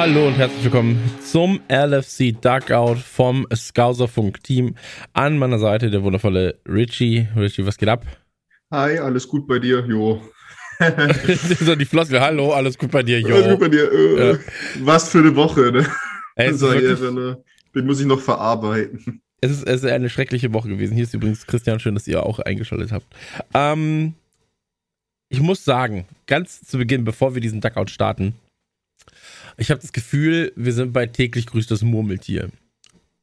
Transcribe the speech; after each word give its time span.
Hallo 0.00 0.28
und 0.28 0.34
herzlich 0.34 0.62
willkommen 0.62 0.96
zum 1.24 1.60
LFC 1.68 2.32
Duckout 2.40 2.98
vom 2.98 3.48
Scouserfunk 3.52 4.42
Team. 4.44 4.76
An 5.12 5.38
meiner 5.38 5.58
Seite 5.58 5.90
der 5.90 6.04
wundervolle 6.04 6.60
Richie. 6.68 7.26
Richie, 7.36 7.66
was 7.66 7.76
geht 7.76 7.88
ab? 7.88 8.06
Hi, 8.70 8.98
alles 8.98 9.26
gut 9.26 9.48
bei 9.48 9.58
dir? 9.58 9.84
Jo. 9.88 10.22
so 11.60 11.74
die 11.74 11.84
Floskel, 11.84 12.20
hallo, 12.20 12.52
alles 12.52 12.78
gut 12.78 12.92
bei 12.92 13.02
dir, 13.02 13.18
jo. 13.20 13.34
Alles 13.34 13.48
gut 13.48 13.60
bei 13.60 13.68
dir. 13.68 13.92
Äh, 13.92 14.30
ja. 14.30 14.38
Was 14.84 15.08
für 15.08 15.18
eine 15.18 15.34
Woche, 15.34 15.72
ne? 15.72 15.84
Ey, 16.36 16.54
so, 16.54 16.72
wirklich, 16.72 17.00
ne? 17.00 17.42
Den 17.74 17.84
muss 17.84 17.98
ich 17.98 18.06
noch 18.06 18.20
verarbeiten. 18.20 19.20
Es 19.40 19.50
ist, 19.50 19.66
es 19.66 19.84
ist 19.84 19.90
eine 19.90 20.10
schreckliche 20.10 20.52
Woche 20.52 20.68
gewesen. 20.68 20.94
Hier 20.94 21.04
ist 21.04 21.14
übrigens 21.14 21.46
Christian, 21.46 21.80
schön, 21.80 21.94
dass 21.94 22.08
ihr 22.08 22.24
auch 22.24 22.38
eingeschaltet 22.40 22.92
habt. 22.92 23.06
Ähm, 23.54 24.14
ich 25.28 25.40
muss 25.40 25.64
sagen, 25.64 26.06
ganz 26.26 26.62
zu 26.62 26.78
Beginn, 26.78 27.04
bevor 27.04 27.34
wir 27.34 27.40
diesen 27.40 27.60
Duckout 27.60 27.90
starten, 27.90 28.34
ich 29.56 29.70
habe 29.70 29.80
das 29.80 29.92
Gefühl, 29.92 30.52
wir 30.56 30.72
sind 30.72 30.92
bei 30.92 31.06
täglich 31.06 31.46
grüßt 31.46 31.70
das 31.70 31.82
Murmeltier. 31.82 32.50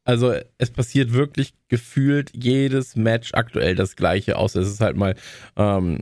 Also 0.04 0.36
es 0.58 0.70
passiert 0.70 1.14
wirklich 1.14 1.54
gefühlt 1.68 2.32
jedes 2.36 2.96
Match 2.96 3.34
aktuell 3.34 3.76
das 3.76 3.96
gleiche, 3.96 4.38
außer 4.38 4.60
es 4.62 4.70
ist 4.70 4.82
halt 4.82 4.98
mal 4.98 5.16
ähm, 5.56 6.02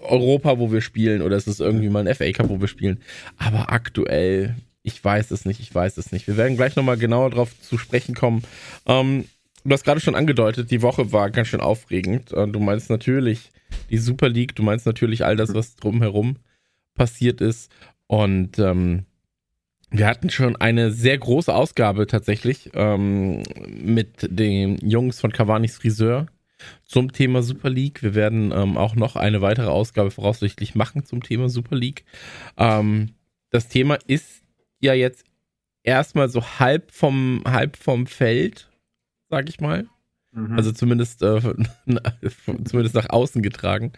Europa, 0.00 0.58
wo 0.58 0.70
wir 0.70 0.80
spielen, 0.80 1.20
oder 1.20 1.36
es 1.36 1.48
ist 1.48 1.60
irgendwie 1.60 1.88
mal 1.88 2.06
ein 2.06 2.14
FA 2.14 2.30
Cup, 2.30 2.48
wo 2.48 2.60
wir 2.60 2.68
spielen. 2.68 3.00
Aber 3.36 3.72
aktuell, 3.72 4.54
ich 4.84 5.02
weiß 5.02 5.30
es 5.32 5.46
nicht, 5.46 5.60
ich 5.60 5.74
weiß 5.74 5.96
es 5.96 6.12
nicht. 6.12 6.28
Wir 6.28 6.36
werden 6.36 6.56
gleich 6.56 6.76
nochmal 6.76 6.98
genauer 6.98 7.30
drauf 7.30 7.58
zu 7.60 7.78
sprechen 7.78 8.14
kommen. 8.14 8.44
Ähm, 8.86 9.24
du 9.64 9.72
hast 9.72 9.82
gerade 9.82 10.00
schon 10.00 10.14
angedeutet, 10.14 10.70
die 10.70 10.82
Woche 10.82 11.10
war 11.10 11.30
ganz 11.30 11.48
schön 11.48 11.62
aufregend. 11.62 12.32
Äh, 12.32 12.46
du 12.46 12.60
meinst 12.60 12.90
natürlich 12.90 13.50
die 13.90 13.98
Super 13.98 14.28
League, 14.28 14.54
du 14.54 14.62
meinst 14.62 14.84
natürlich 14.84 15.24
all 15.24 15.36
das, 15.36 15.54
was 15.54 15.74
drumherum 15.76 16.36
passiert 16.94 17.40
ist. 17.40 17.72
Und 18.06 18.58
ähm, 18.58 19.06
wir 19.90 20.06
hatten 20.06 20.28
schon 20.28 20.54
eine 20.56 20.92
sehr 20.92 21.16
große 21.16 21.52
Ausgabe 21.52 22.06
tatsächlich 22.06 22.70
ähm, 22.74 23.42
mit 23.66 24.28
den 24.30 24.76
Jungs 24.86 25.18
von 25.18 25.32
Cavani's 25.32 25.78
Friseur 25.78 26.26
zum 26.84 27.10
Thema 27.10 27.42
Super 27.42 27.70
League. 27.70 28.02
Wir 28.02 28.14
werden 28.14 28.52
ähm, 28.52 28.76
auch 28.76 28.96
noch 28.96 29.16
eine 29.16 29.40
weitere 29.40 29.68
Ausgabe 29.68 30.10
voraussichtlich 30.10 30.74
machen 30.74 31.06
zum 31.06 31.22
Thema 31.22 31.48
Super 31.48 31.76
League. 31.76 32.04
Ähm, 32.58 33.14
das 33.50 33.68
Thema 33.68 33.98
ist 34.06 34.43
ja 34.84 34.94
jetzt 34.94 35.24
erstmal 35.82 36.28
so 36.28 36.42
halb 36.58 36.90
vom, 36.90 37.42
halb 37.46 37.76
vom 37.76 38.06
Feld, 38.06 38.70
sag 39.28 39.48
ich 39.48 39.60
mal. 39.60 39.86
Mhm. 40.32 40.56
Also 40.56 40.72
zumindest, 40.72 41.22
äh, 41.22 41.40
zumindest 42.64 42.94
nach 42.94 43.08
außen 43.08 43.42
getragen. 43.42 43.92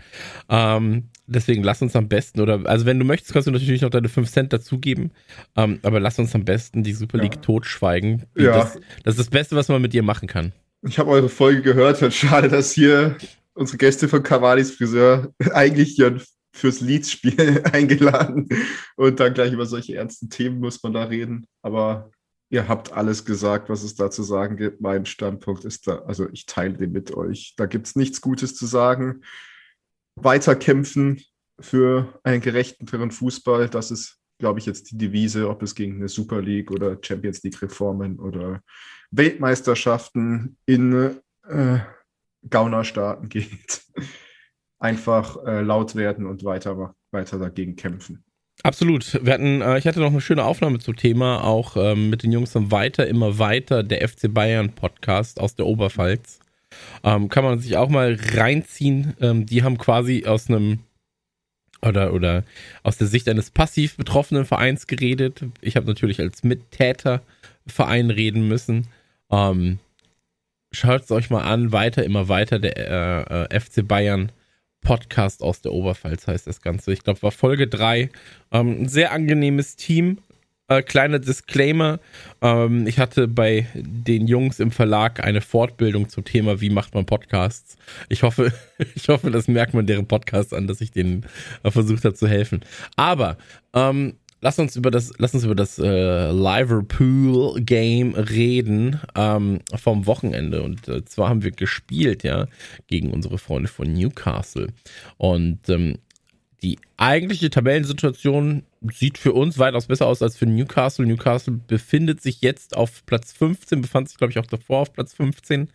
Ähm, 0.49 1.09
deswegen 1.27 1.63
lass 1.63 1.83
uns 1.83 1.97
am 1.97 2.09
besten, 2.09 2.41
oder 2.41 2.61
also 2.67 2.85
wenn 2.85 2.99
du 2.99 3.05
möchtest, 3.05 3.33
kannst 3.33 3.49
du 3.49 3.53
natürlich 3.53 3.83
noch 3.83 3.91
deine 3.91 4.09
5 4.09 4.31
Cent 4.31 4.53
dazugeben. 4.53 5.13
Ähm, 5.57 5.79
aber 5.83 6.01
lass 6.01 6.19
uns 6.19 6.35
am 6.35 6.45
besten 6.45 6.83
die 6.83 6.93
Super 6.93 7.19
League 7.19 7.37
ja. 7.37 7.41
totschweigen. 7.41 8.25
Ja. 8.37 8.59
Das, 8.59 8.79
das, 9.05 9.15
ist 9.15 9.21
das 9.21 9.31
Beste, 9.31 9.57
was 9.57 9.69
man 9.69 9.81
mit 9.81 9.93
dir 9.93 10.03
machen 10.03 10.29
kann. 10.29 10.53
Ich 10.83 10.99
habe 10.99 11.11
eure 11.11 11.29
Folge 11.29 11.63
gehört. 11.63 12.13
Schade, 12.13 12.49
dass 12.49 12.73
hier 12.73 13.17
unsere 13.55 13.79
Gäste 13.79 14.09
von 14.09 14.23
Cavalis 14.23 14.73
Friseur 14.73 15.33
eigentlich 15.53 15.95
hier 15.95 16.21
fürs 16.57 16.81
Leads-Spiel 16.81 17.63
eingeladen 17.73 18.49
und 18.97 19.21
dann 19.21 19.35
gleich 19.35 19.53
über 19.53 19.67
solche 19.67 19.97
ernsten 19.97 20.31
Themen 20.31 20.61
muss 20.61 20.83
man 20.83 20.93
da 20.93 21.05
reden. 21.05 21.47
Aber 21.63 22.11
Ihr 22.49 22.69
habt 22.69 22.93
alles 22.93 23.25
gesagt, 23.25 23.69
was 23.69 23.83
es 23.83 23.97
da 23.97 24.11
zu 24.11 24.23
sagen 24.23 24.57
gibt. 24.57 24.81
Mein 24.81 25.05
Standpunkt 25.05 25.65
ist 25.65 25.89
da, 25.89 25.99
also 26.03 26.29
ich 26.31 26.47
teile 26.47 26.75
den 26.75 26.93
mit 26.93 27.13
euch. 27.13 27.55
Da 27.57 27.67
gibt 27.67 27.89
es 27.89 27.97
nichts 27.97 28.21
Gutes 28.21 28.55
zu 28.55 28.67
sagen. 28.67 29.23
Weiter 30.15 30.55
kämpfen 30.55 31.21
für 31.59 32.21
einen 32.23 32.41
gerechteren 32.41 33.11
Fußball, 33.11 33.69
das 33.69 33.91
ist, 33.91 34.19
glaube 34.39 34.61
ich, 34.61 34.67
jetzt 34.67 34.91
die 34.91 34.99
Devise, 34.99 35.49
ob 35.49 35.63
es 35.63 35.75
gegen 35.75 35.97
eine 35.97 36.09
Super 36.09 36.41
League 36.41 36.71
oder 36.71 36.99
Champions 37.01 37.43
League 37.43 37.61
Reformen 37.61 38.21
oder 38.21 38.63
Weltmeisterschaften 39.11 40.57
in 40.67 41.19
äh, 41.49 41.79
Gaunerstaaten 42.49 43.29
geht. 43.29 43.83
Einfach 44.79 45.45
äh, 45.47 45.63
laut 45.63 45.95
werden 45.95 46.27
und 46.27 46.45
weiter, 46.45 46.95
weiter 47.11 47.39
dagegen 47.39 47.77
kämpfen. 47.77 48.25
Absolut. 48.63 49.25
Wir 49.25 49.33
hatten, 49.33 49.61
äh, 49.63 49.79
ich 49.79 49.87
hatte 49.87 50.01
noch 50.01 50.11
eine 50.11 50.21
schöne 50.21 50.45
Aufnahme 50.45 50.79
zum 50.79 50.97
Thema, 50.97 51.45
auch 51.45 51.77
ähm, 51.77 52.11
mit 52.11 52.23
den 52.23 52.33
Jungs 52.33 52.53
von 52.53 52.71
Weiter, 52.71 53.07
immer 53.07 53.39
weiter, 53.39 53.83
der 53.83 54.07
FC 54.07 54.33
Bayern 54.33 54.73
Podcast 54.73 55.41
aus 55.41 55.55
der 55.55 55.67
Oberpfalz. 55.67 56.41
Ähm, 57.05 57.29
kann 57.29 57.45
man 57.45 57.59
sich 57.59 57.77
auch 57.77 57.89
mal 57.89 58.19
reinziehen. 58.35 59.15
Ähm, 59.21 59.47
die 59.47 59.63
haben 59.63 59.79
quasi 59.79 60.25
aus 60.27 60.49
einem 60.49 60.81
oder, 61.83 62.13
oder 62.13 62.45
aus 62.83 62.97
der 62.97 63.07
Sicht 63.07 63.29
eines 63.29 63.51
passiv 63.51 63.97
betroffenen 63.97 64.45
Vereins 64.45 64.87
geredet. 64.87 65.45
Ich 65.61 65.77
habe 65.77 65.87
natürlich 65.87 66.21
als 66.21 66.43
Mittäter 66.43 67.23
Verein 67.67 68.11
reden 68.11 68.49
müssen. 68.49 68.89
Ähm, 69.31 69.79
Schaut 70.73 71.05
es 71.05 71.11
euch 71.11 71.31
mal 71.31 71.43
an, 71.43 71.73
weiter, 71.73 72.05
immer 72.05 72.29
weiter, 72.29 72.59
der 72.59 72.77
äh, 72.77 73.45
äh, 73.55 73.61
FC 73.61 73.87
Bayern 73.87 74.31
Podcast 74.87 75.43
aus 75.43 75.63
der 75.63 75.73
Oberpfalz 75.73 76.29
heißt 76.29 76.47
das 76.47 76.63
Ganze. 76.63 76.93
Ich 76.93 77.03
glaube, 77.03 77.21
war 77.23 77.33
Folge 77.33 77.67
3. 77.67 78.09
Ähm, 78.53 78.83
ein 78.83 78.89
sehr 78.89 79.11
angenehmes 79.11 79.75
Team. 79.75 80.19
Äh, 80.69 80.83
kleiner 80.83 81.19
Disclaimer. 81.19 81.99
Ähm, 82.41 82.87
ich 82.87 83.01
hatte 83.01 83.27
bei 83.27 83.67
den 83.75 84.29
Jungs 84.29 84.61
im 84.61 84.71
Verlag 84.71 85.25
eine 85.25 85.41
Fortbildung 85.41 86.09
zum 86.09 86.25
Thema, 86.25 86.61
wie 86.61 86.71
macht 86.71 86.95
man 86.95 87.05
Podcasts. 87.05 87.77
Ich 88.09 88.23
hoffe, 88.23 88.53
ich 88.95 89.09
hoffe, 89.09 89.33
das 89.33 89.49
merkt 89.49 89.75
man 89.75 89.87
deren 89.87 90.07
Podcast 90.07 90.55
an, 90.55 90.69
dass 90.69 90.81
ich 90.81 90.93
denen 90.93 91.27
äh, 91.65 91.73
versucht 91.73 92.05
habe 92.05 92.15
zu 92.15 92.29
helfen. 92.29 92.61
Aber 92.95 93.39
ähm, 93.75 94.15
lass 94.47 94.61
uns 94.61 94.77
über 94.77 94.93
das, 94.93 95.13
lass 95.19 95.35
uns 95.35 95.43
über 95.43 95.57
das 95.57 95.77
äh, 95.81 96.31
Liverpool 96.31 97.61
Game 97.63 98.15
reden 98.15 99.01
ähm, 99.17 99.59
vom 99.75 100.07
Wochenende. 100.07 100.63
Und 100.63 100.87
äh, 100.87 101.05
zwar 101.05 101.31
haben 101.31 101.43
wir 101.43 101.51
gespielt, 101.51 102.23
ja, 102.23 102.47
gegen 102.87 103.11
unsere 103.11 103.39
Freunde 103.39 103.69
von 103.69 103.93
Newcastle. 103.93 104.69
Und 105.17 105.69
ähm, 105.69 105.99
die 106.63 106.79
eigentliche 106.97 107.51
Tabellensituation 107.51 108.63
sieht 108.93 109.19
für 109.19 109.33
uns 109.33 109.59
weitaus 109.59 109.87
besser 109.87 110.07
aus 110.07 110.23
als 110.23 110.37
für 110.37 110.47
Newcastle. 110.47 111.07
Newcastle 111.07 111.61
befindet 111.67 112.23
sich 112.23 112.41
jetzt 112.41 112.77
auf 112.77 113.05
Platz 113.05 113.33
15, 113.33 113.83
befand 113.83 114.09
sich, 114.09 114.17
glaube 114.17 114.31
ich, 114.31 114.39
auch 114.39 114.47
davor 114.47 114.81
auf 114.81 114.93
Platz 114.93 115.13
15. 115.15 115.69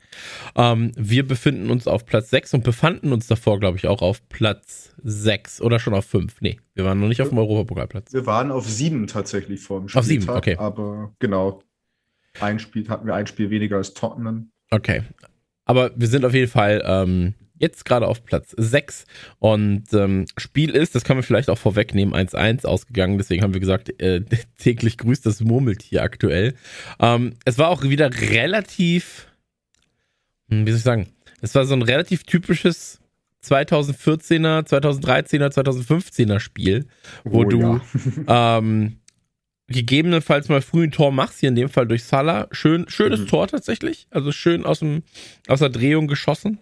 Ähm, 0.56 0.92
wir 0.96 1.28
befinden 1.28 1.70
uns 1.70 1.88
auf 1.88 2.06
Platz 2.06 2.30
6 2.32 2.56
und 2.56 2.64
befanden 2.64 3.14
uns 3.14 3.28
davor, 3.28 3.60
glaube 3.60 3.78
ich, 3.78 3.88
auch 3.88 4.02
auf 4.02 4.28
Platz 4.30 4.94
6 5.04 5.62
oder 5.62 5.80
schon 5.80 5.94
auf 5.94 6.06
5. 6.06 6.42
Nee, 6.42 6.60
wir 6.74 6.86
waren 6.86 7.00
noch 7.00 7.08
nicht 7.08 7.22
auf 7.22 7.30
dem 7.30 7.38
Europapokalplatz. 7.38 8.14
Wir 8.14 8.26
waren 8.26 8.52
auf 8.52 8.68
7 8.68 9.08
tatsächlich 9.08 9.62
vor 9.62 9.80
dem 9.80 9.90
Spiel. 9.90 10.00
Auf 10.00 10.06
7, 10.06 10.30
okay. 10.30 10.56
Aber 10.58 11.14
genau, 11.20 11.62
ein 12.40 12.60
Spiel 12.60 12.88
hatten 12.90 13.06
wir 13.06 13.16
ein 13.16 13.28
Spiel 13.28 13.50
weniger 13.50 13.78
als 13.78 13.94
Tottenham. 13.94 14.52
Okay. 14.72 15.04
Aber 15.66 15.92
wir 15.96 16.08
sind 16.08 16.26
auf 16.26 16.34
jeden 16.34 16.52
Fall 16.52 16.82
ähm, 16.86 17.36
jetzt 17.62 17.86
gerade 17.86 18.08
auf 18.08 18.26
Platz 18.26 18.54
6 18.58 19.06
und 19.40 19.94
ähm, 19.94 20.26
Spiel 20.38 20.72
ist, 20.72 20.96
das 20.96 21.04
können 21.04 21.20
wir 21.20 21.24
vielleicht 21.24 21.50
auch 21.50 21.58
vorwegnehmen, 21.58 22.14
1-1 22.14 22.66
ausgegangen, 22.66 23.18
deswegen 23.18 23.44
haben 23.44 23.54
wir 23.54 23.62
gesagt, 23.62 24.02
äh, 24.02 24.22
täglich 24.58 24.98
grüßt 24.98 25.26
das 25.26 25.42
Murmeltier 25.42 26.04
aktuell. 26.04 26.56
Ähm, 27.00 27.34
es 27.46 27.58
war 27.58 27.70
auch 27.70 27.84
wieder 27.84 28.10
relativ, 28.14 29.28
hm, 30.50 30.66
wie 30.66 30.72
soll 30.72 30.78
ich 30.78 30.84
sagen, 30.84 31.08
es 31.42 31.56
war 31.56 31.66
so 31.66 31.74
ein 31.74 31.82
relativ 31.82 32.24
typisches 32.24 33.00
2014er, 33.44 34.68
2013er, 34.68 35.52
2015er 35.52 36.40
Spiel, 36.40 36.88
wo 37.24 37.40
oh, 37.40 37.46
du 37.46 37.60
ja. 38.28 38.58
ähm, 38.58 38.98
gegebenenfalls 39.72 40.50
mal 40.50 40.62
früh 40.62 40.84
ein 40.84 40.92
Tor 40.92 41.12
machst, 41.12 41.40
hier 41.40 41.50
in 41.50 41.56
dem 41.56 41.70
Fall 41.70 41.88
durch 41.88 42.04
Salah. 42.04 42.48
Schön, 42.52 42.86
schönes 42.90 43.22
mhm. 43.22 43.28
Tor 43.28 43.48
tatsächlich. 43.48 44.08
Also 44.12 44.32
schön 44.32 44.66
aus, 44.66 44.80
dem, 44.80 45.04
aus 45.48 45.60
der 45.60 45.70
Drehung 45.70 46.08
geschossen. 46.08 46.60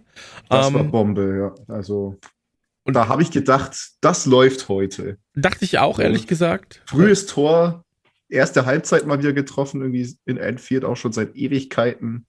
Das 0.48 0.68
ähm, 0.68 0.74
war 0.74 0.84
Bombe, 0.84 1.54
ja. 1.68 1.74
Also 1.74 2.18
und 2.84 2.94
da 2.94 3.08
habe 3.08 3.22
ich 3.22 3.30
gedacht, 3.30 3.76
das 4.00 4.26
läuft 4.26 4.68
heute. 4.68 5.18
Dachte 5.34 5.64
ich 5.64 5.78
auch, 5.78 5.98
ehrlich 5.98 6.26
gesagt. 6.26 6.82
Frühes 6.86 7.26
Tor, 7.26 7.84
erste 8.28 8.66
Halbzeit 8.66 9.06
mal 9.06 9.18
wieder 9.18 9.32
getroffen, 9.32 9.80
irgendwie 9.80 10.16
in 10.24 10.38
Enfield 10.38 10.84
auch 10.84 10.96
schon 10.96 11.12
seit 11.12 11.36
Ewigkeiten 11.36 12.26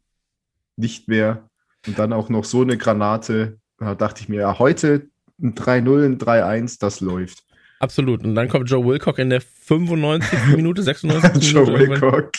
nicht 0.75 1.07
mehr. 1.07 1.49
Und 1.87 1.97
dann 1.97 2.13
auch 2.13 2.29
noch 2.29 2.45
so 2.45 2.61
eine 2.61 2.77
Granate. 2.77 3.57
Da 3.77 3.95
dachte 3.95 4.21
ich 4.21 4.29
mir, 4.29 4.41
ja, 4.41 4.59
heute 4.59 5.09
ein 5.41 5.55
3-0, 5.55 6.05
ein 6.05 6.17
3-1, 6.19 6.77
das 6.79 6.99
läuft. 6.99 7.43
Absolut. 7.81 8.23
Und 8.23 8.35
dann 8.35 8.47
kommt 8.47 8.69
Joe 8.69 8.85
Wilcock 8.85 9.17
in 9.17 9.31
der 9.31 9.41
95. 9.41 10.29
Minute, 10.55 10.83
96. 10.83 11.51
Joe 11.51 11.65
Minute. 11.65 11.83
Joe 11.83 11.89
Wilcock. 11.89 12.31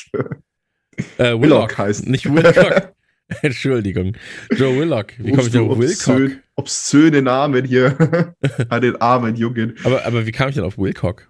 Äh, 1.19 1.41
Willock 1.41 1.77
heißt. 1.77 2.09
Nicht 2.09 2.33
Wilcock. 2.33 2.95
Entschuldigung. 3.43 4.17
Joe 4.57 4.79
Willock. 4.79 5.15
Wie 5.19 5.33
komme 5.33 5.49
ich 5.49 5.59
auf 5.59 5.79
Wilcock? 5.79 6.39
Obszöne 6.55 7.23
Namen 7.23 7.65
hier 7.65 7.97
an 8.69 8.83
den 8.83 9.01
armen 9.01 9.35
Jungen. 9.35 9.75
Aber, 9.83 10.07
aber 10.07 10.27
wie 10.27 10.33
kam 10.33 10.49
ich 10.49 10.55
denn 10.55 10.65
auf 10.65 10.79
Wilcock? 10.79 11.29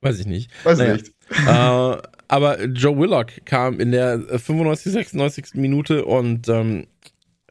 Weiß 0.00 0.18
ich 0.18 0.26
nicht. 0.26 0.50
Weiß 0.64 0.78
naja. 0.78 0.94
nicht. 0.94 1.12
Äh, 1.46 2.08
aber 2.28 2.64
Joe 2.64 2.98
Willock 2.98 3.44
kam 3.44 3.80
in 3.80 3.92
der 3.92 4.18
95, 4.18 4.92
96. 4.92 5.46
Minute 5.56 6.06
und 6.06 6.48
ähm, 6.48 6.86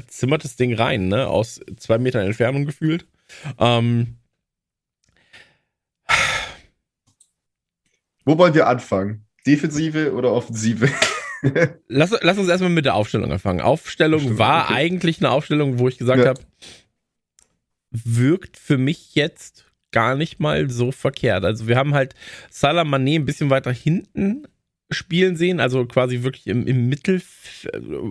zimmert 0.08 0.44
das 0.44 0.56
Ding 0.56 0.74
rein, 0.74 1.10
ne? 1.10 1.28
Aus 1.28 1.62
zwei 1.78 2.00
Metern 2.00 2.26
Entfernung 2.26 2.66
gefühlt. 2.66 3.06
Ähm, 3.60 4.16
Wo 8.26 8.38
wollen 8.38 8.54
wir 8.54 8.68
anfangen? 8.68 9.26
Defensive 9.46 10.14
oder 10.14 10.32
Offensive? 10.32 10.90
lass, 11.88 12.14
lass 12.22 12.38
uns 12.38 12.50
erstmal 12.50 12.72
mit 12.72 12.86
der 12.86 12.96
Aufstellung 12.96 13.32
anfangen. 13.32 13.62
Aufstellung 13.62 14.22
Stimmt, 14.22 14.40
war 14.40 14.66
okay. 14.66 14.74
eigentlich 14.74 15.20
eine 15.20 15.30
Aufstellung, 15.30 15.80
wo 15.80 15.88
ich 15.88 15.98
gesagt 15.98 16.24
ja. 16.24 16.30
habe, 16.30 16.42
wirkt 17.92 18.58
für 18.58 18.78
mich 18.78 19.16
jetzt 19.16 19.66
gar 19.92 20.16
nicht 20.16 20.40
mal 20.40 20.70
so 20.70 20.92
verkehrt. 20.92 21.46
Also 21.46 21.68
wir 21.68 21.78
haben 21.78 21.94
halt 21.94 22.16
Salah 22.50 22.82
Mané 22.82 23.16
ein 23.16 23.26
bisschen 23.26 23.50
weiter 23.50 23.72
hinten 23.72 24.48
spielen 24.92 25.36
sehen, 25.36 25.60
also 25.60 25.86
quasi 25.86 26.24
wirklich 26.24 26.48
im, 26.48 26.68
im 26.68 26.90
Mittel, 26.90 27.22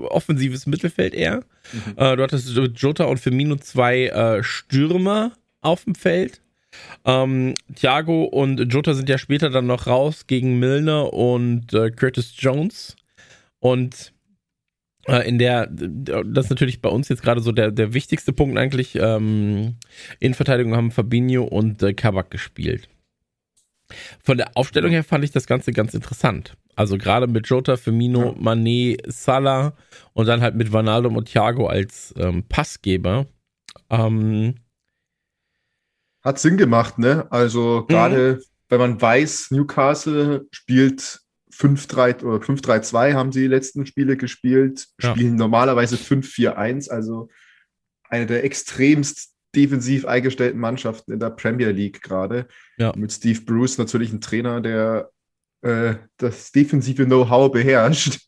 offensives 0.09 0.67
Mittelfeld 0.67 1.15
eher. 1.15 1.45
Mhm. 1.73 1.95
Äh, 1.97 2.17
du 2.17 2.23
hattest 2.23 2.49
Jota 2.49 3.05
und 3.05 3.21
Firmino 3.21 3.57
zwei 3.57 4.07
äh, 4.07 4.43
Stürmer 4.43 5.33
auf 5.61 5.85
dem 5.85 5.95
Feld. 5.95 6.41
Ähm, 7.05 7.55
Thiago 7.75 8.25
und 8.25 8.73
Jota 8.73 8.95
sind 8.95 9.09
ja 9.09 9.19
später 9.19 9.51
dann 9.51 9.67
noch 9.67 9.87
raus 9.87 10.27
gegen 10.27 10.59
Milner 10.59 11.13
und 11.13 11.73
äh, 11.75 11.91
Curtis 11.91 12.35
Jones. 12.37 12.97
Und 13.61 14.13
äh, 15.07 15.29
in 15.29 15.39
der, 15.39 15.67
das 15.67 16.47
ist 16.47 16.51
natürlich 16.51 16.81
bei 16.81 16.89
uns 16.89 17.09
jetzt 17.09 17.23
gerade 17.23 17.41
so 17.41 17.53
der, 17.53 17.71
der 17.71 17.95
wichtigste 17.95 18.33
Punkt 18.33 18.59
eigentlich. 18.59 18.97
Ähm, 18.97 19.77
in 20.21 20.35
Verteidigung 20.35 20.75
haben 20.75 20.91
Fabinho 20.91 21.45
und 21.45 21.83
äh, 21.83 21.95
Kabak 21.95 22.31
gespielt. 22.31 22.89
Von 24.23 24.39
der 24.39 24.57
Aufstellung 24.57 24.91
her 24.91 25.05
fand 25.05 25.25
ich 25.25 25.31
das 25.31 25.47
Ganze 25.47 25.73
ganz 25.73 25.95
interessant. 25.95 26.57
Also 26.75 26.97
gerade 26.99 27.27
mit 27.27 27.47
Jota, 27.49 27.77
Firmino, 27.77 28.33
ja. 28.33 28.41
Mané, 28.41 28.99
Salah 29.07 29.75
und 30.15 30.27
dann 30.27 30.41
halt 30.41 30.55
mit 30.55 30.73
Vanaldo 30.73 31.09
und 31.11 31.29
Thiago 31.29 31.67
als 31.67 32.15
ähm, 32.19 32.43
Passgeber. 32.49 33.27
Ähm, 33.91 34.55
Hat 36.25 36.39
Sinn 36.39 36.57
gemacht, 36.57 36.99
ne? 36.99 37.27
Also 37.31 37.85
gerade 37.87 38.39
mhm. 38.41 38.45
wenn 38.69 38.79
man 38.81 39.01
weiß, 39.01 39.51
Newcastle 39.51 40.47
spielt 40.51 41.21
5-3 41.53 42.25
oder 42.25 42.45
5-3-2 42.45 43.13
haben 43.13 43.31
sie 43.31 43.43
die 43.43 43.47
letzten 43.47 43.87
Spiele 43.87 44.17
gespielt, 44.17 44.89
spielen 44.99 45.33
ja. 45.33 45.39
normalerweise 45.39 45.97
5-4-1, 45.97 46.91
also 46.91 47.29
eine 48.09 48.27
der 48.27 48.45
extremst 48.45 49.35
defensiv 49.55 50.05
eingestellten 50.05 50.59
Mannschaften 50.61 51.13
in 51.13 51.21
der 51.21 51.31
Premier 51.31 51.71
League 51.71 52.03
gerade. 52.03 52.49
Ja. 52.77 52.93
Mit 52.97 53.13
Steve 53.13 53.41
Bruce 53.43 53.79
natürlich 53.79 54.13
ein 54.13 54.21
Trainer, 54.21 54.61
der 54.61 55.11
äh, 55.63 55.95
das 56.17 56.51
defensive 56.53 57.05
Know-how 57.05 57.53
beherrscht. 57.53 58.21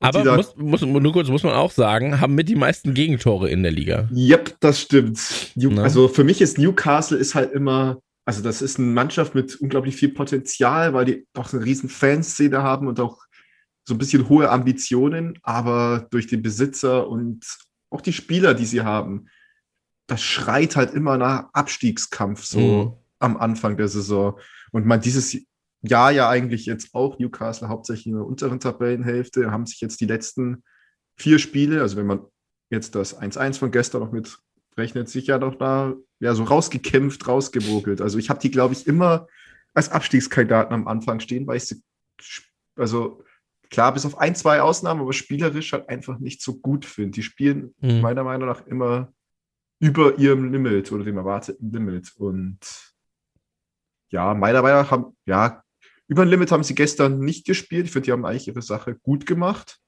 Aber 0.00 0.36
muss, 0.36 0.54
muss, 0.56 0.82
nur 0.82 1.12
kurz 1.12 1.28
muss 1.28 1.42
man 1.42 1.54
auch 1.54 1.72
sagen, 1.72 2.20
haben 2.20 2.34
mit 2.34 2.48
die 2.48 2.54
meisten 2.54 2.94
Gegentore 2.94 3.50
in 3.50 3.62
der 3.62 3.72
Liga. 3.72 4.08
Yep, 4.14 4.56
das 4.60 4.80
stimmt. 4.80 5.20
New, 5.56 5.80
also 5.80 6.06
für 6.06 6.22
mich 6.24 6.40
ist 6.40 6.56
Newcastle 6.56 7.18
ist 7.18 7.34
halt 7.34 7.52
immer, 7.52 8.00
also 8.24 8.42
das 8.42 8.62
ist 8.62 8.78
eine 8.78 8.88
Mannschaft 8.88 9.34
mit 9.34 9.56
unglaublich 9.56 9.96
viel 9.96 10.10
Potenzial, 10.10 10.94
weil 10.94 11.04
die 11.04 11.26
doch 11.32 11.52
eine 11.52 11.64
riesen 11.64 11.88
Fanszene 11.88 12.62
haben 12.62 12.86
und 12.86 13.00
auch 13.00 13.18
so 13.84 13.94
ein 13.94 13.98
bisschen 13.98 14.28
hohe 14.28 14.50
Ambitionen, 14.50 15.38
aber 15.42 16.06
durch 16.10 16.26
den 16.26 16.42
Besitzer 16.42 17.08
und 17.08 17.44
auch 17.90 18.02
die 18.02 18.12
Spieler, 18.12 18.54
die 18.54 18.66
sie 18.66 18.82
haben, 18.82 19.28
das 20.06 20.22
schreit 20.22 20.76
halt 20.76 20.92
immer 20.92 21.16
nach 21.18 21.46
Abstiegskampf 21.52 22.44
so 22.44 22.58
mhm. 22.60 22.92
am 23.18 23.36
Anfang 23.36 23.76
der 23.76 23.88
Saison. 23.88 24.38
Und 24.72 24.86
man 24.86 25.00
dieses 25.00 25.38
Jahr 25.82 26.10
ja 26.10 26.28
eigentlich 26.28 26.66
jetzt 26.66 26.94
auch 26.94 27.18
Newcastle 27.18 27.68
hauptsächlich 27.68 28.06
in 28.06 28.14
der 28.14 28.26
unteren 28.26 28.60
Tabellenhälfte, 28.60 29.50
haben 29.50 29.66
sich 29.66 29.80
jetzt 29.80 30.00
die 30.00 30.06
letzten 30.06 30.62
vier 31.16 31.38
Spiele, 31.38 31.82
also 31.82 31.96
wenn 31.96 32.06
man 32.06 32.20
jetzt 32.70 32.94
das 32.94 33.20
1-1 33.20 33.58
von 33.58 33.70
gestern 33.70 34.02
noch 34.02 34.12
mit 34.12 34.38
rechnet, 34.76 35.08
sich 35.08 35.26
ja 35.26 35.38
noch 35.38 35.56
da 35.56 35.94
ja 36.20 36.34
so 36.34 36.44
rausgekämpft, 36.44 37.26
rausgewogelt. 37.26 38.00
Also 38.00 38.18
ich 38.18 38.30
habe 38.30 38.40
die, 38.40 38.50
glaube 38.50 38.74
ich, 38.74 38.86
immer 38.86 39.26
als 39.74 39.90
Abstiegskandidaten 39.90 40.74
am 40.74 40.88
Anfang 40.88 41.20
stehen, 41.20 41.46
weil 41.46 41.56
ich 41.56 41.64
sie, 41.64 41.82
also 42.76 43.24
klar, 43.70 43.92
bis 43.92 44.06
auf 44.06 44.18
ein, 44.18 44.34
zwei 44.34 44.60
Ausnahmen, 44.60 45.00
aber 45.00 45.12
spielerisch 45.12 45.72
halt 45.72 45.88
einfach 45.88 46.18
nicht 46.18 46.42
so 46.42 46.58
gut 46.58 46.84
finde. 46.84 47.12
Die 47.12 47.22
spielen 47.22 47.74
mhm. 47.80 48.00
meiner 48.00 48.24
Meinung 48.24 48.48
nach 48.48 48.66
immer 48.66 49.12
über 49.80 50.18
ihrem 50.18 50.52
Limit 50.52 50.90
oder 50.90 51.04
dem 51.04 51.16
erwarteten 51.16 51.70
Limit. 51.70 52.12
Und 52.16 52.58
ja, 54.10 54.34
meiner 54.34 54.62
Meinung 54.62 54.82
nach 54.82 54.90
haben, 54.90 55.16
ja, 55.26 55.62
über 56.08 56.22
ein 56.22 56.28
Limit 56.28 56.50
haben 56.50 56.64
sie 56.64 56.74
gestern 56.74 57.20
nicht 57.20 57.46
gespielt. 57.46 57.86
Ich 57.86 57.92
finde, 57.92 58.06
die 58.06 58.12
haben 58.12 58.24
eigentlich 58.24 58.48
ihre 58.48 58.62
Sache 58.62 58.94
gut 58.94 59.26
gemacht. 59.26 59.78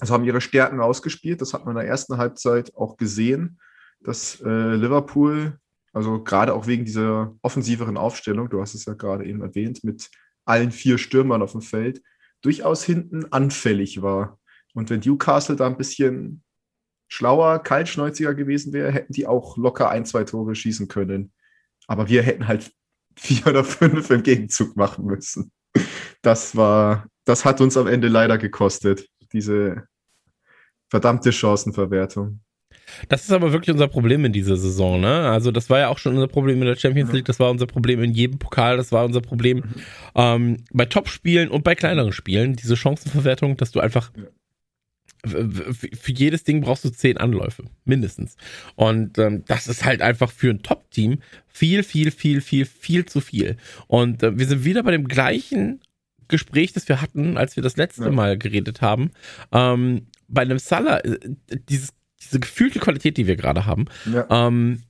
Also 0.00 0.12
haben 0.12 0.24
ihre 0.24 0.40
Stärken 0.40 0.80
ausgespielt. 0.80 1.40
Das 1.40 1.54
hat 1.54 1.64
man 1.64 1.76
in 1.76 1.80
der 1.80 1.88
ersten 1.88 2.18
Halbzeit 2.18 2.74
auch 2.74 2.96
gesehen, 2.96 3.60
dass 4.00 4.40
äh, 4.40 4.74
Liverpool, 4.74 5.58
also 5.92 6.22
gerade 6.22 6.52
auch 6.52 6.66
wegen 6.66 6.84
dieser 6.84 7.34
offensiveren 7.42 7.96
Aufstellung, 7.96 8.50
du 8.50 8.60
hast 8.60 8.74
es 8.74 8.84
ja 8.84 8.94
gerade 8.94 9.24
eben 9.24 9.40
erwähnt, 9.40 9.84
mit 9.84 10.10
allen 10.44 10.72
vier 10.72 10.98
Stürmern 10.98 11.42
auf 11.42 11.52
dem 11.52 11.62
Feld, 11.62 12.02
durchaus 12.42 12.84
hinten 12.84 13.32
anfällig 13.32 14.02
war. 14.02 14.38
Und 14.74 14.90
wenn 14.90 15.00
Newcastle 15.00 15.56
da 15.56 15.66
ein 15.66 15.76
bisschen 15.76 16.42
schlauer, 17.08 17.60
kaltschnäuziger 17.60 18.34
gewesen 18.34 18.72
wäre, 18.72 18.92
hätten 18.92 19.12
die 19.12 19.26
auch 19.26 19.56
locker 19.56 19.90
ein, 19.90 20.04
zwei 20.06 20.24
Tore 20.24 20.54
schießen 20.54 20.88
können. 20.88 21.32
Aber 21.86 22.08
wir 22.08 22.22
hätten 22.22 22.46
halt 22.48 22.72
vier 23.18 23.46
oder 23.46 23.64
fünf 23.64 24.10
im 24.10 24.22
Gegenzug 24.22 24.76
machen 24.76 25.06
müssen. 25.06 25.50
Das 26.22 26.56
war, 26.56 27.06
das 27.24 27.44
hat 27.44 27.60
uns 27.60 27.76
am 27.76 27.86
Ende 27.86 28.08
leider 28.08 28.38
gekostet, 28.38 29.08
diese 29.32 29.84
verdammte 30.88 31.32
Chancenverwertung. 31.32 32.40
Das 33.08 33.24
ist 33.24 33.32
aber 33.32 33.52
wirklich 33.52 33.72
unser 33.72 33.88
Problem 33.88 34.24
in 34.24 34.32
dieser 34.32 34.56
Saison, 34.56 35.00
ne? 35.00 35.28
Also, 35.28 35.50
das 35.50 35.68
war 35.68 35.78
ja 35.78 35.88
auch 35.88 35.98
schon 35.98 36.14
unser 36.14 36.28
Problem 36.28 36.60
in 36.62 36.66
der 36.66 36.76
Champions 36.76 37.12
League, 37.12 37.26
das 37.26 37.38
war 37.38 37.50
unser 37.50 37.66
Problem 37.66 38.02
in 38.02 38.12
jedem 38.12 38.38
Pokal, 38.38 38.78
das 38.78 38.92
war 38.92 39.04
unser 39.04 39.20
Problem 39.20 39.58
mhm. 39.58 39.82
ähm, 40.14 40.56
bei 40.72 40.86
Top-Spielen 40.86 41.50
und 41.50 41.64
bei 41.64 41.74
kleineren 41.74 42.12
Spielen, 42.12 42.56
diese 42.56 42.76
Chancenverwertung, 42.76 43.58
dass 43.58 43.72
du 43.72 43.80
einfach 43.80 44.10
ja 44.16 44.24
für 45.26 46.12
jedes 46.12 46.44
Ding 46.44 46.60
brauchst 46.60 46.84
du 46.84 46.90
zehn 46.90 47.16
Anläufe, 47.16 47.64
mindestens. 47.84 48.36
Und 48.76 49.18
ähm, 49.18 49.44
das 49.46 49.66
ist 49.66 49.84
halt 49.84 50.00
einfach 50.00 50.30
für 50.30 50.50
ein 50.50 50.62
Top-Team 50.62 51.20
viel, 51.46 51.82
viel, 51.82 52.10
viel, 52.10 52.40
viel, 52.40 52.66
viel 52.66 53.06
zu 53.06 53.20
viel. 53.20 53.56
Und 53.86 54.22
äh, 54.22 54.38
wir 54.38 54.46
sind 54.46 54.64
wieder 54.64 54.82
bei 54.82 54.92
dem 54.92 55.08
gleichen 55.08 55.80
Gespräch, 56.28 56.72
das 56.72 56.88
wir 56.88 57.00
hatten, 57.00 57.36
als 57.36 57.56
wir 57.56 57.62
das 57.62 57.76
letzte 57.76 58.04
ja. 58.04 58.10
Mal 58.10 58.38
geredet 58.38 58.80
haben. 58.80 59.10
Ähm, 59.50 60.06
bei 60.28 60.42
einem 60.42 60.58
Salah, 60.58 60.98
äh, 61.04 61.18
dieses, 61.68 61.94
diese 62.20 62.40
gefühlte 62.40 62.78
Qualität, 62.78 63.16
die 63.16 63.26
wir 63.26 63.36
gerade 63.36 63.66
haben, 63.66 63.86
ja. 64.12 64.26
ähm, 64.30 64.82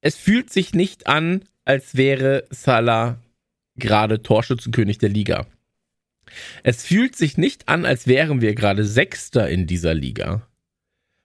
es 0.00 0.16
fühlt 0.16 0.50
sich 0.50 0.74
nicht 0.74 1.06
an, 1.06 1.44
als 1.64 1.96
wäre 1.96 2.44
Salah 2.50 3.18
gerade 3.76 4.22
Torschützenkönig 4.22 4.98
der 4.98 5.08
Liga. 5.08 5.46
Es 6.62 6.84
fühlt 6.84 7.16
sich 7.16 7.36
nicht 7.36 7.68
an, 7.68 7.84
als 7.84 8.06
wären 8.06 8.40
wir 8.40 8.54
gerade 8.54 8.84
Sechster 8.84 9.48
in 9.48 9.66
dieser 9.66 9.94
Liga. 9.94 10.46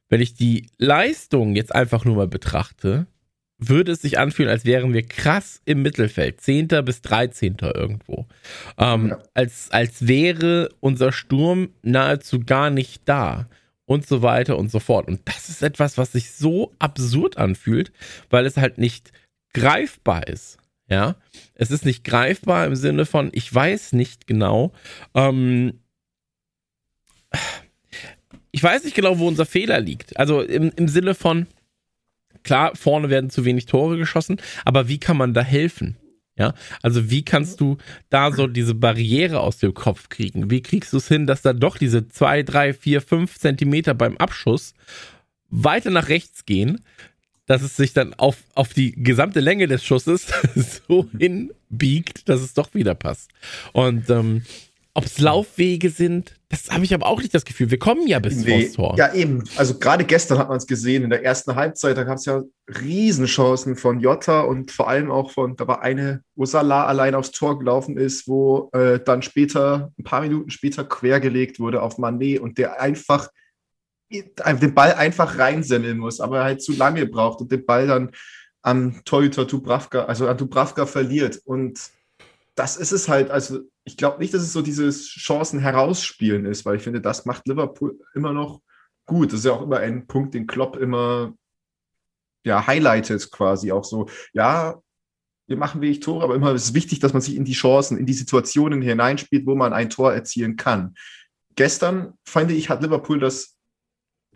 Wenn 0.10 0.22
ich 0.22 0.36
die 0.36 0.70
Leistung 0.78 1.56
jetzt 1.56 1.76
einfach 1.76 2.06
nur 2.06 2.16
mal 2.16 2.28
betrachte, 2.28 3.08
würde 3.60 3.92
es 3.92 4.02
sich 4.02 4.20
anfühlen, 4.20 4.52
als 4.52 4.66
wären 4.66 4.94
wir 4.94 5.04
krass 5.04 5.62
im 5.66 5.82
Mittelfeld, 5.82 6.42
Zehnter 6.42 6.84
bis 6.84 7.02
Dreizehnter 7.02 7.76
irgendwo. 7.76 8.28
Ähm, 8.78 9.10
ja. 9.10 9.24
als, 9.34 9.72
als 9.72 10.08
wäre 10.08 10.70
unser 10.80 11.12
Sturm 11.12 11.70
nahezu 11.82 12.40
gar 12.40 12.70
nicht 12.70 13.02
da 13.06 13.48
und 13.86 14.06
so 14.06 14.22
weiter 14.22 14.58
und 14.58 14.70
so 14.70 14.80
fort. 14.80 15.08
Und 15.08 15.22
das 15.26 15.50
ist 15.50 15.64
etwas, 15.64 15.98
was 15.98 16.12
sich 16.12 16.32
so 16.32 16.74
absurd 16.78 17.38
anfühlt, 17.38 17.92
weil 18.30 18.46
es 18.46 18.58
halt 18.58 18.78
nicht 18.78 19.12
greifbar 19.54 20.28
ist. 20.28 20.60
Ja, 20.90 21.16
es 21.56 21.72
ist 21.72 21.86
nicht 21.86 22.04
greifbar 22.04 22.66
im 22.66 22.76
Sinne 22.76 23.06
von, 23.06 23.30
ich 23.34 23.54
weiß 23.54 23.94
nicht 23.94 24.26
genau. 24.26 24.72
Ähm, 25.14 25.82
ich 28.52 28.64
weiß 28.64 28.86
nicht 28.86 28.96
genau, 28.96 29.20
wo 29.20 29.28
unser 29.28 29.46
Fehler 29.46 29.80
liegt. 29.82 30.18
Also 30.18 30.42
im, 30.42 30.72
im 30.76 30.88
Sinne 30.88 31.14
von, 31.14 31.48
klar, 32.44 32.76
vorne 32.76 33.10
werden 33.10 33.30
zu 33.30 33.44
wenig 33.44 33.66
Tore 33.66 33.98
geschossen, 33.98 34.38
aber 34.64 34.88
wie 34.88 35.00
kann 35.00 35.18
man 35.18 35.34
da 35.34 35.42
helfen? 35.42 35.98
Ja, 36.38 36.54
also 36.84 37.10
wie 37.10 37.26
kannst 37.26 37.60
du 37.60 37.78
da 38.10 38.32
so 38.32 38.46
diese 38.46 38.76
Barriere 38.76 39.40
aus 39.40 39.58
dem 39.58 39.74
Kopf 39.74 40.10
kriegen? 40.10 40.52
Wie 40.52 40.62
kriegst 40.62 40.94
du 40.94 40.98
es 40.98 41.08
hin, 41.08 41.26
dass 41.26 41.42
da 41.42 41.52
doch 41.52 41.80
diese 41.80 42.10
zwei, 42.10 42.44
drei, 42.44 42.74
vier, 42.74 43.02
fünf 43.02 43.40
Zentimeter 43.40 43.96
beim 43.96 44.18
Abschuss 44.18 44.76
weiter 45.50 45.90
nach 45.90 46.10
rechts 46.10 46.46
gehen, 46.46 46.84
dass 47.48 47.64
es 47.64 47.76
sich 47.76 47.94
dann 47.94 48.14
auf, 48.14 48.38
auf 48.54 48.74
die 48.74 48.92
gesamte 48.92 49.40
Länge 49.40 49.68
des 49.68 49.84
Schusses 49.84 50.28
so 50.88 51.08
hinbiegt, 51.18 52.30
dass 52.30 52.42
es 52.42 52.54
doch 52.54 52.74
wieder 52.76 52.94
passt. 52.94 53.32
Und 53.74 54.10
ähm, 54.10 54.44
ob 54.94 55.06
es 55.06 55.20
Laufwege 55.20 55.92
sind, 55.92 56.34
das 56.50 56.72
habe 56.72 56.84
ich 56.84 56.92
aber 56.92 57.06
auch 57.06 57.22
nicht 57.22 57.34
das 57.34 57.46
Gefühl. 57.46 57.70
Wir 57.70 57.78
kommen 57.78 58.08
ja 58.08 58.18
bis 58.18 58.38
nee, 58.38 58.68
Tor. 58.70 58.96
Ja, 58.98 59.14
eben. 59.14 59.44
Also 59.56 59.78
gerade 59.78 60.04
gestern 60.04 60.40
hat 60.40 60.50
man 60.50 60.58
es 60.58 60.66
gesehen. 60.66 61.04
In 61.04 61.12
der 61.12 61.24
ersten 61.24 61.56
Halbzeit, 61.56 61.98
da 61.98 62.04
gab 62.04 62.18
es 62.18 62.26
ja 62.26 62.42
Riesenchancen 62.82 63.76
von 63.76 64.00
Jota 64.00 64.42
und 64.42 64.72
vor 64.72 64.90
allem 64.90 65.12
auch 65.12 65.30
von, 65.30 65.56
da 65.56 65.68
war 65.68 65.84
eine, 65.84 66.24
wo 66.36 66.46
Salah 66.46 66.88
allein 66.88 67.14
aufs 67.14 67.30
Tor 67.30 67.60
gelaufen 67.60 67.96
ist, 67.96 68.28
wo 68.28 68.72
äh, 68.74 69.00
dann 69.00 69.22
später, 69.22 69.92
ein 70.00 70.04
paar 70.04 70.22
Minuten 70.22 70.50
später 70.50 70.84
quergelegt 70.84 71.60
wurde 71.60 71.84
auf 71.84 72.00
Manet 72.00 72.40
und 72.40 72.58
der 72.58 72.82
einfach 72.82 73.30
den 74.10 74.74
Ball 74.74 74.94
einfach 74.94 75.38
reinsemmeln 75.38 75.98
muss, 75.98 76.20
aber 76.20 76.44
halt 76.44 76.62
zu 76.62 76.74
lange 76.74 77.06
braucht 77.06 77.42
und 77.42 77.52
den 77.52 77.66
Ball 77.66 77.88
dann 77.88 78.12
am 78.62 79.04
Torhüter 79.06 79.46
Dubravka, 79.46 80.06
also 80.06 80.28
an 80.28 80.38
Dubravka 80.38 80.86
verliert. 80.86 81.42
Und 81.46 81.92
das 82.56 82.78
ist 82.78 82.92
es 82.92 83.08
halt, 83.08 83.30
also 83.30 83.60
ich 83.84 83.98
glaube 83.98 84.20
nicht, 84.20 84.34
dass 84.34 84.42
es 84.42 84.54
so 84.54 84.62
dieses 84.62 85.08
Chancen 85.08 85.60
herausspielen 85.60 86.46
ist, 86.46 86.66
weil 86.66 86.78
ich 86.78 86.84
finde, 86.84 87.02
das 87.02 87.26
macht 87.26 87.48
Liverpool 87.48 88.00
immer 88.16 88.34
noch 88.34 88.62
gut. 89.06 89.32
Das 89.32 89.40
ist 89.40 89.46
ja 89.46 89.54
auch 89.54 89.62
immer 89.62 89.80
ein 89.80 90.08
Punkt, 90.08 90.34
den 90.34 90.48
Klopp 90.48 90.78
immer 90.78 91.34
ja, 92.46 92.66
highlightet 92.66 93.30
quasi 93.32 93.72
auch 93.72 93.84
so. 93.84 94.10
Ja, 94.34 94.82
wir 95.48 95.58
machen 95.58 95.82
wenig 95.82 96.00
Tore, 96.00 96.24
aber 96.24 96.36
immer 96.36 96.54
ist 96.54 96.66
es 96.66 96.74
wichtig, 96.74 97.00
dass 97.00 97.14
man 97.14 97.22
sich 97.22 97.36
in 97.36 97.46
die 97.46 97.54
Chancen, 97.54 97.98
in 97.98 98.06
die 98.06 98.14
Situationen 98.14 98.82
hineinspielt, 98.82 99.46
wo 99.46 99.56
man 99.56 99.74
ein 99.74 99.90
Tor 99.90 100.14
erzielen 100.14 100.56
kann. 100.56 100.96
Gestern, 101.56 102.14
fand 102.26 102.52
ich, 102.52 102.70
hat 102.70 102.82
Liverpool 102.82 103.20
das 103.20 103.57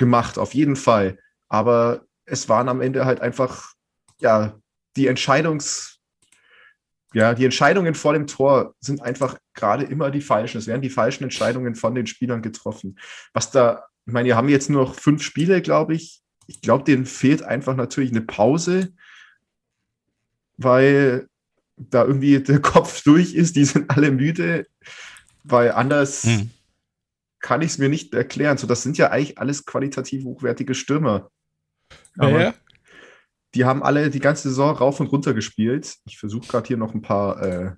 gemacht, 0.02 0.40
auf 0.40 0.56
jeden 0.56 0.76
Fall. 0.76 1.20
Aber 1.48 2.06
es 2.26 2.50
waren 2.50 2.68
am 2.70 2.82
Ende 2.82 3.06
halt 3.06 3.22
einfach, 3.22 3.74
ja, 4.20 4.60
die 4.98 5.06
Entscheidungs, 5.06 6.00
ja, 7.14 7.36
die 7.36 7.46
Entscheidungen 7.46 7.94
vor 7.94 8.14
dem 8.14 8.26
Tor 8.26 8.74
sind 8.80 9.02
einfach 9.04 9.38
gerade 9.54 9.86
immer 9.86 10.10
die 10.10 10.22
falschen. 10.22 10.58
Es 10.58 10.66
werden 10.66 10.82
die 10.82 10.90
falschen 10.90 11.24
Entscheidungen 11.24 11.76
von 11.76 11.94
den 11.94 12.08
Spielern 12.08 12.42
getroffen. 12.42 12.98
Was 13.34 13.52
da, 13.52 13.86
ich 14.08 14.14
meine, 14.14 14.28
wir 14.28 14.36
haben 14.36 14.50
jetzt 14.50 14.72
nur 14.72 14.86
noch 14.86 14.96
fünf 14.96 15.22
Spiele, 15.22 15.62
glaube 15.62 15.94
ich. 15.94 16.22
Ich 16.48 16.62
glaube, 16.62 16.84
denen 16.84 17.06
fehlt 17.06 17.44
einfach 17.44 17.76
natürlich 17.76 18.10
eine 18.10 18.22
Pause, 18.22 18.94
weil 20.58 21.28
da 21.78 22.06
irgendwie 22.06 22.40
der 22.40 22.60
Kopf 22.74 23.04
durch 23.04 23.36
ist. 23.36 23.56
Die 23.56 23.66
sind 23.66 23.92
alle 23.92 24.12
müde, 24.12 24.66
weil 25.44 25.72
anders 25.72 26.24
hm 26.24 26.50
kann 27.42 27.62
ich 27.62 27.72
es 27.72 27.78
mir 27.78 27.90
nicht 27.90 28.14
erklären. 28.14 28.58
So, 28.58 28.68
das 28.68 28.84
sind 28.84 28.98
ja 28.98 29.10
eigentlich 29.10 29.38
alles 29.38 29.66
qualitativ 29.66 30.24
hochwertige 30.24 30.76
Stürmer. 30.76 31.32
Aber 32.18 32.42
ja. 32.42 32.54
die 33.56 33.66
haben 33.66 33.84
alle 33.84 34.10
die 34.10 34.20
ganze 34.20 34.50
Saison 34.50 34.76
rauf 34.76 35.00
und 35.00 35.08
runter 35.08 35.34
gespielt. 35.34 35.96
Ich 36.06 36.18
versuche 36.18 36.48
gerade 36.48 36.68
hier 36.68 36.78
noch 36.78 36.94
ein 36.94 37.02
paar 37.02 37.42
äh, 37.42 37.72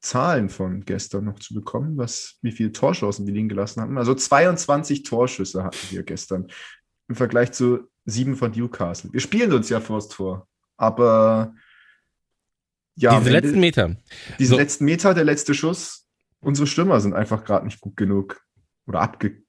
Zahlen 0.00 0.48
von 0.48 0.84
gestern 0.84 1.24
noch 1.24 1.38
zu 1.38 1.54
bekommen, 1.54 1.96
was, 1.96 2.38
wie 2.42 2.52
viele 2.52 2.72
Torchancen 2.72 3.26
die 3.26 3.32
liegen 3.32 3.48
gelassen 3.48 3.80
haben. 3.80 3.98
Also 3.98 4.14
22 4.14 5.02
Torschüsse 5.02 5.64
hatten 5.64 5.90
wir 5.90 6.02
gestern 6.02 6.48
im 7.08 7.14
Vergleich 7.14 7.52
zu 7.52 7.88
sieben 8.04 8.36
von 8.36 8.52
Newcastle. 8.52 9.12
Wir 9.12 9.20
spielen 9.20 9.52
uns 9.52 9.68
ja 9.68 9.80
vors 9.80 10.08
Tor, 10.08 10.46
aber 10.76 11.54
ja. 12.94 13.18
Diese 13.18 13.30
letzten 13.30 13.60
Meter. 13.60 13.96
Diese 14.38 14.50
so. 14.50 14.56
letzten 14.56 14.84
Meter, 14.84 15.14
der 15.14 15.24
letzte 15.24 15.54
Schuss. 15.54 16.06
Unsere 16.40 16.66
Stürmer 16.66 17.00
sind 17.00 17.14
einfach 17.14 17.44
gerade 17.44 17.64
nicht 17.64 17.80
gut 17.80 17.96
genug. 17.96 18.40
Oder 18.88 19.00
abge 19.00 19.42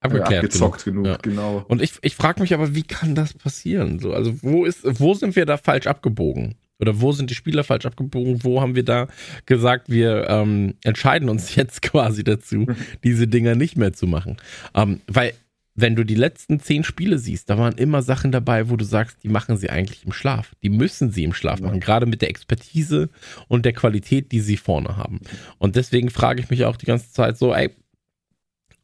Abgeklärt 0.00 0.30
äh, 0.30 0.36
abgezockt 0.36 0.84
genug, 0.84 1.04
genug 1.04 1.16
ja. 1.16 1.18
genau. 1.22 1.64
Und 1.66 1.82
ich, 1.82 1.94
ich 2.02 2.14
frage 2.14 2.40
mich 2.40 2.54
aber, 2.54 2.74
wie 2.74 2.84
kann 2.84 3.16
das 3.16 3.34
passieren? 3.34 3.98
So, 3.98 4.12
also 4.12 4.32
wo 4.42 4.64
ist, 4.64 4.82
wo 5.00 5.14
sind 5.14 5.34
wir 5.34 5.44
da 5.44 5.56
falsch 5.56 5.88
abgebogen? 5.88 6.54
Oder 6.78 7.00
wo 7.00 7.10
sind 7.10 7.30
die 7.30 7.34
Spieler 7.34 7.64
falsch 7.64 7.86
abgebogen? 7.86 8.44
Wo 8.44 8.60
haben 8.60 8.76
wir 8.76 8.84
da 8.84 9.08
gesagt, 9.46 9.90
wir 9.90 10.28
ähm, 10.28 10.74
entscheiden 10.84 11.28
uns 11.28 11.54
jetzt 11.56 11.82
quasi 11.82 12.22
dazu, 12.22 12.66
diese 13.04 13.26
Dinger 13.26 13.56
nicht 13.56 13.76
mehr 13.76 13.92
zu 13.92 14.06
machen? 14.06 14.36
Ähm, 14.74 15.00
weil, 15.08 15.32
wenn 15.74 15.96
du 15.96 16.04
die 16.04 16.14
letzten 16.14 16.60
zehn 16.60 16.84
Spiele 16.84 17.18
siehst, 17.18 17.50
da 17.50 17.58
waren 17.58 17.76
immer 17.76 18.02
Sachen 18.02 18.32
dabei, 18.32 18.68
wo 18.68 18.76
du 18.76 18.84
sagst, 18.84 19.22
die 19.22 19.28
machen 19.28 19.56
sie 19.56 19.70
eigentlich 19.70 20.04
im 20.04 20.12
Schlaf. 20.12 20.54
Die 20.62 20.70
müssen 20.70 21.10
sie 21.10 21.24
im 21.24 21.32
Schlaf 21.32 21.60
machen, 21.60 21.74
ja. 21.74 21.80
gerade 21.80 22.06
mit 22.06 22.20
der 22.22 22.30
Expertise 22.30 23.10
und 23.46 23.64
der 23.64 23.72
Qualität, 23.72 24.32
die 24.32 24.40
sie 24.40 24.56
vorne 24.56 24.96
haben. 24.96 25.20
Und 25.58 25.76
deswegen 25.76 26.10
frage 26.10 26.40
ich 26.40 26.50
mich 26.50 26.64
auch 26.64 26.76
die 26.76 26.86
ganze 26.86 27.12
Zeit 27.12 27.38
so, 27.38 27.54
ey, 27.54 27.70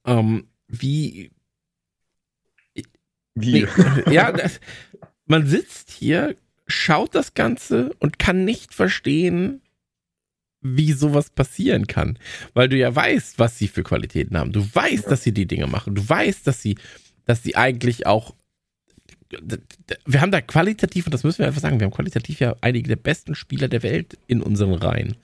ähm, 0.05 0.49
wie. 0.69 1.31
Wie? 3.35 3.67
ja, 4.11 4.31
das, 4.33 4.61
man 5.27 5.47
sitzt 5.47 5.91
hier, 5.91 6.37
schaut 6.67 7.15
das 7.15 7.35
Ganze 7.35 7.93
und 7.99 8.19
kann 8.19 8.45
nicht 8.45 8.75
verstehen, 8.75 9.61
wie 10.61 10.93
sowas 10.93 11.31
passieren 11.31 11.87
kann. 11.87 12.19
Weil 12.55 12.69
du 12.69 12.77
ja 12.77 12.95
weißt, 12.95 13.39
was 13.39 13.59
sie 13.59 13.69
für 13.69 13.83
Qualitäten 13.83 14.37
haben. 14.37 14.53
Du 14.53 14.67
weißt, 14.75 15.07
dass 15.07 15.23
sie 15.23 15.33
die 15.33 15.47
Dinge 15.47 15.67
machen. 15.67 15.95
Du 15.95 16.09
weißt, 16.09 16.47
dass 16.47 16.63
sie, 16.63 16.77
dass 17.27 17.43
sie 17.43 17.55
eigentlich 17.55 18.07
auch. 18.07 18.35
Wir 20.07 20.21
haben 20.21 20.31
da 20.31 20.41
qualitativ, 20.41 21.07
und 21.07 21.15
das 21.15 21.25
müssen 21.25 21.41
wir 21.41 21.47
einfach 21.47 21.61
sagen, 21.61 21.81
wir 21.81 21.87
haben 21.87 21.93
qualitativ 21.93 22.41
ja 22.41 22.57
einige 22.61 22.89
der 22.89 22.97
besten 22.97 23.35
Spieler 23.35 23.69
der 23.69 23.83
Welt 23.83 24.19
in 24.27 24.43
unseren 24.43 24.75
Reihen. 24.75 25.17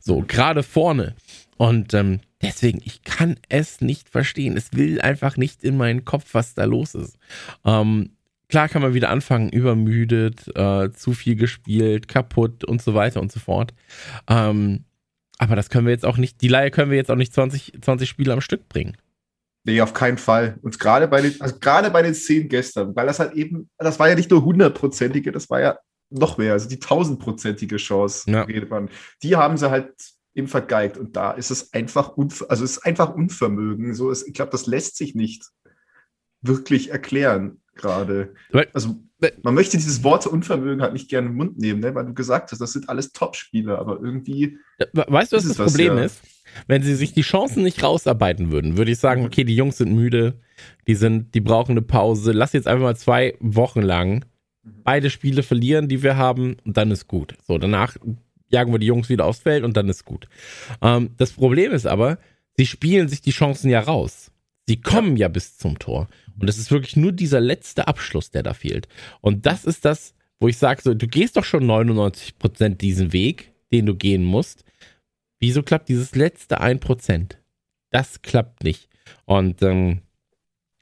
So, 0.00 0.24
gerade 0.26 0.62
vorne. 0.62 1.14
Und 1.56 1.92
ähm, 1.94 2.20
deswegen, 2.40 2.80
ich 2.84 3.02
kann 3.02 3.36
es 3.48 3.80
nicht 3.80 4.08
verstehen. 4.08 4.56
Es 4.56 4.72
will 4.72 5.00
einfach 5.00 5.36
nicht 5.36 5.64
in 5.64 5.76
meinen 5.76 6.04
Kopf, 6.04 6.32
was 6.32 6.54
da 6.54 6.64
los 6.64 6.94
ist. 6.94 7.18
Ähm, 7.64 8.10
klar 8.48 8.68
kann 8.68 8.82
man 8.82 8.94
wieder 8.94 9.10
anfangen, 9.10 9.50
übermüdet, 9.50 10.46
äh, 10.56 10.90
zu 10.92 11.12
viel 11.12 11.36
gespielt, 11.36 12.08
kaputt 12.08 12.64
und 12.64 12.80
so 12.80 12.94
weiter 12.94 13.20
und 13.20 13.32
so 13.32 13.40
fort. 13.40 13.74
Ähm, 14.28 14.84
aber 15.38 15.56
das 15.56 15.70
können 15.70 15.86
wir 15.86 15.92
jetzt 15.92 16.04
auch 16.04 16.16
nicht, 16.16 16.40
die 16.42 16.48
Leihe 16.48 16.70
können 16.70 16.90
wir 16.90 16.98
jetzt 16.98 17.10
auch 17.10 17.16
nicht 17.16 17.32
20, 17.32 17.80
20 17.80 18.08
Spiele 18.08 18.32
am 18.32 18.40
Stück 18.40 18.68
bringen. 18.68 18.96
Nee, 19.68 19.82
auf 19.82 19.92
keinen 19.92 20.16
Fall. 20.16 20.58
Und 20.62 20.80
gerade 20.80 21.06
bei 21.08 21.20
den, 21.20 21.38
also 21.42 21.58
gerade 21.58 21.90
bei 21.90 22.00
den 22.00 22.14
Szenen 22.14 22.48
gestern, 22.48 22.96
weil 22.96 23.06
das 23.06 23.18
halt 23.18 23.34
eben, 23.34 23.68
das 23.76 23.98
war 23.98 24.08
ja 24.08 24.14
nicht 24.14 24.30
nur 24.30 24.42
hundertprozentige, 24.42 25.30
das 25.30 25.50
war 25.50 25.60
ja 25.60 25.78
noch 26.08 26.38
mehr, 26.38 26.54
also 26.54 26.70
die 26.70 26.78
tausendprozentige 26.78 27.76
Chance, 27.76 28.30
ja. 28.30 28.44
redet 28.44 28.70
man. 28.70 28.88
Die 29.22 29.36
haben 29.36 29.58
sie 29.58 29.70
halt 29.70 29.92
eben 30.34 30.48
vergeigt. 30.48 30.96
Und 30.96 31.16
da 31.16 31.32
ist 31.32 31.50
es 31.50 31.70
einfach, 31.74 32.16
also 32.16 32.64
es 32.64 32.78
ist 32.78 32.86
einfach 32.86 33.14
Unvermögen. 33.14 33.92
So 33.92 34.10
ist, 34.10 34.26
ich 34.26 34.32
glaube, 34.32 34.52
das 34.52 34.64
lässt 34.64 34.96
sich 34.96 35.14
nicht 35.14 35.44
wirklich 36.40 36.90
erklären 36.90 37.60
gerade. 37.74 38.32
Also 38.72 38.98
man 39.42 39.52
möchte 39.52 39.76
dieses 39.76 40.02
Wort 40.02 40.26
Unvermögen 40.26 40.80
halt 40.80 40.94
nicht 40.94 41.10
gerne 41.10 41.28
im 41.28 41.34
Mund 41.34 41.58
nehmen, 41.58 41.80
ne? 41.80 41.94
weil 41.94 42.06
du 42.06 42.14
gesagt 42.14 42.52
hast, 42.52 42.58
das 42.60 42.72
sind 42.72 42.88
alles 42.88 43.12
Top-Spieler, 43.12 43.78
aber 43.78 44.00
irgendwie. 44.00 44.56
Weißt 44.94 45.32
du, 45.32 45.36
was 45.36 45.46
das 45.46 45.58
Problem 45.58 45.92
was, 45.92 45.98
ja. 45.98 46.04
ist? 46.06 46.20
Wenn 46.66 46.82
sie 46.82 46.94
sich 46.94 47.12
die 47.12 47.22
Chancen 47.22 47.62
nicht 47.62 47.82
rausarbeiten 47.82 48.50
würden, 48.50 48.76
würde 48.76 48.90
ich 48.90 48.98
sagen, 48.98 49.24
okay, 49.24 49.44
die 49.44 49.56
Jungs 49.56 49.78
sind 49.78 49.94
müde, 49.94 50.34
die 50.86 50.94
sind, 50.94 51.34
die 51.34 51.40
brauchen 51.40 51.72
eine 51.72 51.82
Pause. 51.82 52.32
Lass 52.32 52.52
jetzt 52.52 52.66
einfach 52.66 52.84
mal 52.84 52.96
zwei 52.96 53.34
Wochen 53.40 53.82
lang 53.82 54.24
beide 54.84 55.10
Spiele 55.10 55.42
verlieren, 55.42 55.88
die 55.88 56.02
wir 56.02 56.16
haben, 56.16 56.56
und 56.64 56.76
dann 56.76 56.90
ist 56.90 57.08
gut. 57.08 57.34
So, 57.46 57.58
danach 57.58 57.96
jagen 58.50 58.72
wir 58.72 58.78
die 58.78 58.86
Jungs 58.86 59.08
wieder 59.08 59.26
aufs 59.26 59.40
Feld 59.40 59.64
und 59.64 59.76
dann 59.76 59.88
ist 59.88 60.04
gut. 60.04 60.28
Ähm, 60.82 61.10
das 61.16 61.32
Problem 61.32 61.72
ist 61.72 61.86
aber, 61.86 62.18
sie 62.56 62.66
spielen 62.66 63.08
sich 63.08 63.20
die 63.20 63.30
Chancen 63.30 63.70
ja 63.70 63.80
raus. 63.80 64.30
Sie 64.66 64.80
kommen 64.80 65.16
ja. 65.16 65.26
ja 65.26 65.28
bis 65.28 65.58
zum 65.58 65.78
Tor. 65.78 66.08
Und 66.38 66.48
es 66.48 66.58
ist 66.58 66.70
wirklich 66.70 66.96
nur 66.96 67.12
dieser 67.12 67.40
letzte 67.40 67.88
Abschluss, 67.88 68.30
der 68.30 68.42
da 68.42 68.54
fehlt. 68.54 68.88
Und 69.20 69.46
das 69.46 69.64
ist 69.64 69.84
das, 69.84 70.14
wo 70.40 70.48
ich 70.48 70.56
sage, 70.56 70.82
so, 70.82 70.94
du 70.94 71.08
gehst 71.08 71.36
doch 71.36 71.44
schon 71.44 71.64
99% 71.64 72.76
diesen 72.76 73.12
Weg, 73.12 73.52
den 73.72 73.86
du 73.86 73.94
gehen 73.94 74.24
musst. 74.24 74.64
Wieso 75.40 75.62
klappt 75.62 75.88
dieses 75.88 76.14
letzte 76.14 76.60
1%? 76.60 77.36
Das 77.90 78.22
klappt 78.22 78.64
nicht. 78.64 78.88
Und 79.24 79.62
ähm, 79.62 80.02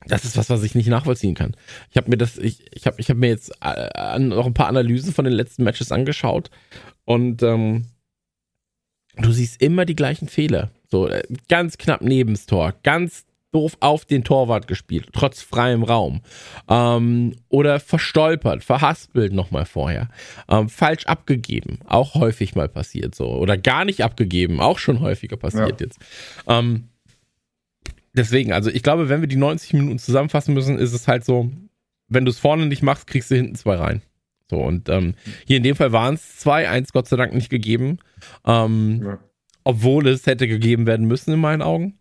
das 0.06 0.25
ist 0.25 0.36
was, 0.36 0.50
was 0.50 0.62
ich 0.62 0.75
nicht 0.75 0.88
nachvollziehen 0.88 1.34
kann. 1.34 1.56
Ich 1.90 1.96
habe 1.96 2.10
mir 2.10 2.16
das, 2.16 2.38
ich, 2.38 2.64
ich 2.72 2.86
habe 2.86 3.00
ich 3.00 3.10
hab 3.10 3.16
mir 3.16 3.28
jetzt 3.28 3.52
äh, 3.62 4.18
noch 4.18 4.46
ein 4.46 4.54
paar 4.54 4.68
Analysen 4.68 5.12
von 5.12 5.25
den 5.25 5.34
letzten 5.34 5.64
Matches 5.64 5.92
angeschaut 5.92 6.50
und 7.04 7.42
ähm, 7.42 7.86
du 9.16 9.32
siehst 9.32 9.60
immer 9.60 9.84
die 9.84 9.96
gleichen 9.96 10.28
Fehler. 10.28 10.70
So 10.88 11.08
äh, 11.08 11.22
ganz 11.48 11.78
knapp 11.78 12.02
neben 12.02 12.34
das 12.34 12.46
Tor, 12.46 12.75
ganz 12.82 13.26
doof 13.56 13.78
auf 13.80 14.04
den 14.04 14.22
Torwart 14.22 14.68
gespielt, 14.68 15.08
trotz 15.14 15.40
freiem 15.40 15.82
Raum. 15.82 16.20
Ähm, 16.68 17.36
oder 17.48 17.80
verstolpert, 17.80 18.62
verhaspelt 18.62 19.32
nochmal 19.32 19.64
vorher. 19.64 20.10
Ähm, 20.46 20.68
falsch 20.68 21.06
abgegeben, 21.06 21.78
auch 21.86 22.14
häufig 22.16 22.54
mal 22.54 22.68
passiert 22.68 23.14
so. 23.14 23.28
Oder 23.28 23.56
gar 23.56 23.86
nicht 23.86 24.02
abgegeben, 24.02 24.60
auch 24.60 24.78
schon 24.78 25.00
häufiger 25.00 25.38
passiert 25.38 25.80
ja. 25.80 25.86
jetzt. 25.86 25.98
Ähm, 26.46 26.88
deswegen, 28.12 28.52
also 28.52 28.68
ich 28.68 28.82
glaube, 28.82 29.08
wenn 29.08 29.22
wir 29.22 29.28
die 29.28 29.36
90 29.36 29.72
Minuten 29.72 29.98
zusammenfassen 29.98 30.52
müssen, 30.52 30.78
ist 30.78 30.92
es 30.92 31.08
halt 31.08 31.25
so, 31.25 31.50
wenn 32.08 32.26
du 32.26 32.30
es 32.30 32.38
vorne 32.38 32.66
nicht 32.66 32.82
machst, 32.82 33.06
kriegst 33.06 33.30
du 33.30 33.36
hinten 33.36 33.54
zwei 33.54 33.76
rein. 33.76 34.02
So, 34.50 34.58
und 34.58 34.90
ähm, 34.90 35.14
hier 35.46 35.56
in 35.56 35.62
dem 35.62 35.76
Fall 35.76 35.92
waren 35.92 36.16
es 36.16 36.36
zwei, 36.36 36.68
eins 36.68 36.92
Gott 36.92 37.08
sei 37.08 37.16
Dank 37.16 37.32
nicht 37.32 37.48
gegeben. 37.48 38.00
Ähm, 38.44 39.02
ja. 39.02 39.18
Obwohl 39.64 40.06
es 40.08 40.26
hätte 40.26 40.46
gegeben 40.46 40.86
werden 40.86 41.06
müssen 41.06 41.32
in 41.32 41.40
meinen 41.40 41.62
Augen. 41.62 41.98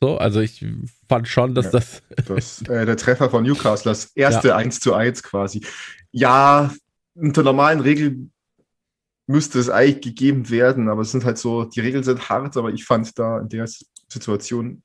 So, 0.00 0.16
also 0.16 0.40
ich 0.40 0.64
fand 1.08 1.26
schon, 1.26 1.54
dass 1.54 1.66
ja, 1.66 1.72
das. 1.72 2.02
das 2.26 2.62
äh, 2.62 2.86
der 2.86 2.96
Treffer 2.96 3.30
von 3.30 3.42
Newcastle, 3.42 3.90
das 3.90 4.12
erste 4.14 4.48
ja. 4.48 4.56
1 4.56 4.80
zu 4.80 4.94
1 4.94 5.22
quasi. 5.22 5.64
Ja, 6.12 6.72
unter 7.14 7.42
normalen 7.42 7.80
Regeln 7.80 8.32
müsste 9.26 9.58
es 9.58 9.68
eigentlich 9.68 10.14
gegeben 10.14 10.50
werden, 10.50 10.88
aber 10.88 11.02
es 11.02 11.10
sind 11.10 11.24
halt 11.24 11.38
so, 11.38 11.64
die 11.64 11.80
Regeln 11.80 12.04
sind 12.04 12.28
hart, 12.28 12.56
aber 12.56 12.72
ich 12.72 12.84
fand 12.84 13.18
da 13.18 13.40
in 13.40 13.48
der 13.48 13.68
Situation 14.08 14.82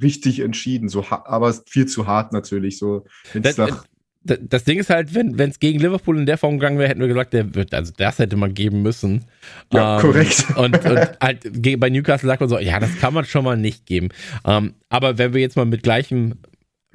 richtig 0.00 0.40
entschieden, 0.40 0.88
so 0.88 1.04
aber 1.08 1.52
viel 1.68 1.86
zu 1.86 2.06
hart 2.06 2.32
natürlich. 2.32 2.78
So, 2.78 3.04
das, 3.34 3.56
nach 3.56 3.84
das 4.26 4.64
Ding 4.64 4.78
ist 4.78 4.90
halt, 4.90 5.14
wenn 5.14 5.38
es 5.38 5.58
gegen 5.58 5.78
Liverpool 5.78 6.18
in 6.18 6.26
der 6.26 6.38
Form 6.38 6.58
gegangen 6.58 6.78
wäre, 6.78 6.88
hätten 6.88 7.00
wir 7.00 7.08
gesagt, 7.08 7.32
der 7.32 7.54
wird, 7.54 7.74
also 7.74 7.92
das 7.96 8.18
hätte 8.18 8.36
man 8.36 8.54
geben 8.54 8.82
müssen. 8.82 9.24
Ja, 9.72 9.96
ähm, 9.96 10.02
korrekt. 10.02 10.46
Und, 10.56 10.84
und 10.84 11.20
halt 11.20 11.80
bei 11.80 11.90
Newcastle 11.90 12.26
sagt 12.26 12.40
man 12.40 12.48
so, 12.48 12.58
ja, 12.58 12.78
das 12.80 12.98
kann 12.98 13.14
man 13.14 13.24
schon 13.24 13.44
mal 13.44 13.56
nicht 13.56 13.86
geben. 13.86 14.08
Ähm, 14.44 14.74
aber 14.88 15.18
wenn 15.18 15.34
wir 15.34 15.40
jetzt 15.40 15.56
mal 15.56 15.66
mit 15.66 15.82
gleichem 15.82 16.34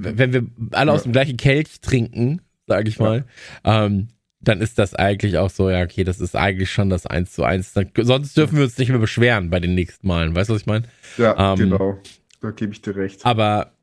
wenn 0.03 0.33
wir 0.33 0.45
alle 0.71 0.91
aus 0.91 1.03
dem 1.03 1.11
gleichen 1.11 1.38
Kelch 1.38 1.81
trinken, 1.81 2.41
sage 2.67 2.89
ich 2.89 3.00
mal, 3.00 3.25
ja. 3.65 3.85
ähm, 3.85 4.07
dann 4.39 4.61
ist 4.61 4.79
das 4.79 4.95
eigentlich 4.95 5.38
auch 5.38 5.51
so, 5.51 5.69
ja, 5.69 5.83
okay, 5.83 6.03
das 6.03 6.19
ist 6.19 6.35
eigentlich 6.35 6.71
schon 6.71 6.89
das 6.89 7.05
1 7.05 7.31
zu 7.31 7.43
1. 7.43 7.73
Dann, 7.73 7.91
sonst 7.95 8.35
dürfen 8.35 8.57
wir 8.57 8.63
uns 8.63 8.77
nicht 8.77 8.89
mehr 8.89 8.97
beschweren 8.97 9.51
bei 9.51 9.59
den 9.59 9.75
nächsten 9.75 10.07
Malen. 10.07 10.35
Weißt 10.35 10.50
du, 10.50 10.55
was 10.55 10.61
ich 10.61 10.67
meine? 10.67 10.85
Ja, 11.17 11.53
ähm, 11.53 11.59
genau. 11.59 12.00
Da 12.41 12.50
gebe 12.50 12.71
ich 12.71 12.81
dir 12.81 12.95
recht. 12.95 13.23
Aber 13.23 13.73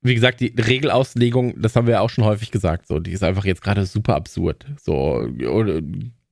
wie 0.00 0.14
gesagt, 0.14 0.40
die 0.40 0.54
Regelauslegung, 0.56 1.60
das 1.60 1.74
haben 1.76 1.86
wir 1.86 1.94
ja 1.94 2.00
auch 2.00 2.10
schon 2.10 2.24
häufig 2.24 2.50
gesagt, 2.50 2.86
so, 2.86 3.00
die 3.00 3.12
ist 3.12 3.24
einfach 3.24 3.44
jetzt 3.44 3.62
gerade 3.62 3.84
super 3.84 4.14
absurd. 4.14 4.66
So, 4.80 4.94
oder, 4.94 5.80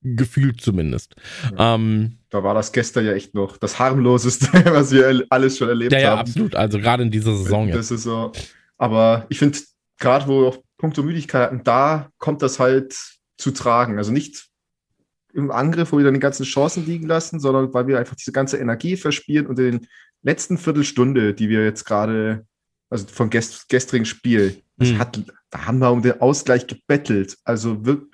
gefühlt 0.02 0.60
zumindest. 0.60 1.16
Ja. 1.56 1.74
Ähm, 1.74 2.18
da 2.30 2.42
war 2.44 2.54
das 2.54 2.72
gestern 2.72 3.04
ja 3.06 3.12
echt 3.12 3.34
noch 3.34 3.56
das 3.56 3.78
harmloseste, 3.78 4.48
was 4.72 4.92
wir 4.92 5.24
alles 5.30 5.58
schon 5.58 5.68
erlebt 5.68 5.92
ja, 5.92 5.98
haben. 5.98 6.04
Ja, 6.04 6.20
absolut. 6.20 6.54
Also 6.54 6.78
gerade 6.78 7.02
in 7.02 7.10
dieser 7.10 7.36
Saison. 7.36 7.66
Das 7.68 7.90
jetzt. 7.90 7.90
ist 7.90 8.02
so. 8.04 8.32
Aber 8.78 9.26
ich 9.28 9.38
finde, 9.38 9.58
gerade 9.98 10.28
wo 10.28 10.42
wir 10.42 10.48
auf 10.48 10.60
Punkte 10.78 11.02
Müdigkeit 11.02 11.42
hatten, 11.42 11.64
da 11.64 12.10
kommt 12.18 12.42
das 12.42 12.60
halt 12.60 12.94
zu 13.38 13.50
tragen. 13.50 13.98
Also 13.98 14.12
nicht 14.12 14.46
im 15.32 15.50
Angriff, 15.50 15.92
wo 15.92 15.98
wir 15.98 16.04
dann 16.04 16.14
die 16.14 16.20
ganzen 16.20 16.44
Chancen 16.44 16.86
liegen 16.86 17.06
lassen, 17.06 17.40
sondern 17.40 17.72
weil 17.74 17.86
wir 17.86 17.98
einfach 17.98 18.16
diese 18.16 18.32
ganze 18.32 18.58
Energie 18.58 18.96
verspielen 18.96 19.46
und 19.46 19.58
in 19.58 19.72
den 19.72 19.86
letzten 20.22 20.56
Viertelstunde, 20.56 21.34
die 21.34 21.48
wir 21.48 21.64
jetzt 21.64 21.84
gerade, 21.84 22.46
also 22.90 23.06
vom 23.08 23.30
gest 23.30 23.68
gestrigen 23.68 24.04
Spiel, 24.04 24.62
hm. 24.80 24.98
hat, 24.98 25.20
da 25.50 25.66
haben 25.66 25.78
wir 25.78 25.90
um 25.90 26.02
den 26.02 26.20
Ausgleich 26.20 26.66
gebettelt. 26.66 27.36
Also 27.44 27.84
wirklich, 27.84 28.10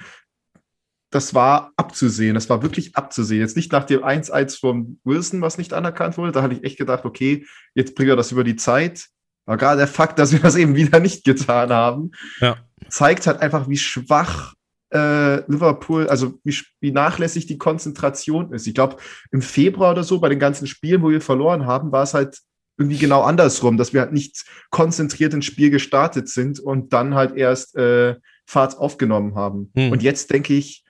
das 1.13 1.35
war 1.35 1.73
abzusehen. 1.77 2.35
Das 2.35 2.49
war 2.49 2.63
wirklich 2.63 2.97
abzusehen. 2.97 3.43
Jetzt 3.43 3.57
nicht 3.57 3.71
nach 3.71 3.85
dem 3.85 4.03
1-1 4.03 4.59
von 4.59 4.99
Wilson, 5.05 5.43
was 5.43 5.59
nicht 5.59 5.75
anerkannt 5.75 6.17
wurde. 6.17 6.33
Da 6.33 6.43
hatte 6.43 6.55
ich 6.55 6.65
echt 6.65 6.79
gedacht, 6.79 7.05
okay, 7.05 7.47
jetzt 7.75 7.95
bringen 7.95 8.09
wir 8.09 8.17
das 8.17 8.33
über 8.33 8.45
die 8.45 8.57
Zeit. 8.57 9.07
Aber 9.45 9.59
gerade 9.59 9.79
der 9.79 9.89
Fakt, 9.89 10.19
dass 10.19 10.33
wir 10.33 10.41
das 10.41 10.57
eben 10.57 10.75
wieder 10.75 11.01
nicht 11.01 11.25
getan 11.25 11.71
haben, 11.71 12.13
ja. 12.41 12.57
zeigt 12.89 13.27
halt 13.27 13.41
einfach, 13.41 13.69
wie 13.69 13.77
schwach 13.77 14.55
äh, 14.93 15.45
Liverpool, 15.51 16.09
also 16.09 16.39
wie, 16.45 16.57
wie, 16.81 16.93
nachlässig 16.93 17.47
die 17.47 17.59
Konzentration 17.59 18.53
ist. 18.53 18.67
Ich 18.67 18.75
glaube, 18.75 18.97
im 19.31 19.43
Februar 19.43 19.93
oder 19.93 20.05
so, 20.05 20.19
bei 20.19 20.29
den 20.29 20.39
ganzen 20.39 20.67
Spielen, 20.67 21.03
wo 21.03 21.11
wir 21.11 21.21
verloren 21.21 21.67
haben, 21.67 21.93
war 21.93 22.05
es 22.05 22.15
halt 22.15 22.39
irgendwie 22.79 22.99
genau 22.99 23.23
andersrum, 23.23 23.77
dass 23.77 23.93
wir 23.93 24.01
halt 24.01 24.13
nicht 24.13 24.45
konzentriert 24.71 25.35
ins 25.35 25.45
Spiel 25.45 25.71
gestartet 25.71 26.29
sind 26.29 26.59
und 26.59 26.93
dann 26.93 27.15
halt 27.15 27.37
erst 27.37 27.77
äh, 27.77 28.17
Fahrt 28.47 28.79
aufgenommen 28.79 29.35
haben. 29.35 29.71
Hm. 29.77 29.93
Und 29.93 30.03
jetzt 30.03 30.31
denke 30.31 30.55
ich, 30.55 30.85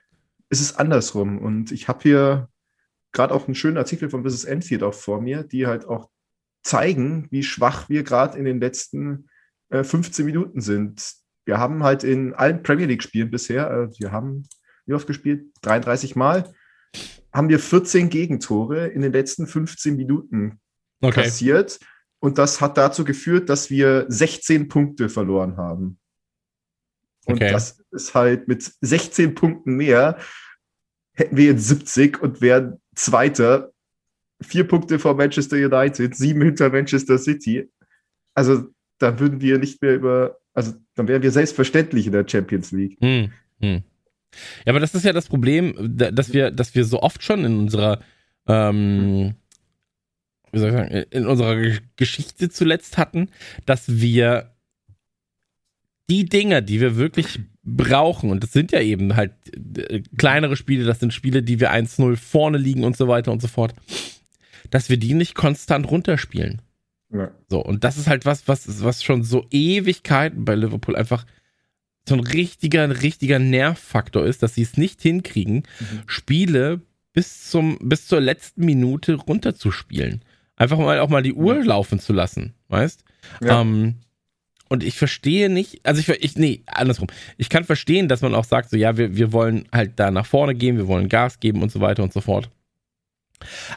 ist 0.49 0.61
es 0.61 0.75
andersrum. 0.75 1.39
Und 1.39 1.71
ich 1.71 1.87
habe 1.87 1.99
hier 2.01 2.49
gerade 3.11 3.33
auch 3.33 3.47
einen 3.47 3.55
schönen 3.55 3.77
Artikel 3.77 4.09
von 4.09 4.21
Mrs. 4.21 4.45
Enfield 4.45 4.83
auch 4.83 4.93
vor 4.93 5.21
mir, 5.21 5.43
die 5.43 5.67
halt 5.67 5.85
auch 5.85 6.09
zeigen, 6.63 7.27
wie 7.31 7.43
schwach 7.43 7.89
wir 7.89 8.03
gerade 8.03 8.37
in 8.37 8.45
den 8.45 8.59
letzten 8.59 9.27
äh, 9.69 9.83
15 9.83 10.25
Minuten 10.25 10.61
sind. 10.61 11.13
Wir 11.45 11.57
haben 11.57 11.83
halt 11.83 12.03
in 12.03 12.33
allen 12.33 12.63
Premier 12.63 12.85
League-Spielen 12.85 13.29
bisher, 13.29 13.69
äh, 13.69 13.99
wir 13.99 14.11
haben 14.11 14.47
wie 14.85 14.93
oft 14.93 15.07
gespielt? 15.07 15.45
33 15.61 16.15
Mal. 16.15 16.53
Haben 17.33 17.49
wir 17.49 17.59
14 17.59 18.09
Gegentore 18.09 18.87
in 18.87 19.01
den 19.01 19.13
letzten 19.13 19.47
15 19.47 19.95
Minuten 19.95 20.59
okay. 21.03 21.23
kassiert. 21.23 21.79
Und 22.19 22.37
das 22.37 22.61
hat 22.61 22.77
dazu 22.77 23.03
geführt, 23.03 23.49
dass 23.49 23.69
wir 23.69 24.05
16 24.07 24.67
Punkte 24.69 25.09
verloren 25.09 25.57
haben. 25.57 25.99
Und 27.25 27.35
okay. 27.35 27.51
das 27.51 27.83
ist 27.91 28.13
halt 28.13 28.47
mit 28.47 28.63
16 28.81 29.35
Punkten 29.35 29.75
mehr, 29.75 30.17
hätten 31.13 31.37
wir 31.37 31.45
jetzt 31.45 31.67
70 31.67 32.21
und 32.21 32.41
wären 32.41 32.79
Zweiter. 32.95 33.71
Vier 34.41 34.67
Punkte 34.67 34.99
vor 34.99 35.15
Manchester 35.15 35.55
United, 35.55 36.15
sieben 36.15 36.41
hinter 36.41 36.69
Manchester 36.69 37.17
City. 37.17 37.69
Also 38.33 38.67
da 38.97 39.19
würden 39.19 39.41
wir 39.41 39.57
nicht 39.57 39.81
mehr 39.81 39.95
über, 39.95 40.37
also 40.53 40.73
dann 40.95 41.07
wären 41.07 41.23
wir 41.23 41.31
selbstverständlich 41.31 42.07
in 42.07 42.11
der 42.11 42.27
Champions 42.27 42.71
League. 42.71 42.97
Hm, 43.01 43.31
hm. 43.59 43.83
Ja, 44.65 44.71
aber 44.71 44.79
das 44.79 44.95
ist 44.95 45.05
ja 45.05 45.13
das 45.13 45.27
Problem, 45.27 45.75
dass 45.95 46.33
wir, 46.33 46.51
dass 46.51 46.75
wir 46.75 46.85
so 46.85 47.01
oft 47.01 47.23
schon 47.23 47.45
in 47.45 47.57
unserer, 47.57 48.01
ähm, 48.47 49.35
wie 50.53 50.59
soll 50.59 50.69
ich 50.69 50.75
sagen, 50.75 51.05
in 51.09 51.25
unserer 51.25 51.57
Geschichte 51.95 52.49
zuletzt 52.49 52.97
hatten, 52.97 53.29
dass 53.65 53.99
wir 53.99 54.51
die 56.09 56.25
Dinge, 56.25 56.61
die 56.61 56.79
wir 56.79 56.95
wirklich 56.95 57.39
brauchen, 57.63 58.29
und 58.29 58.43
das 58.43 58.51
sind 58.51 58.71
ja 58.71 58.79
eben 58.79 59.15
halt 59.15 59.31
äh, 59.77 60.03
kleinere 60.17 60.55
Spiele, 60.55 60.85
das 60.85 60.99
sind 60.99 61.13
Spiele, 61.13 61.41
die 61.41 61.59
wir 61.59 61.73
1-0 61.73 62.17
vorne 62.17 62.57
liegen 62.57 62.83
und 62.83 62.95
so 62.95 63.07
weiter 63.07 63.31
und 63.31 63.41
so 63.41 63.47
fort, 63.47 63.73
dass 64.69 64.89
wir 64.89 64.97
die 64.97 65.13
nicht 65.13 65.33
konstant 65.33 65.89
runterspielen. 65.89 66.61
Ja. 67.11 67.31
So, 67.49 67.63
und 67.63 67.83
das 67.83 67.97
ist 67.97 68.07
halt 68.07 68.25
was, 68.25 68.47
was, 68.47 68.83
was 68.83 69.03
schon 69.03 69.23
so 69.23 69.47
Ewigkeiten 69.49 70.45
bei 70.45 70.55
Liverpool 70.55 70.95
einfach 70.95 71.25
so 72.07 72.15
ein 72.15 72.21
richtiger, 72.21 72.83
ein 72.83 72.91
richtiger 72.91 73.39
Nervfaktor 73.39 74.25
ist, 74.25 74.43
dass 74.43 74.55
sie 74.55 74.61
es 74.61 74.77
nicht 74.77 75.01
hinkriegen, 75.01 75.63
mhm. 75.79 76.01
Spiele 76.05 76.81
bis 77.13 77.49
zum, 77.49 77.77
bis 77.81 78.07
zur 78.07 78.19
letzten 78.19 78.65
Minute 78.65 79.13
runterzuspielen. 79.15 80.23
Einfach 80.55 80.77
mal 80.77 80.99
auch 80.99 81.09
mal 81.09 81.23
die 81.23 81.33
Uhr 81.33 81.57
ja. 81.57 81.63
laufen 81.63 81.99
zu 81.99 82.13
lassen, 82.13 82.53
weißt? 82.67 83.03
Ja. 83.43 83.61
Ähm, 83.61 83.95
und 84.69 84.83
ich 84.83 84.97
verstehe 84.97 85.49
nicht, 85.49 85.85
also 85.85 85.99
ich, 85.99 86.09
ich, 86.09 86.35
nee, 86.35 86.63
andersrum. 86.65 87.07
Ich 87.37 87.49
kann 87.49 87.63
verstehen, 87.63 88.07
dass 88.07 88.21
man 88.21 88.33
auch 88.33 88.45
sagt, 88.45 88.69
so, 88.69 88.77
ja, 88.77 88.97
wir, 88.97 89.15
wir 89.15 89.31
wollen 89.31 89.67
halt 89.71 89.99
da 89.99 90.09
nach 90.09 90.25
vorne 90.25 90.55
gehen, 90.55 90.77
wir 90.77 90.87
wollen 90.87 91.09
Gas 91.09 91.39
geben 91.39 91.61
und 91.61 91.71
so 91.71 91.79
weiter 91.79 92.03
und 92.03 92.13
so 92.13 92.21
fort. 92.21 92.49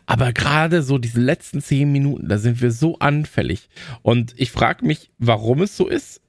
Aber 0.06 0.32
gerade 0.32 0.82
so 0.82 0.98
diese 0.98 1.20
letzten 1.20 1.60
zehn 1.60 1.90
Minuten, 1.90 2.28
da 2.28 2.38
sind 2.38 2.62
wir 2.62 2.70
so 2.70 2.98
anfällig. 2.98 3.68
Und 4.02 4.34
ich 4.36 4.50
frage 4.50 4.86
mich, 4.86 5.10
warum 5.18 5.62
es 5.62 5.76
so 5.76 5.88
ist. 5.88 6.22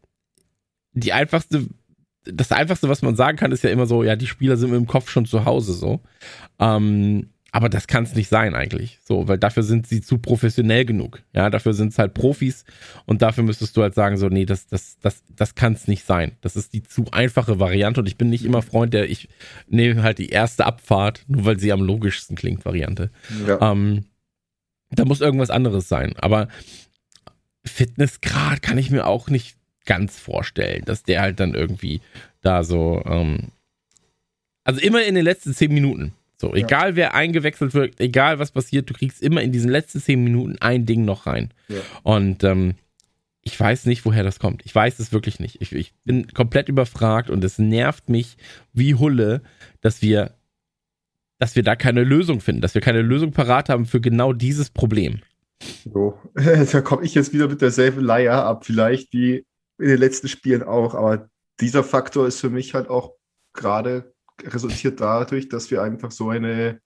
Die 0.93 1.13
einfachste, 1.13 1.67
das 2.25 2.51
einfachste, 2.51 2.89
was 2.89 3.01
man 3.01 3.15
sagen 3.15 3.37
kann, 3.37 3.51
ist 3.51 3.63
ja 3.63 3.69
immer 3.69 3.85
so, 3.85 4.03
ja, 4.03 4.15
die 4.15 4.27
Spieler 4.27 4.57
sind 4.57 4.71
mit 4.71 4.79
dem 4.79 4.87
Kopf 4.87 5.09
schon 5.09 5.25
zu 5.25 5.45
Hause 5.45 5.73
so. 5.73 6.01
Ähm, 6.59 7.29
aber 7.51 7.69
das 7.69 7.87
kann 7.87 8.03
es 8.03 8.13
nicht 8.13 8.27
sein 8.29 8.55
eigentlich. 8.55 8.99
So, 9.03 9.27
weil 9.27 9.37
dafür 9.37 9.63
sind 9.63 9.87
sie 9.87 10.01
zu 10.01 10.17
professionell 10.17 10.85
genug. 10.85 11.21
Ja, 11.33 11.49
dafür 11.49 11.73
sind 11.73 11.93
es 11.93 11.99
halt 11.99 12.13
Profis 12.13 12.65
und 13.05 13.21
dafür 13.21 13.43
müsstest 13.43 13.77
du 13.77 13.81
halt 13.81 13.95
sagen, 13.95 14.17
so, 14.17 14.27
nee, 14.27 14.45
das, 14.45 14.67
das, 14.67 14.97
das, 14.99 15.23
das 15.35 15.55
kann 15.55 15.73
es 15.73 15.87
nicht 15.87 16.05
sein. 16.05 16.33
Das 16.41 16.55
ist 16.55 16.73
die 16.73 16.83
zu 16.83 17.05
einfache 17.11 17.59
Variante 17.59 18.01
und 18.01 18.07
ich 18.07 18.17
bin 18.17 18.29
nicht 18.29 18.43
immer 18.43 18.61
Freund 18.61 18.93
der, 18.93 19.09
ich 19.09 19.29
nehme 19.67 20.03
halt 20.03 20.17
die 20.17 20.29
erste 20.29 20.65
Abfahrt, 20.65 21.23
nur 21.27 21.45
weil 21.45 21.59
sie 21.59 21.71
am 21.71 21.81
logischsten 21.81 22.35
klingt, 22.35 22.65
Variante. 22.65 23.11
Ja. 23.47 23.71
Ähm, 23.71 24.05
da 24.91 25.05
muss 25.05 25.21
irgendwas 25.21 25.49
anderes 25.49 25.87
sein. 25.87 26.15
Aber 26.17 26.49
Fitnessgrad 27.65 28.61
kann 28.61 28.77
ich 28.77 28.91
mir 28.91 29.05
auch 29.05 29.29
nicht 29.29 29.57
ganz 29.85 30.19
vorstellen, 30.19 30.83
dass 30.85 31.03
der 31.03 31.21
halt 31.21 31.39
dann 31.39 31.53
irgendwie 31.53 32.01
da 32.41 32.63
so, 32.63 33.01
ähm, 33.05 33.49
also 34.65 34.81
immer 34.81 35.03
in 35.03 35.15
den 35.15 35.23
letzten 35.23 35.53
zehn 35.53 35.73
Minuten 35.73 36.13
so, 36.39 36.53
egal 36.53 36.91
ja. 36.91 36.95
wer 36.95 37.15
eingewechselt 37.15 37.73
wird, 37.73 37.99
egal 37.99 38.37
was 38.37 38.51
passiert, 38.51 38.89
du 38.89 38.93
kriegst 38.93 39.23
immer 39.23 39.41
in 39.41 39.51
diesen 39.51 39.71
letzten 39.71 39.99
zehn 39.99 40.23
Minuten 40.23 40.57
ein 40.59 40.85
Ding 40.85 41.03
noch 41.03 41.25
rein. 41.25 41.51
Ja. 41.67 41.79
Und 42.03 42.43
ähm, 42.43 42.75
ich 43.41 43.59
weiß 43.59 43.85
nicht, 43.85 44.05
woher 44.05 44.23
das 44.23 44.39
kommt. 44.39 44.63
Ich 44.65 44.75
weiß 44.75 44.99
es 44.99 45.11
wirklich 45.11 45.39
nicht. 45.39 45.61
Ich, 45.61 45.73
ich, 45.73 45.93
bin 46.03 46.27
komplett 46.33 46.69
überfragt 46.69 47.29
und 47.29 47.43
es 47.43 47.57
nervt 47.57 48.09
mich 48.09 48.37
wie 48.73 48.93
Hulle, 48.93 49.41
dass 49.81 50.01
wir, 50.01 50.35
dass 51.39 51.55
wir 51.55 51.63
da 51.63 51.75
keine 51.75 52.03
Lösung 52.03 52.39
finden, 52.39 52.61
dass 52.61 52.75
wir 52.75 52.81
keine 52.81 53.01
Lösung 53.01 53.31
parat 53.31 53.69
haben 53.69 53.85
für 53.85 54.01
genau 54.01 54.33
dieses 54.33 54.69
Problem. 54.69 55.21
So, 55.91 56.19
da 56.35 56.81
komme 56.81 57.03
ich 57.03 57.15
jetzt 57.15 57.33
wieder 57.33 57.47
mit 57.47 57.61
derselben 57.61 58.01
Leier 58.01 58.43
ab, 58.43 58.65
vielleicht 58.65 59.11
wie 59.11 59.45
in 59.79 59.87
den 59.87 59.97
letzten 59.97 60.27
Spielen 60.27 60.61
auch, 60.61 60.93
aber 60.93 61.29
dieser 61.59 61.83
Faktor 61.83 62.27
ist 62.27 62.39
für 62.39 62.49
mich 62.49 62.73
halt 62.73 62.89
auch 62.89 63.13
gerade 63.53 64.13
resultiert 64.43 64.99
dadurch, 64.99 65.49
dass 65.49 65.71
wir 65.71 65.81
einfach 65.81 66.11
so 66.11 66.29
eine 66.29 66.79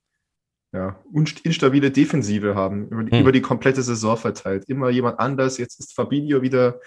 ja, 0.74 0.98
instabile 1.44 1.92
Defensive 1.92 2.56
haben, 2.56 2.88
über 2.88 3.04
die, 3.04 3.12
hm. 3.12 3.22
über 3.22 3.32
die, 3.32 3.42
komplette 3.42 3.82
Saison 3.82 4.16
verteilt. 4.18 4.66
Immer 4.68 4.90
jemand 4.90 5.20
anders. 5.20 5.58
Jetzt 5.58 5.80
ist 5.80 5.94
Fabinho 5.94 6.42
wieder 6.42 6.80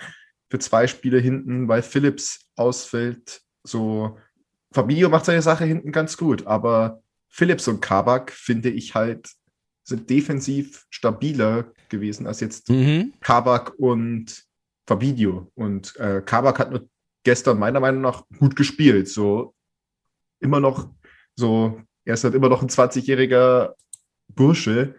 für 0.50 0.58
zwei 0.58 0.86
Spiele 0.86 1.18
hinten, 1.18 1.68
weil 1.68 1.82
Phillips 1.82 2.46
ausfällt. 2.56 3.42
So, 3.62 4.18
Fabinho 4.72 5.08
macht 5.08 5.26
seine 5.26 5.42
Sache 5.42 5.64
hinten 5.64 5.92
ganz 5.92 6.16
gut, 6.16 6.46
aber 6.46 7.02
Phillips 7.28 7.68
und 7.68 7.80
Kabak 7.80 8.32
finde 8.32 8.70
ich 8.70 8.94
halt 8.94 9.28
sind 9.84 10.08
defensiv 10.08 10.86
stabiler 10.88 11.66
gewesen 11.90 12.26
als 12.26 12.40
jetzt 12.40 12.70
mhm. 12.70 13.12
Kabak 13.20 13.74
und 13.78 14.44
Fabinho. 14.86 15.50
Und 15.54 15.94
äh, 15.96 16.22
Kabak 16.24 16.58
hat 16.58 16.70
nur 16.70 16.88
gestern 17.22 17.58
meiner 17.58 17.80
Meinung 17.80 18.00
nach 18.00 18.24
gut 18.38 18.56
gespielt. 18.56 19.08
So 19.08 19.54
immer 20.44 20.60
noch 20.60 20.88
so, 21.36 21.80
er 22.04 22.14
ist 22.14 22.24
halt 22.24 22.34
immer 22.34 22.48
noch 22.48 22.62
ein 22.62 22.68
20-jähriger 22.68 23.72
Bursche, 24.28 24.94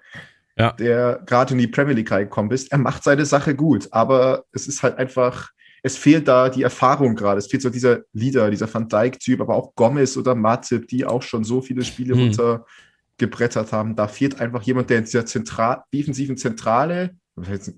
ja. 0.58 0.72
der 0.74 1.22
gerade 1.26 1.54
in 1.54 1.60
die 1.60 1.68
Premier 1.68 1.94
League 1.94 2.12
reingekommen 2.12 2.52
ist. 2.52 2.72
Er 2.72 2.78
macht 2.78 3.04
seine 3.04 3.26
Sache 3.26 3.56
gut, 3.56 3.88
aber 3.92 4.46
es 4.52 4.68
ist 4.68 4.84
halt 4.84 4.98
einfach, 4.98 5.52
es 5.84 5.98
fehlt 5.98 6.28
da 6.28 6.50
die 6.50 6.64
Erfahrung 6.64 7.16
gerade. 7.16 7.40
Es 7.40 7.48
fehlt 7.48 7.62
so 7.62 7.70
dieser 7.70 8.02
Leader, 8.14 8.50
dieser 8.50 8.74
Van 8.74 8.88
Dijk-Typ, 8.88 9.42
aber 9.42 9.56
auch 9.56 9.76
Gomez 9.76 10.18
oder 10.18 10.36
Matip, 10.36 10.88
die 10.88 11.06
auch 11.06 11.22
schon 11.22 11.44
so 11.44 11.62
viele 11.62 11.84
Spiele 11.84 12.16
hm. 12.16 12.22
runtergebrettert 12.22 13.72
haben. 13.72 13.96
Da 13.96 14.08
fehlt 14.08 14.40
einfach 14.42 14.64
jemand, 14.64 14.90
der 14.90 15.00
in 15.00 15.06
dieser 15.06 15.26
Zentral 15.26 15.84
defensiven 15.94 16.38
Zentrale, 16.38 17.16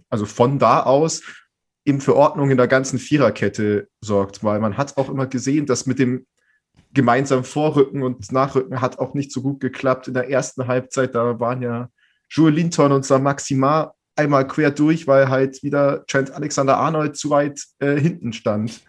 also 0.10 0.26
von 0.26 0.60
da 0.60 0.84
aus 0.84 1.24
eben 1.84 2.02
für 2.02 2.16
Ordnung 2.16 2.52
in 2.52 2.58
der 2.58 2.68
ganzen 2.68 3.00
Viererkette 3.00 3.88
sorgt, 4.02 4.44
weil 4.44 4.60
man 4.60 4.78
hat 4.78 4.98
auch 4.98 5.10
immer 5.10 5.26
gesehen, 5.26 5.66
dass 5.66 5.86
mit 5.86 6.00
dem 6.00 6.26
gemeinsamen 6.94 7.44
Vorrücken 7.44 8.04
und 8.04 8.32
Nachrücken 8.32 8.82
hat 8.82 9.00
auch 9.00 9.14
nicht 9.14 9.32
so 9.32 9.42
gut 9.42 9.60
geklappt. 9.60 10.08
In 10.08 10.14
der 10.14 10.30
ersten 10.30 10.68
Halbzeit, 10.68 11.16
da 11.16 11.40
waren 11.40 11.62
ja 11.62 11.90
Joel 12.30 12.54
Linton 12.54 12.92
und 12.92 13.06
Sam 13.06 13.24
Maxima 13.24 13.94
einmal 14.16 14.48
quer 14.48 14.72
durch, 14.72 15.08
weil 15.08 15.30
halt 15.30 15.62
wieder 15.64 16.06
Trent 16.08 16.32
Alexander-Arnold 16.32 17.16
zu 17.16 17.30
weit 17.30 17.62
äh, 17.80 18.00
hinten 18.00 18.34
stand 18.34 18.82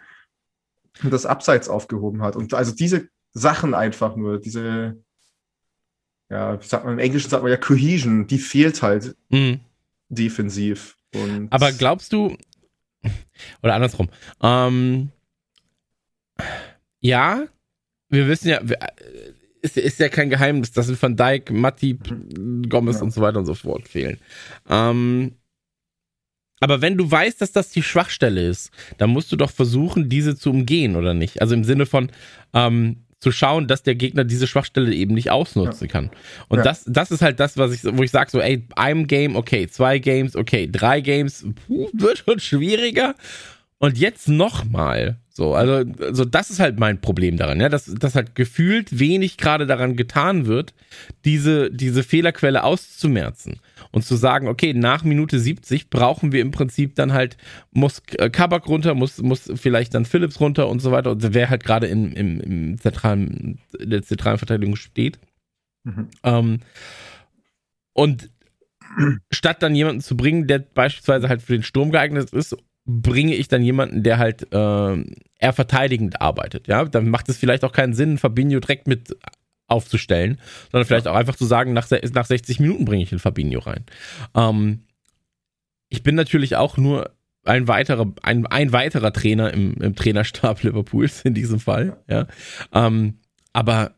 und 1.03 1.13
das 1.13 1.27
Abseits 1.27 1.69
aufgehoben 1.69 2.23
hat. 2.23 2.35
Und 2.35 2.55
also 2.55 2.73
diese 2.73 3.09
Sachen 3.33 3.75
einfach 3.75 4.17
nur, 4.17 4.41
diese, 4.41 4.97
ja, 6.31 6.61
wie 6.61 6.67
sagt 6.67 6.85
man, 6.85 6.95
im 6.95 6.99
Englischen 6.99 7.31
sagt 7.31 7.43
man 7.43 7.53
ja 7.53 7.59
Cohesion, 7.59 8.27
die 8.27 8.39
fehlt 8.39 8.83
halt 8.83 9.17
mhm. 9.29 9.61
defensiv. 10.09 10.97
Und 11.15 11.53
Aber 11.53 11.73
glaubst 11.73 12.13
du, 12.13 12.37
oder 13.63 13.75
andersrum. 13.75 14.09
Ähm, 14.43 15.11
ja, 17.01 17.47
wir 18.09 18.29
wissen 18.29 18.49
ja, 18.49 18.61
ist, 19.63 19.77
ist 19.77 20.01
ja 20.01 20.09
kein 20.09 20.31
Geheimnis, 20.31 20.73
dass 20.73 21.03
Van 21.03 21.17
Dijk, 21.17 21.51
Matti, 21.51 21.99
Gomez 22.69 22.97
ja. 22.97 23.03
und 23.03 23.13
so 23.13 23.21
weiter 23.21 23.39
und 23.39 23.47
so 23.47 23.55
fort 23.55 23.89
fehlen. 23.89 24.19
Ähm, 24.69 25.33
aber 26.61 26.81
wenn 26.81 26.97
du 26.97 27.09
weißt, 27.11 27.41
dass 27.41 27.53
das 27.53 27.71
die 27.71 27.83
Schwachstelle 27.83 28.47
ist, 28.47 28.71
dann 28.99 29.11
musst 29.11 29.31
du 29.31 29.37
doch 29.37 29.51
versuchen, 29.51 30.09
diese 30.09 30.37
zu 30.37 30.51
umgehen, 30.51 30.97
oder 30.97 31.15
nicht? 31.15 31.41
Also 31.41 31.55
im 31.55 31.65
Sinne 31.65 31.87
von, 31.87 32.11
ähm, 32.53 33.05
zu 33.21 33.33
schauen, 33.33 33.67
dass 33.67 33.83
der 33.83 33.97
Gegner 33.97 34.25
diese 34.25 34.47
Schwachstelle 34.47 34.95
eben 34.95 35.15
nicht 35.15 35.31
ausnutzen 35.31 35.89
ja. 35.89 35.93
kann. 35.93 36.11
Und 36.49 36.59
ja. 36.59 36.65
das, 36.65 36.85
das 36.87 37.11
ist 37.11 37.21
halt 37.21 37.41
das, 37.41 37.57
was 37.57 37.73
ich, 37.73 37.85
wo 37.85 38.03
ich 38.03 38.11
sage, 38.11 38.31
so, 38.31 38.41
ey, 38.41 38.65
einem 38.77 39.07
Game, 39.07 39.35
okay, 39.35 39.67
zwei 39.67 39.99
Games, 39.99 40.37
okay, 40.37 40.69
drei 40.71 41.01
Games, 41.01 41.45
puh, 41.67 41.89
wird 41.93 42.19
schon 42.19 42.39
schwieriger. 42.39 43.15
Und 43.79 43.97
jetzt 43.97 44.29
nochmal. 44.29 45.19
So, 45.31 45.55
also, 45.55 45.89
also 46.03 46.25
das 46.25 46.51
ist 46.51 46.59
halt 46.59 46.81
mein 46.81 47.01
Problem 47.01 47.37
daran, 47.37 47.61
ja, 47.61 47.69
dass, 47.69 47.85
dass 47.85 48.17
halt 48.17 48.35
gefühlt 48.35 48.99
wenig 48.99 49.37
gerade 49.37 49.67
daran 49.67 49.95
getan 49.95 50.47
wird, 50.47 50.75
diese, 51.25 51.71
diese 51.71 52.03
Fehlerquelle 52.03 52.65
auszumerzen 52.65 53.61
und 53.93 54.05
zu 54.05 54.17
sagen, 54.17 54.49
okay, 54.49 54.75
nach 54.75 55.05
Minute 55.05 55.39
70 55.39 55.91
brauchen 55.91 56.33
wir 56.33 56.41
im 56.41 56.51
Prinzip 56.51 56.97
dann 56.97 57.13
halt, 57.13 57.37
muss 57.71 58.03
äh, 58.19 58.31
Kabak 58.31 58.67
runter, 58.67 58.95
muss, 58.95 59.23
muss 59.23 59.49
vielleicht 59.55 59.95
dann 59.95 60.07
Phillips 60.07 60.41
runter 60.41 60.69
und 60.69 60.81
so 60.81 60.91
weiter, 60.91 61.13
und 61.13 61.33
wer 61.33 61.49
halt 61.49 61.63
gerade 61.63 61.87
in, 61.87 62.11
im, 62.15 62.41
im 62.41 62.79
zentralen, 62.79 63.61
in 63.79 63.91
der 63.91 64.03
zentralen 64.03 64.39
Verteidigung 64.39 64.75
steht. 64.75 65.21
Mhm. 65.85 66.09
Ähm, 66.25 66.59
und 67.93 68.29
statt 69.31 69.63
dann 69.63 69.77
jemanden 69.77 70.01
zu 70.01 70.17
bringen, 70.17 70.49
der 70.49 70.59
beispielsweise 70.59 71.29
halt 71.29 71.43
für 71.43 71.53
den 71.53 71.63
Sturm 71.63 71.93
geeignet 71.93 72.33
ist 72.33 72.57
bringe 72.89 73.35
ich 73.35 73.49
dann 73.49 73.63
jemanden, 73.63 74.03
der 74.03 74.17
halt 74.17 74.51
äh, 74.51 75.05
eher 75.39 75.53
verteidigend 75.53 76.23
arbeitet. 76.23 76.67
Ja, 76.69 76.85
dann 76.87 77.11
macht 77.11 77.29
es 77.29 77.37
vielleicht 77.37 77.63
auch 77.63 77.73
keinen 77.73 77.93
Sinn, 77.93 78.17
Fabinho 78.17 78.59
direkt 78.61 78.89
mit 78.89 79.15
aufzustellen, 79.67 80.41
sondern 80.73 80.87
vielleicht 80.87 81.07
auch 81.07 81.15
einfach 81.15 81.37
zu 81.37 81.45
sagen, 81.45 81.75
nach, 81.75 81.87
nach 82.15 82.25
60 82.25 82.61
Minuten 82.61 82.87
bringe 82.87 83.03
ich 83.03 83.11
den 83.11 83.19
Fabinho 83.19 83.61
rein. 83.61 83.85
Ähm, 84.35 84.85
ich 85.91 86.03
bin 86.03 86.15
natürlich 86.15 86.57
auch 86.57 86.79
nur 86.79 87.11
ein 87.45 87.69
weiterer, 87.69 88.11
ein, 88.23 88.47
ein 88.47 88.73
weiterer 88.73 89.13
Trainer 89.13 89.53
im, 89.53 89.75
im 89.75 89.95
Trainerstab 89.95 90.63
Liverpools 90.63 91.23
in 91.23 91.35
diesem 91.35 91.61
Fall. 91.61 91.99
Ja, 92.09 92.27
ähm, 92.73 93.19
aber 93.53 93.97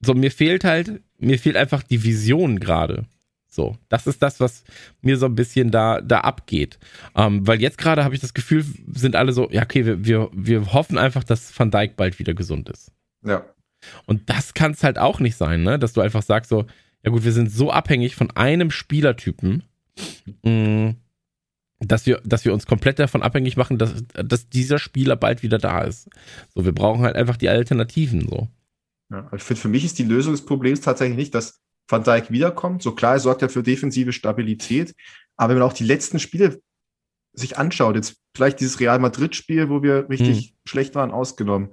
so 0.00 0.14
mir 0.14 0.30
fehlt 0.30 0.62
halt, 0.62 1.02
mir 1.18 1.38
fehlt 1.40 1.56
einfach 1.56 1.82
die 1.82 2.04
Vision 2.04 2.60
gerade. 2.60 3.06
So, 3.52 3.76
das 3.88 4.06
ist 4.06 4.22
das, 4.22 4.38
was 4.38 4.62
mir 5.02 5.16
so 5.16 5.26
ein 5.26 5.34
bisschen 5.34 5.72
da, 5.72 6.00
da 6.00 6.20
abgeht. 6.20 6.78
Ähm, 7.16 7.44
weil 7.46 7.60
jetzt 7.60 7.78
gerade 7.78 8.04
habe 8.04 8.14
ich 8.14 8.20
das 8.20 8.32
Gefühl, 8.32 8.64
sind 8.92 9.16
alle 9.16 9.32
so, 9.32 9.50
ja, 9.50 9.62
okay, 9.62 9.84
wir, 9.84 10.04
wir, 10.04 10.30
wir 10.32 10.72
hoffen 10.72 10.98
einfach, 10.98 11.24
dass 11.24 11.58
Van 11.58 11.72
Dijk 11.72 11.96
bald 11.96 12.20
wieder 12.20 12.32
gesund 12.32 12.68
ist. 12.68 12.92
Ja. 13.24 13.44
Und 14.06 14.30
das 14.30 14.54
kann 14.54 14.70
es 14.70 14.84
halt 14.84 14.98
auch 14.98 15.18
nicht 15.18 15.36
sein, 15.36 15.64
ne? 15.64 15.80
Dass 15.80 15.94
du 15.94 16.00
einfach 16.00 16.22
sagst 16.22 16.48
so, 16.48 16.66
ja 17.02 17.10
gut, 17.10 17.24
wir 17.24 17.32
sind 17.32 17.50
so 17.50 17.72
abhängig 17.72 18.14
von 18.14 18.30
einem 18.30 18.70
Spielertypen, 18.70 19.64
mh, 20.44 20.50
mm, 20.50 20.96
dass 21.80 22.06
wir, 22.06 22.20
dass 22.24 22.44
wir 22.44 22.52
uns 22.52 22.66
komplett 22.66 22.98
davon 22.98 23.22
abhängig 23.22 23.56
machen, 23.56 23.78
dass, 23.78 23.94
dass 24.12 24.48
dieser 24.48 24.78
Spieler 24.78 25.16
bald 25.16 25.42
wieder 25.42 25.58
da 25.58 25.82
ist. 25.82 26.08
So, 26.54 26.64
wir 26.64 26.72
brauchen 26.72 27.02
halt 27.02 27.16
einfach 27.16 27.38
die 27.38 27.48
Alternativen 27.48 28.28
so. 28.28 28.48
Ja, 29.10 29.28
ich 29.34 29.42
finde, 29.42 29.60
für 29.60 29.68
mich 29.68 29.84
ist 29.84 29.98
die 29.98 30.04
Lösung 30.04 30.34
des 30.34 30.44
Problems 30.44 30.82
tatsächlich 30.82 31.16
nicht, 31.16 31.34
dass 31.34 31.60
Van 31.90 32.04
Dijk 32.04 32.30
wiederkommt. 32.30 32.82
So 32.82 32.92
klar, 32.92 33.14
er 33.14 33.20
sorgt 33.20 33.42
ja 33.42 33.48
für 33.48 33.62
defensive 33.62 34.12
Stabilität. 34.12 34.94
Aber 35.36 35.50
wenn 35.50 35.58
man 35.58 35.68
auch 35.68 35.74
die 35.74 35.84
letzten 35.84 36.18
Spiele 36.18 36.60
sich 37.32 37.58
anschaut, 37.58 37.96
jetzt 37.96 38.16
vielleicht 38.34 38.60
dieses 38.60 38.80
Real 38.80 38.98
Madrid-Spiel, 38.98 39.68
wo 39.68 39.82
wir 39.82 40.08
richtig 40.08 40.48
hm. 40.48 40.54
schlecht 40.66 40.94
waren, 40.94 41.10
ausgenommen. 41.10 41.70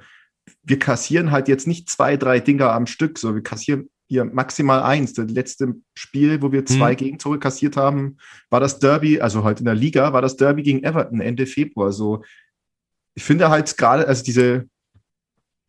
Wir 0.64 0.80
kassieren 0.80 1.32
halt 1.32 1.48
jetzt 1.48 1.68
nicht 1.68 1.90
zwei, 1.90 2.16
drei 2.16 2.40
Dinger 2.40 2.72
am 2.72 2.88
Stück, 2.88 3.20
so 3.20 3.36
wir 3.36 3.44
kassieren 3.44 3.90
hier 4.08 4.24
maximal 4.24 4.84
eins. 4.84 5.14
Das 5.14 5.30
letzte 5.30 5.76
Spiel, 5.94 6.42
wo 6.42 6.52
wir 6.52 6.66
zwei 6.66 6.92
hm. 6.92 6.98
Gegentore 6.98 7.40
kassiert 7.40 7.76
haben, 7.76 8.18
war 8.50 8.60
das 8.60 8.80
Derby, 8.80 9.20
also 9.20 9.44
heute 9.44 9.60
in 9.60 9.66
der 9.66 9.76
Liga, 9.76 10.14
war 10.14 10.22
das 10.22 10.38
Derby 10.38 10.64
gegen 10.64 10.84
Everton 10.84 11.20
Ende 11.20 11.46
Februar. 11.46 11.92
So, 11.92 12.24
ich 13.16 13.24
finde 13.24 13.50
halt 13.50 13.76
gerade, 13.78 14.08
also 14.08 14.24
diese 14.24 14.70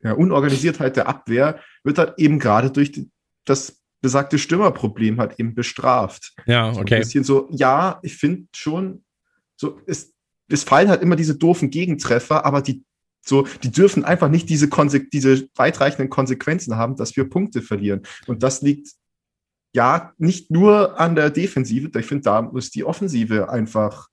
ja, 0.03 0.13
Unorganisiertheit 0.13 0.97
der 0.97 1.09
Abwehr 1.09 1.61
wird 1.83 1.99
halt 1.99 2.15
eben 2.19 2.39
gerade 2.39 2.71
durch 2.71 3.07
das 3.45 3.81
besagte 4.01 4.39
Stürmerproblem 4.39 5.21
hat 5.21 5.39
eben 5.39 5.55
bestraft. 5.55 6.35
Ja, 6.47 6.69
okay. 6.69 6.75
So 6.75 6.81
ein 6.81 7.01
bisschen 7.01 7.25
so, 7.25 7.49
ja, 7.51 7.99
ich 8.03 8.17
finde 8.17 8.47
schon, 8.55 9.05
so, 9.57 9.81
es, 9.87 10.13
es 10.49 10.63
fallen 10.63 10.89
halt 10.89 11.03
immer 11.03 11.17
diese 11.17 11.37
doofen 11.37 11.71
Gegentreffer, 11.71 12.45
aber 12.45 12.63
die, 12.63 12.85
so, 13.25 13.47
die 13.63 13.71
dürfen 13.71 14.05
einfach 14.05 14.29
nicht 14.29 14.49
diese, 14.49 14.69
Konse 14.69 15.01
diese 15.01 15.49
weitreichenden 15.57 16.09
Konsequenzen 16.09 16.77
haben, 16.77 16.97
dass 16.97 17.17
wir 17.17 17.29
Punkte 17.29 17.61
verlieren. 17.61 18.03
Und 18.27 18.43
das 18.43 18.63
liegt 18.63 18.89
ja 19.75 20.13
nicht 20.17 20.51
nur 20.51 20.99
an 20.99 21.15
der 21.15 21.31
Defensive, 21.31 21.91
ich 21.99 22.07
finde, 22.07 22.25
da 22.25 22.43
muss 22.43 22.71
die 22.71 22.85
Offensive 22.85 23.51
einfach 23.51 24.09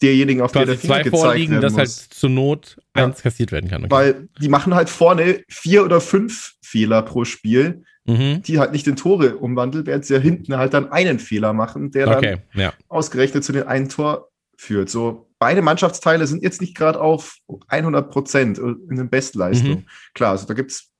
derjenigen, 0.00 0.40
auf 0.42 0.52
der 0.52 0.64
der 0.64 0.78
Finger 0.78 1.02
zwei 1.02 1.10
vorliegen, 1.10 1.60
dass 1.60 1.76
halt 1.76 1.90
zur 1.90 2.30
Not 2.30 2.80
eins 2.92 3.18
ja. 3.18 3.22
kassiert 3.22 3.52
werden 3.52 3.68
kann. 3.68 3.84
Okay. 3.84 3.90
Weil 3.90 4.28
die 4.40 4.48
machen 4.48 4.74
halt 4.74 4.88
vorne 4.88 5.42
vier 5.48 5.84
oder 5.84 6.00
fünf 6.00 6.54
Fehler 6.62 7.02
pro 7.02 7.24
Spiel 7.24 7.84
mhm. 8.08 8.42
die 8.42 8.58
halt 8.58 8.72
nicht 8.72 8.86
in 8.86 8.96
Tore 8.96 9.36
umwandelt, 9.36 9.86
während 9.86 10.04
sie 10.04 10.14
ja 10.14 10.20
hinten 10.20 10.56
halt 10.56 10.74
dann 10.74 10.90
einen 10.90 11.18
Fehler 11.18 11.52
machen, 11.52 11.90
der 11.90 12.08
okay, 12.08 12.38
dann 12.52 12.60
ja. 12.60 12.72
ausgerechnet 12.88 13.44
zu 13.44 13.52
den 13.52 13.64
einen 13.64 13.88
Tor 13.88 14.30
führt. 14.56 14.90
So, 14.90 15.28
beide 15.38 15.62
Mannschaftsteile 15.62 16.26
sind 16.26 16.42
jetzt 16.42 16.60
nicht 16.60 16.76
gerade 16.76 17.00
auf 17.00 17.36
100 17.68 18.10
Prozent 18.10 18.58
in 18.58 18.96
den 18.96 19.08
Bestleistungen. 19.08 19.78
Mhm. 19.78 19.86
Klar, 20.14 20.32
also 20.32 20.46
da 20.46 20.54
gibt 20.54 20.72
es 20.72 20.90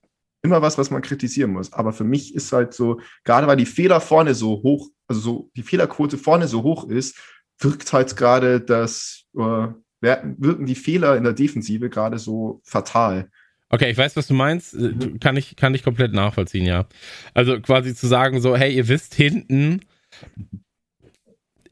immer 0.42 0.62
was, 0.62 0.78
was 0.78 0.90
man 0.90 1.02
kritisieren 1.02 1.52
muss. 1.52 1.72
Aber 1.72 1.92
für 1.92 2.04
mich 2.04 2.34
ist 2.34 2.52
halt 2.52 2.74
so, 2.74 3.00
gerade 3.24 3.46
weil 3.46 3.56
die 3.56 3.66
Fehler 3.66 4.00
vorne 4.00 4.34
so 4.34 4.62
hoch, 4.62 4.88
also 5.08 5.20
so 5.20 5.50
die 5.56 5.62
Fehlerquote 5.62 6.18
vorne 6.18 6.46
so 6.46 6.62
hoch 6.62 6.88
ist, 6.88 7.18
wirkt 7.58 7.92
halt 7.92 8.16
gerade 8.16 8.60
das, 8.60 9.24
äh, 9.36 9.68
wirken 10.00 10.66
die 10.66 10.76
Fehler 10.76 11.16
in 11.16 11.24
der 11.24 11.32
Defensive 11.32 11.90
gerade 11.90 12.18
so 12.18 12.60
fatal. 12.64 13.30
Okay, 13.70 13.90
ich 13.90 13.98
weiß, 13.98 14.16
was 14.16 14.26
du 14.26 14.34
meinst. 14.34 14.74
Äh. 14.74 14.94
Kann 15.20 15.36
ich, 15.36 15.56
kann 15.56 15.74
ich 15.74 15.82
komplett 15.82 16.12
nachvollziehen, 16.12 16.66
ja. 16.66 16.86
Also 17.34 17.60
quasi 17.60 17.94
zu 17.94 18.06
sagen, 18.06 18.40
so, 18.40 18.56
hey, 18.56 18.74
ihr 18.74 18.88
wisst, 18.88 19.14
hinten 19.14 19.82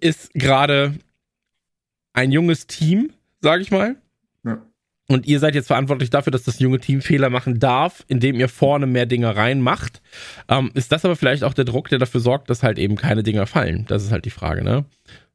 ist 0.01 0.33
gerade 0.35 0.95
ein 2.13 2.33
junges 2.33 2.67
Team, 2.67 3.13
sage 3.41 3.63
ich 3.63 3.71
mal. 3.71 3.97
Ja. 4.45 4.63
Und 5.09 5.27
ihr 5.27 5.39
seid 5.39 5.55
jetzt 5.55 5.69
verantwortlich 5.69 6.11
dafür, 6.11 6.33
dass 6.33 6.43
das 6.43 6.59
junge 6.59 6.81
Team 6.81 7.01
Fehler 7.01 7.31
machen 7.31 7.61
darf, 7.61 8.05
indem 8.09 8.39
ihr 8.39 8.49
vorne 8.49 8.87
mehr 8.87 9.07
Dinge 9.07 9.35
reinmacht. 9.35 10.03
Ähm, 10.49 10.71
ist 10.75 10.93
das 10.93 11.05
aber 11.05 11.17
vielleicht 11.17 11.45
auch 11.45 11.55
der 11.55 11.65
Druck, 11.65 11.89
der 11.89 11.99
dafür 11.99 12.21
sorgt, 12.21 12.51
dass 12.51 12.63
halt 12.63 12.79
eben 12.79 12.97
keine 12.97 13.23
Dinger 13.23 13.47
fallen? 13.47 13.87
Das 13.89 14.03
ist 14.03 14.11
halt 14.11 14.25
die 14.25 14.31
Frage, 14.31 14.65
ne? 14.65 14.85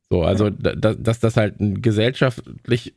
So, 0.10 0.24
also, 0.24 0.47
ja. 0.47 0.76
da, 0.76 0.93
dass 0.93 1.19
das 1.19 1.38
halt 1.38 1.60
ein 1.60 1.82
gesellschaftlich 1.82 2.93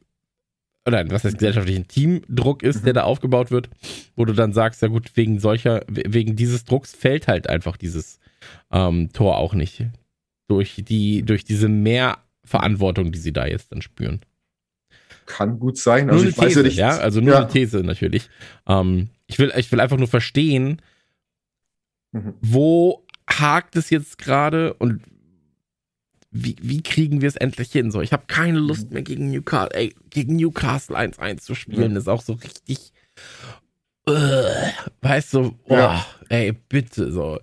oder 0.86 1.10
was 1.10 1.24
heißt 1.24 1.38
gesellschaftlichen 1.38 1.88
Teamdruck 1.88 2.62
ist, 2.62 2.80
mhm. 2.80 2.84
der 2.84 2.92
da 2.94 3.02
aufgebaut 3.04 3.50
wird, 3.50 3.70
wo 4.16 4.24
du 4.24 4.32
dann 4.32 4.52
sagst, 4.52 4.82
ja 4.82 4.88
gut, 4.88 5.12
wegen 5.14 5.38
solcher, 5.38 5.82
wegen 5.88 6.36
dieses 6.36 6.64
Drucks 6.64 6.94
fällt 6.94 7.26
halt 7.26 7.48
einfach 7.48 7.76
dieses 7.76 8.18
ähm, 8.70 9.10
Tor 9.12 9.38
auch 9.38 9.54
nicht. 9.54 9.86
Durch 10.46 10.82
die, 10.86 11.22
durch 11.22 11.44
diese 11.44 11.68
Mehrverantwortung, 11.68 13.12
die 13.12 13.18
sie 13.18 13.32
da 13.32 13.46
jetzt 13.46 13.72
dann 13.72 13.80
spüren. 13.80 14.20
Kann 15.24 15.58
gut 15.58 15.78
sein. 15.78 16.10
Also 16.10 16.22
nur 16.22 16.28
ich 16.28 16.34
These, 16.36 16.46
weiß 16.46 16.54
ja 16.56 16.62
nicht. 16.62 16.76
Ja, 16.76 16.98
also 16.98 17.20
nur 17.22 17.32
ja. 17.32 17.40
eine 17.40 17.48
These 17.48 17.78
natürlich. 17.78 18.28
Ähm, 18.66 19.08
ich, 19.26 19.38
will, 19.38 19.52
ich 19.56 19.72
will 19.72 19.80
einfach 19.80 19.96
nur 19.96 20.08
verstehen, 20.08 20.82
mhm. 22.12 22.34
wo 22.42 23.06
hakt 23.28 23.76
es 23.76 23.88
jetzt 23.88 24.18
gerade 24.18 24.74
und 24.74 25.00
wie, 26.34 26.56
wie 26.60 26.82
kriegen 26.82 27.20
wir 27.20 27.28
es 27.28 27.36
endlich 27.36 27.72
hin? 27.72 27.90
So, 27.90 28.02
ich 28.02 28.12
habe 28.12 28.24
keine 28.26 28.58
Lust 28.58 28.90
mehr 28.90 29.02
gegen 29.02 29.30
Newcastle, 29.30 29.74
ey, 29.74 29.94
gegen 30.10 30.36
Newcastle 30.36 30.96
1-1 30.96 31.38
zu 31.38 31.54
spielen. 31.54 31.92
Ja. 31.92 31.98
Ist 31.98 32.08
auch 32.08 32.22
so 32.22 32.34
richtig. 32.34 32.92
Uh, 34.06 34.12
weißt 35.00 35.32
du, 35.32 35.56
oh, 35.64 35.74
ja. 35.74 36.04
ey, 36.28 36.52
bitte 36.52 37.10
so. 37.10 37.36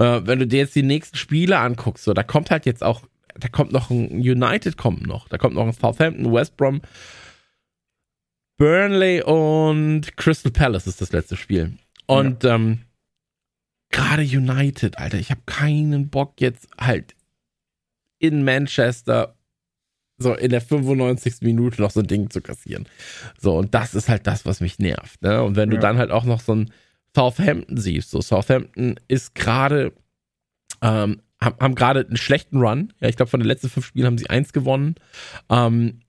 Uh, 0.00 0.20
wenn 0.24 0.40
du 0.40 0.46
dir 0.46 0.60
jetzt 0.60 0.74
die 0.74 0.82
nächsten 0.82 1.16
Spiele 1.16 1.58
anguckst, 1.58 2.04
so, 2.04 2.12
da 2.12 2.24
kommt 2.24 2.50
halt 2.50 2.66
jetzt 2.66 2.82
auch 2.82 3.02
da 3.38 3.48
kommt 3.48 3.72
noch 3.72 3.90
ein 3.90 4.08
United 4.10 4.76
kommt 4.76 5.06
noch, 5.06 5.28
da 5.28 5.38
kommt 5.38 5.54
noch 5.54 5.66
ein 5.66 5.72
Southampton, 5.72 6.32
West 6.32 6.56
Brom, 6.56 6.80
Burnley 8.56 9.22
und 9.22 10.16
Crystal 10.16 10.50
Palace 10.50 10.86
ist 10.86 11.00
das 11.00 11.12
letzte 11.12 11.36
Spiel. 11.36 11.78
Und 12.06 12.42
ja. 12.42 12.56
ähm, 12.56 12.80
gerade 13.90 14.22
United, 14.22 14.98
Alter, 14.98 15.18
ich 15.18 15.30
habe 15.30 15.42
keinen 15.46 16.08
Bock 16.08 16.40
jetzt 16.40 16.68
halt 16.78 17.14
in 18.18 18.44
Manchester 18.44 19.34
so 20.18 20.34
in 20.34 20.50
der 20.50 20.60
95. 20.60 21.42
Minute 21.42 21.80
noch 21.80 21.92
so 21.92 22.00
ein 22.00 22.06
Ding 22.06 22.28
zu 22.28 22.40
kassieren. 22.40 22.86
So, 23.40 23.56
und 23.56 23.74
das 23.74 23.94
ist 23.94 24.08
halt 24.08 24.26
das, 24.26 24.44
was 24.44 24.60
mich 24.60 24.78
nervt. 24.78 25.22
Ne? 25.22 25.42
Und 25.42 25.56
wenn 25.56 25.70
ja. 25.70 25.76
du 25.76 25.80
dann 25.80 25.96
halt 25.96 26.10
auch 26.10 26.24
noch 26.24 26.40
so 26.40 26.54
ein 26.54 26.72
Southampton 27.14 27.76
siehst, 27.76 28.10
so 28.10 28.20
Southampton 28.20 28.96
ist 29.06 29.34
gerade, 29.34 29.92
ähm, 30.82 31.22
haben, 31.40 31.56
haben 31.60 31.74
gerade 31.76 32.04
einen 32.06 32.16
schlechten 32.16 32.58
Run. 32.58 32.92
Ja, 33.00 33.08
ich 33.08 33.16
glaube, 33.16 33.30
von 33.30 33.40
den 33.40 33.46
letzten 33.46 33.68
fünf 33.68 33.86
Spielen 33.86 34.06
haben 34.06 34.18
sie 34.18 34.28
eins 34.28 34.52
gewonnen. 34.52 34.96
Ähm, 35.48 36.00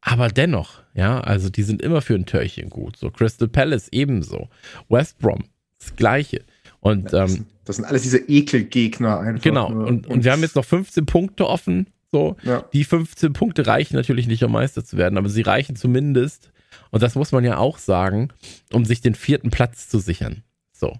aber 0.00 0.28
dennoch, 0.28 0.82
ja, 0.94 1.20
also 1.20 1.50
die 1.50 1.64
sind 1.64 1.82
immer 1.82 2.00
für 2.00 2.14
ein 2.14 2.26
Törchen 2.26 2.70
gut. 2.70 2.96
So 2.96 3.10
Crystal 3.10 3.48
Palace 3.48 3.88
ebenso. 3.90 4.48
West 4.88 5.18
Brom, 5.18 5.44
das 5.80 5.96
Gleiche. 5.96 6.44
Und, 6.86 7.12
ja, 7.12 7.22
das, 7.22 7.34
ähm, 7.34 7.46
das, 7.64 7.76
sind 7.76 7.84
alles 7.84 8.02
diese 8.02 8.18
Ekelgegner 8.18 9.18
einfach. 9.18 9.42
Genau. 9.42 9.68
Und, 9.68 9.84
und, 9.84 10.06
und 10.06 10.24
wir 10.24 10.32
haben 10.32 10.42
jetzt 10.42 10.56
noch 10.56 10.64
15 10.64 11.06
Punkte 11.06 11.48
offen. 11.48 11.88
So, 12.12 12.36
ja. 12.44 12.64
die 12.72 12.84
15 12.84 13.32
Punkte 13.32 13.66
reichen 13.66 13.96
natürlich 13.96 14.28
nicht, 14.28 14.44
um 14.44 14.52
Meister 14.52 14.84
zu 14.84 14.96
werden, 14.96 15.18
aber 15.18 15.28
sie 15.28 15.42
reichen 15.42 15.74
zumindest, 15.74 16.50
und 16.90 17.02
das 17.02 17.16
muss 17.16 17.32
man 17.32 17.44
ja 17.44 17.58
auch 17.58 17.78
sagen, 17.78 18.28
um 18.72 18.84
sich 18.84 19.00
den 19.00 19.16
vierten 19.16 19.50
Platz 19.50 19.88
zu 19.88 19.98
sichern. 19.98 20.44
So. 20.72 20.96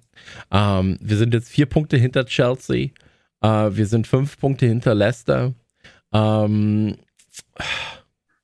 Ähm, 0.51 0.99
wir 1.01 1.16
sind 1.16 1.33
jetzt 1.33 1.49
vier 1.49 1.66
Punkte 1.66 1.96
hinter 1.96 2.27
Chelsea. 2.27 2.88
Äh, 3.40 3.77
wir 3.77 3.87
sind 3.87 4.07
fünf 4.07 4.38
Punkte 4.38 4.66
hinter 4.66 4.94
Leicester. 4.94 5.55
Ähm, 6.12 6.96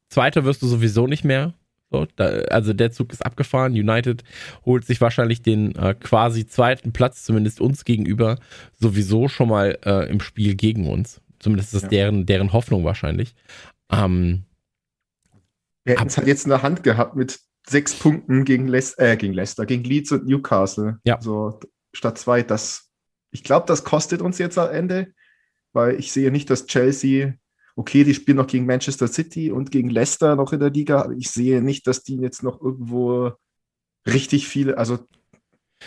Zweiter 0.08 0.44
wirst 0.44 0.62
du 0.62 0.66
sowieso 0.66 1.06
nicht 1.06 1.24
mehr. 1.24 1.54
So, 1.92 2.06
da, 2.16 2.24
also 2.50 2.72
der 2.72 2.90
Zug 2.90 3.12
ist 3.12 3.24
abgefahren. 3.24 3.72
United 3.72 4.24
holt 4.64 4.86
sich 4.86 5.00
wahrscheinlich 5.00 5.42
den 5.42 5.76
äh, 5.76 5.94
quasi 5.94 6.46
zweiten 6.46 6.92
Platz, 6.92 7.24
zumindest 7.24 7.60
uns 7.60 7.84
gegenüber, 7.84 8.38
sowieso 8.80 9.28
schon 9.28 9.48
mal 9.50 9.78
äh, 9.84 10.08
im 10.10 10.20
Spiel 10.20 10.54
gegen 10.54 10.88
uns. 10.88 11.20
Zumindest 11.38 11.74
ist 11.74 11.74
das 11.74 11.82
ja. 11.82 11.88
deren, 11.88 12.24
deren 12.24 12.52
Hoffnung 12.52 12.84
wahrscheinlich. 12.84 13.34
Ähm, 13.90 14.44
Wir 15.84 15.96
hätten 15.96 16.06
es 16.06 16.16
halt 16.16 16.28
jetzt 16.28 16.44
in 16.44 16.50
der 16.50 16.62
Hand 16.62 16.82
gehabt 16.82 17.14
mit 17.14 17.40
sechs 17.68 17.94
Punkten 17.94 18.44
gegen, 18.44 18.68
Les 18.68 18.96
äh, 18.98 19.16
gegen 19.16 19.34
Leicester, 19.34 19.66
gegen 19.66 19.84
Leeds 19.84 20.12
und 20.12 20.26
Newcastle. 20.26 20.98
Ja. 21.04 21.20
So 21.20 21.60
statt 21.92 22.16
zwei. 22.16 22.42
Das, 22.42 22.88
ich 23.30 23.44
glaube, 23.44 23.66
das 23.66 23.84
kostet 23.84 24.22
uns 24.22 24.38
jetzt 24.38 24.56
am 24.56 24.70
Ende, 24.70 25.12
weil 25.74 25.98
ich 25.98 26.10
sehe 26.10 26.30
nicht, 26.30 26.48
dass 26.48 26.66
Chelsea 26.66 27.34
okay, 27.76 28.04
die 28.04 28.14
spielen 28.14 28.36
noch 28.36 28.46
gegen 28.46 28.66
Manchester 28.66 29.08
City 29.08 29.50
und 29.50 29.70
gegen 29.70 29.90
Leicester 29.90 30.36
noch 30.36 30.52
in 30.52 30.60
der 30.60 30.70
Liga, 30.70 31.02
aber 31.02 31.14
ich 31.14 31.30
sehe 31.30 31.62
nicht, 31.62 31.86
dass 31.86 32.02
die 32.02 32.16
jetzt 32.16 32.42
noch 32.42 32.60
irgendwo 32.60 33.32
richtig 34.06 34.48
viele, 34.48 34.76
also 34.78 34.98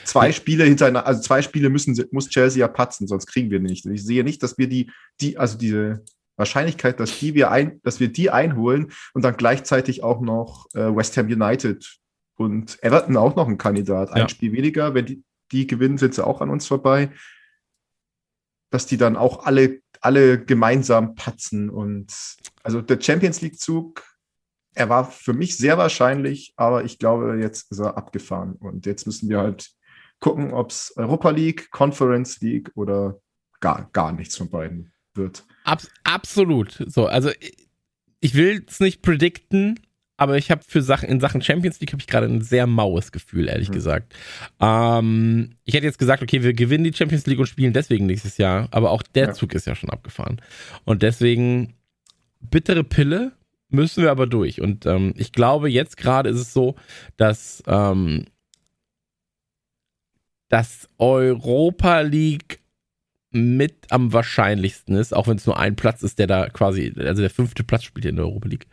zwei 0.03 0.31
Spiele 0.31 0.63
hintereinander, 0.65 1.07
also 1.07 1.21
zwei 1.21 1.41
Spiele 1.41 1.69
müssen, 1.69 1.97
muss 2.11 2.29
Chelsea 2.29 2.59
ja 2.59 2.67
patzen, 2.67 3.07
sonst 3.07 3.27
kriegen 3.27 3.51
wir 3.51 3.59
nicht. 3.59 3.85
Und 3.85 3.93
ich 3.93 4.03
sehe 4.03 4.23
nicht, 4.23 4.43
dass 4.43 4.57
wir 4.57 4.67
die, 4.67 4.91
die, 5.21 5.37
also 5.37 5.57
diese 5.57 6.03
Wahrscheinlichkeit, 6.37 6.99
dass 6.99 7.19
die 7.19 7.33
wir 7.33 7.51
ein, 7.51 7.81
dass 7.83 7.99
wir 7.99 8.09
die 8.09 8.29
einholen 8.29 8.91
und 9.13 9.23
dann 9.23 9.37
gleichzeitig 9.37 10.03
auch 10.03 10.21
noch 10.21 10.67
äh, 10.73 10.95
West 10.95 11.15
Ham 11.17 11.27
United 11.27 11.97
und 12.35 12.81
Everton 12.83 13.17
auch 13.17 13.35
noch 13.35 13.47
ein 13.47 13.57
Kandidat. 13.57 14.11
Ein 14.11 14.23
ja. 14.23 14.29
Spiel 14.29 14.51
weniger, 14.51 14.93
wenn 14.93 15.05
die, 15.05 15.23
die 15.51 15.67
gewinnen, 15.67 15.97
sind 15.97 16.13
sie 16.13 16.25
auch 16.25 16.41
an 16.41 16.49
uns 16.49 16.67
vorbei. 16.67 17.11
Dass 18.71 18.85
die 18.85 18.97
dann 18.97 19.15
auch 19.15 19.45
alle 19.45 19.81
alle 20.05 20.43
gemeinsam 20.43 21.15
patzen. 21.15 21.69
Und 21.69 22.13
also 22.63 22.81
der 22.81 23.01
Champions 23.01 23.41
League-Zug, 23.41 24.03
er 24.73 24.89
war 24.89 25.09
für 25.09 25.33
mich 25.33 25.57
sehr 25.57 25.77
wahrscheinlich, 25.77 26.53
aber 26.55 26.83
ich 26.83 26.99
glaube, 26.99 27.37
jetzt 27.39 27.71
ist 27.71 27.79
er 27.79 27.97
abgefahren. 27.97 28.53
Und 28.53 28.85
jetzt 28.85 29.05
müssen 29.05 29.29
wir 29.29 29.39
halt 29.39 29.71
gucken, 30.19 30.53
ob 30.53 30.71
es 30.71 30.93
Europa 30.95 31.29
League, 31.31 31.71
Conference 31.71 32.39
League 32.41 32.71
oder 32.75 33.19
gar, 33.59 33.89
gar 33.91 34.11
nichts 34.11 34.37
von 34.37 34.49
beiden 34.49 34.93
wird. 35.13 35.45
Abs 35.63 35.89
absolut. 36.03 36.83
So, 36.87 37.07
also 37.07 37.31
ich 38.19 38.35
will 38.35 38.63
es 38.67 38.79
nicht 38.79 39.01
predikten, 39.01 39.79
aber 40.17 40.37
ich 40.37 40.51
habe 40.51 40.61
für 40.65 40.81
Sachen 40.81 41.09
in 41.09 41.19
Sachen 41.19 41.41
Champions 41.41 41.79
League 41.79 41.91
habe 41.91 42.01
ich 42.01 42.07
gerade 42.07 42.27
ein 42.27 42.41
sehr 42.41 42.67
maues 42.67 43.11
Gefühl, 43.11 43.49
ehrlich 43.49 43.69
mhm. 43.69 43.73
gesagt. 43.73 44.15
Ähm, 44.59 45.55
ich 45.65 45.73
hätte 45.73 45.85
jetzt 45.85 45.99
gesagt, 45.99 46.23
okay, 46.23 46.41
wir 46.43 46.53
gewinnen 46.53 46.83
die 46.83 46.93
Champions 46.93 47.25
League 47.25 47.39
und 47.39 47.47
spielen 47.47 47.73
deswegen 47.73 48.05
nächstes 48.05 48.37
Jahr, 48.37 48.67
aber 48.71 48.91
auch 48.91 49.03
der 49.03 49.27
ja. 49.27 49.33
Zug 49.33 49.53
ist 49.53 49.67
ja 49.67 49.75
schon 49.75 49.89
abgefahren. 49.89 50.41
Und 50.85 51.01
deswegen 51.01 51.73
bittere 52.39 52.83
Pille 52.83 53.33
müssen 53.69 54.03
wir 54.03 54.11
aber 54.11 54.27
durch. 54.27 54.61
Und 54.61 54.85
ähm, 54.85 55.13
ich 55.17 55.31
glaube, 55.31 55.69
jetzt 55.69 55.97
gerade 55.97 56.29
ist 56.29 56.39
es 56.39 56.53
so, 56.53 56.75
dass 57.17 57.63
ähm, 57.67 58.25
das 60.49 60.87
Europa 60.97 62.01
League 62.01 62.59
mit 63.35 63.91
am 63.91 64.13
wahrscheinlichsten 64.13 64.95
ist, 64.95 65.13
auch 65.13 65.27
wenn 65.27 65.35
es 65.37 65.45
nur 65.45 65.59
ein 65.59 65.75
Platz 65.75 66.03
ist, 66.03 66.19
der 66.19 66.27
da 66.27 66.49
quasi, 66.49 66.93
also 66.97 67.21
der 67.21 67.29
fünfte 67.29 67.63
Platz 67.63 67.83
spielt 67.83 68.05
in 68.05 68.15
der 68.15 68.25
Europa 68.25 68.47
League. 68.47 68.67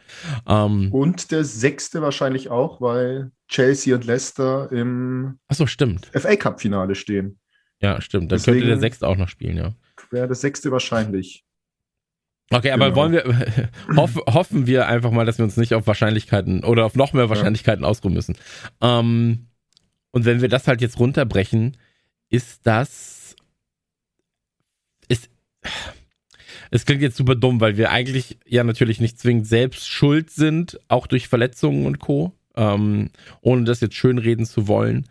Ähm, 0.47 0.93
und 0.93 1.33
der 1.33 1.45
sechste 1.45 2.01
wahrscheinlich 2.01 2.49
auch, 2.49 2.81
weil 2.81 3.33
Chelsea 3.49 3.95
und 3.95 4.05
Leicester 4.05 4.71
im 4.71 5.39
Achso, 5.49 5.67
stimmt. 5.67 6.11
FA 6.15 6.37
Cup 6.37 6.61
Finale 6.61 6.95
stehen. 6.95 7.41
Ja, 7.81 8.01
stimmt. 8.01 8.31
Dann 8.31 8.39
Deswegen 8.39 8.59
könnte 8.59 8.69
der 8.69 8.79
sechste 8.79 9.09
auch 9.09 9.17
noch 9.17 9.29
spielen, 9.29 9.57
ja. 9.57 9.75
Wäre 10.11 10.29
der 10.29 10.37
sechste 10.37 10.71
wahrscheinlich. 10.71 11.45
Okay, 12.51 12.71
aber 12.71 12.91
genau. 12.91 12.97
wollen 12.97 13.13
wir, 13.13 13.25
hoff, 13.97 14.15
hoffen 14.27 14.67
wir 14.67 14.87
einfach 14.87 15.11
mal, 15.11 15.27
dass 15.27 15.39
wir 15.39 15.45
uns 15.45 15.57
nicht 15.57 15.75
auf 15.75 15.87
Wahrscheinlichkeiten 15.87 16.65
oder 16.65 16.85
auf 16.85 16.95
noch 16.95 17.13
mehr 17.13 17.29
Wahrscheinlichkeiten 17.29 17.83
ja. 17.83 17.91
ausruhen 17.91 18.15
müssen. 18.15 18.37
Ähm, 18.81 19.49
und 20.13 20.25
wenn 20.25 20.41
wir 20.41 20.49
das 20.49 20.69
halt 20.69 20.81
jetzt 20.81 21.01
runterbrechen, 21.01 21.77
ist 22.29 22.67
das 22.67 23.12
es 26.71 26.87
klingt 26.87 27.03
jetzt 27.03 27.17
super 27.17 27.35
dumm, 27.35 27.61
weil 27.61 27.77
wir 27.77 27.91
eigentlich 27.91 28.39
ja 28.47 28.65
natürlich 28.65 29.01
nicht 29.01 29.19
zwingend 29.19 29.47
selbst 29.47 29.89
schuld 29.89 30.31
sind, 30.31 30.81
auch 30.89 31.07
durch 31.07 31.29
Verletzungen 31.29 31.87
und 31.87 31.99
Co., 31.99 32.33
ähm, 32.57 33.11
ohne 33.41 33.65
das 33.65 33.81
jetzt 33.81 33.95
schönreden 33.95 34.47
zu 34.47 34.69
wollen. 34.69 35.07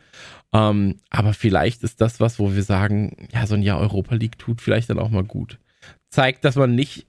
Ähm, 0.53 0.97
aber 1.09 1.33
vielleicht 1.33 1.83
ist 1.83 2.01
das 2.01 2.19
was, 2.19 2.39
wo 2.39 2.53
wir 2.53 2.63
sagen, 2.63 3.27
ja, 3.33 3.47
so 3.47 3.55
ein 3.55 3.63
Jahr 3.63 3.79
Europa 3.79 4.15
League 4.15 4.37
tut 4.37 4.61
vielleicht 4.61 4.89
dann 4.89 4.99
auch 4.99 5.09
mal 5.09 5.23
gut. 5.23 5.59
Zeigt, 6.09 6.45
dass 6.45 6.55
man 6.55 6.75
nicht 6.75 7.07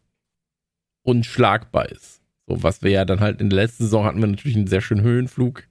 unschlagbar 1.02 1.90
ist. 1.90 2.20
So, 2.46 2.62
was 2.62 2.82
wir 2.82 2.90
ja 2.90 3.04
dann 3.04 3.20
halt 3.20 3.40
in 3.40 3.50
der 3.50 3.60
letzten 3.60 3.84
Saison 3.84 4.04
hatten 4.04 4.20
wir 4.20 4.26
natürlich 4.26 4.56
einen 4.56 4.66
sehr 4.66 4.80
schönen 4.80 5.02
Höhenflug 5.02 5.64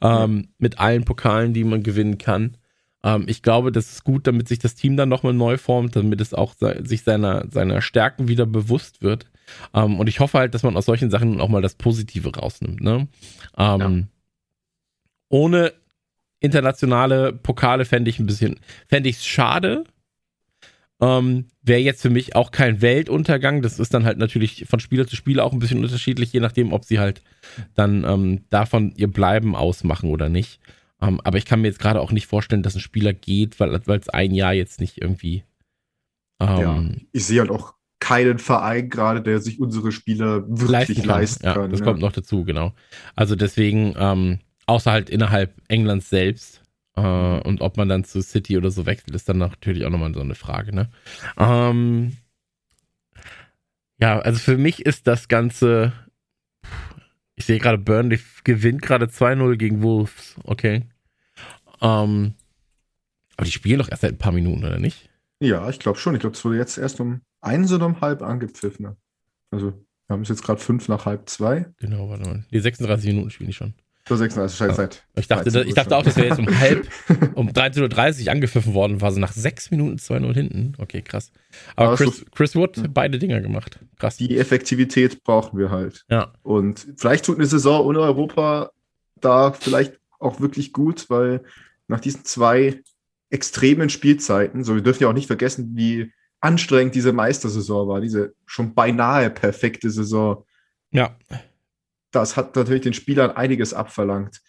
ähm, 0.00 0.48
mit 0.58 0.78
allen 0.78 1.04
Pokalen, 1.04 1.54
die 1.54 1.64
man 1.64 1.82
gewinnen 1.82 2.18
kann. 2.18 2.56
Ähm, 3.04 3.24
ich 3.28 3.42
glaube, 3.42 3.70
das 3.70 3.92
ist 3.92 4.04
gut, 4.04 4.26
damit 4.26 4.48
sich 4.48 4.58
das 4.58 4.74
Team 4.74 4.96
dann 4.96 5.10
nochmal 5.10 5.34
neu 5.34 5.58
formt, 5.58 5.94
damit 5.94 6.20
es 6.20 6.34
auch 6.34 6.54
sich 6.82 7.02
seiner, 7.02 7.44
seiner 7.50 7.82
Stärken 7.82 8.26
wieder 8.26 8.46
bewusst 8.46 9.02
wird. 9.02 9.26
Ähm, 9.74 10.00
und 10.00 10.08
ich 10.08 10.18
hoffe 10.18 10.38
halt, 10.38 10.54
dass 10.54 10.62
man 10.62 10.76
aus 10.76 10.86
solchen 10.86 11.10
Sachen 11.10 11.40
auch 11.40 11.48
mal 11.48 11.62
das 11.62 11.74
Positive 11.74 12.34
rausnimmt. 12.34 12.80
Ne? 12.80 13.06
Ähm, 13.56 13.80
ja. 13.80 13.90
Ohne 15.28 15.72
internationale 16.40 17.32
Pokale 17.32 17.84
fände 17.84 18.08
ich 18.10 18.18
ein 18.18 18.26
bisschen, 18.26 18.58
fände 18.88 19.08
ich 19.08 19.16
es 19.16 19.26
schade. 19.26 19.84
Ähm, 21.00 21.46
Wäre 21.62 21.80
jetzt 21.80 22.02
für 22.02 22.10
mich 22.10 22.36
auch 22.36 22.50
kein 22.50 22.80
Weltuntergang. 22.80 23.60
Das 23.60 23.78
ist 23.78 23.92
dann 23.92 24.04
halt 24.04 24.18
natürlich 24.18 24.64
von 24.68 24.80
Spieler 24.80 25.06
zu 25.06 25.16
Spieler 25.16 25.44
auch 25.44 25.52
ein 25.52 25.58
bisschen 25.58 25.82
unterschiedlich, 25.82 26.32
je 26.32 26.40
nachdem, 26.40 26.72
ob 26.72 26.84
sie 26.84 26.98
halt 26.98 27.22
dann 27.74 28.04
ähm, 28.04 28.44
davon 28.48 28.92
ihr 28.96 29.10
Bleiben 29.10 29.56
ausmachen 29.56 30.10
oder 30.10 30.28
nicht. 30.28 30.60
Um, 31.00 31.08
ähm, 31.08 31.20
aber 31.24 31.38
ich 31.38 31.44
kann 31.44 31.60
mir 31.60 31.68
jetzt 31.68 31.80
gerade 31.80 32.00
auch 32.00 32.12
nicht 32.12 32.26
vorstellen, 32.26 32.62
dass 32.62 32.74
ein 32.74 32.80
Spieler 32.80 33.12
geht, 33.12 33.58
weil 33.60 33.74
es 33.74 34.08
ein 34.08 34.32
Jahr 34.32 34.54
jetzt 34.54 34.80
nicht 34.80 35.00
irgendwie. 35.00 35.44
Um, 36.38 36.48
ja, 36.48 36.76
ähm, 36.76 37.06
ich 37.12 37.24
sehe 37.24 37.40
halt 37.40 37.50
auch 37.50 37.74
keinen 38.00 38.38
Verein 38.38 38.90
gerade, 38.90 39.22
der 39.22 39.40
sich 39.40 39.60
unsere 39.60 39.90
Spieler 39.90 40.46
wirklich 40.46 40.70
leisten 40.70 40.94
kann. 40.96 41.06
Leisten 41.06 41.42
kann 41.44 41.62
ja, 41.62 41.68
das 41.68 41.80
ja. 41.80 41.86
kommt 41.86 42.00
noch 42.00 42.12
dazu, 42.12 42.44
genau. 42.44 42.74
Also 43.16 43.34
deswegen, 43.34 43.94
ähm, 43.96 44.40
außer 44.66 44.92
halt 44.92 45.10
innerhalb 45.10 45.54
Englands 45.68 46.10
selbst. 46.10 46.62
Äh, 46.96 47.00
und 47.00 47.60
ob 47.60 47.76
man 47.76 47.88
dann 47.88 48.04
zu 48.04 48.20
City 48.22 48.56
oder 48.56 48.70
so 48.70 48.86
wechselt, 48.86 49.14
ist 49.14 49.28
dann 49.28 49.38
natürlich 49.38 49.84
auch 49.84 49.90
nochmal 49.90 50.14
so 50.14 50.20
eine 50.20 50.34
Frage, 50.34 50.74
ne? 50.74 50.90
Ähm, 51.38 52.16
ja, 54.00 54.18
also 54.18 54.38
für 54.38 54.58
mich 54.58 54.84
ist 54.84 55.06
das 55.06 55.28
Ganze 55.28 55.92
ich 57.36 57.46
sehe 57.46 57.58
gerade, 57.58 57.78
Burnley 57.78 58.20
gewinnt 58.44 58.82
gerade 58.82 59.06
2-0 59.06 59.56
gegen 59.56 59.82
Wolves. 59.82 60.36
Okay. 60.44 60.84
Ähm, 61.80 62.34
aber 63.36 63.44
die 63.44 63.52
spielen 63.52 63.78
doch 63.78 63.90
erst 63.90 64.02
seit 64.02 64.12
ein 64.12 64.18
paar 64.18 64.32
Minuten, 64.32 64.64
oder 64.64 64.78
nicht? 64.78 65.10
Ja, 65.40 65.68
ich 65.68 65.78
glaube 65.78 65.98
schon. 65.98 66.14
Ich 66.14 66.20
glaube, 66.20 66.36
es 66.36 66.44
wurde 66.44 66.56
jetzt 66.56 66.78
erst 66.78 67.00
um 67.00 67.20
eins 67.40 67.72
oder 67.72 67.86
um 67.86 68.00
halb 68.00 68.22
angepfiffen. 68.22 68.86
Ne? 68.86 68.96
Also, 69.50 69.72
wir 70.06 70.14
haben 70.14 70.22
es 70.22 70.28
jetzt 70.28 70.44
gerade 70.44 70.60
fünf 70.60 70.88
nach 70.88 71.06
halb 71.06 71.28
zwei. 71.28 71.66
Genau, 71.78 72.08
warte 72.08 72.24
mal. 72.24 72.44
Die 72.52 72.60
36 72.60 73.08
Minuten 73.08 73.30
spielen 73.30 73.48
die 73.48 73.54
schon. 73.54 73.74
Vor 74.06 74.18
36 74.18 74.58
Scheißzeit. 74.58 75.02
Ich 75.16 75.28
dachte, 75.28 75.64
ich 75.66 75.72
dachte 75.72 75.96
auch, 75.96 76.02
das 76.02 76.16
wäre 76.16 76.28
jetzt 76.28 76.38
um 76.38 76.46
halb, 76.60 76.86
um 77.34 77.48
13.30 77.48 78.26
Uhr 78.26 78.32
angepfiffen 78.32 78.74
worden, 78.74 79.00
war 79.00 79.10
so 79.10 79.18
nach 79.18 79.32
sechs 79.32 79.70
Minuten 79.70 79.96
2-0 79.96 80.34
hinten. 80.34 80.74
Okay, 80.76 81.00
krass. 81.00 81.32
Aber, 81.74 81.88
Aber 81.88 81.96
Chris, 81.96 82.24
Chris 82.34 82.54
Wood, 82.54 82.76
ja. 82.76 82.84
beide 82.92 83.18
Dinger 83.18 83.40
gemacht. 83.40 83.78
Krass. 83.98 84.18
Die 84.18 84.36
Effektivität 84.36 85.24
brauchen 85.24 85.58
wir 85.58 85.70
halt. 85.70 86.04
Ja. 86.10 86.34
Und 86.42 86.86
vielleicht 86.98 87.24
tut 87.24 87.36
eine 87.36 87.46
Saison 87.46 87.86
ohne 87.86 88.00
Europa 88.00 88.72
da 89.20 89.52
vielleicht 89.52 89.98
auch 90.18 90.38
wirklich 90.38 90.74
gut, 90.74 91.08
weil 91.08 91.42
nach 91.88 92.00
diesen 92.00 92.26
zwei 92.26 92.82
extremen 93.30 93.88
Spielzeiten, 93.88 94.64
so 94.64 94.74
wir 94.74 94.82
dürfen 94.82 95.04
ja 95.04 95.08
auch 95.08 95.14
nicht 95.14 95.28
vergessen, 95.28 95.72
wie 95.76 96.12
anstrengend 96.40 96.94
diese 96.94 97.14
Meistersaison 97.14 97.88
war, 97.88 98.02
diese 98.02 98.34
schon 98.44 98.74
beinahe 98.74 99.30
perfekte 99.30 99.88
Saison. 99.88 100.44
Ja 100.90 101.16
das 102.14 102.36
hat 102.36 102.54
natürlich 102.56 102.82
den 102.82 102.94
Spielern 102.94 103.32
einiges 103.32 103.74
abverlangt. 103.74 104.40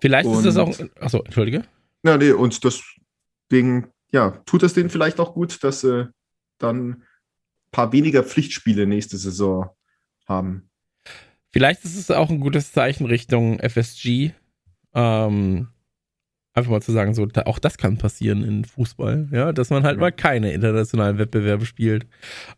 Vielleicht 0.00 0.26
und, 0.26 0.38
ist 0.38 0.44
das 0.44 0.56
auch. 0.56 0.74
Achso, 1.00 1.22
entschuldige. 1.22 1.64
Ja, 2.04 2.16
nee, 2.16 2.32
und 2.32 2.60
deswegen, 2.64 3.88
ja, 4.10 4.30
tut 4.46 4.62
es 4.62 4.74
denen 4.74 4.90
vielleicht 4.90 5.20
auch 5.20 5.34
gut, 5.34 5.62
dass 5.62 5.82
sie 5.82 6.10
dann 6.58 6.88
ein 6.88 7.02
paar 7.70 7.92
weniger 7.92 8.24
Pflichtspiele 8.24 8.86
nächste 8.86 9.16
Saison 9.16 9.70
haben. 10.26 10.70
Vielleicht 11.50 11.84
ist 11.84 11.96
es 11.96 12.10
auch 12.10 12.30
ein 12.30 12.40
gutes 12.40 12.72
Zeichen 12.72 13.06
Richtung 13.06 13.60
FSG. 13.60 14.32
Ähm, 14.94 15.68
einfach 16.54 16.70
mal 16.70 16.82
zu 16.82 16.92
sagen, 16.92 17.14
so, 17.14 17.26
da, 17.26 17.42
auch 17.42 17.58
das 17.58 17.78
kann 17.78 17.98
passieren 17.98 18.44
in 18.44 18.64
Fußball, 18.64 19.28
ja, 19.32 19.52
dass 19.52 19.70
man 19.70 19.84
halt 19.84 19.96
ja. 19.96 20.00
mal 20.00 20.12
keine 20.12 20.52
internationalen 20.52 21.18
Wettbewerbe 21.18 21.64
spielt. 21.64 22.06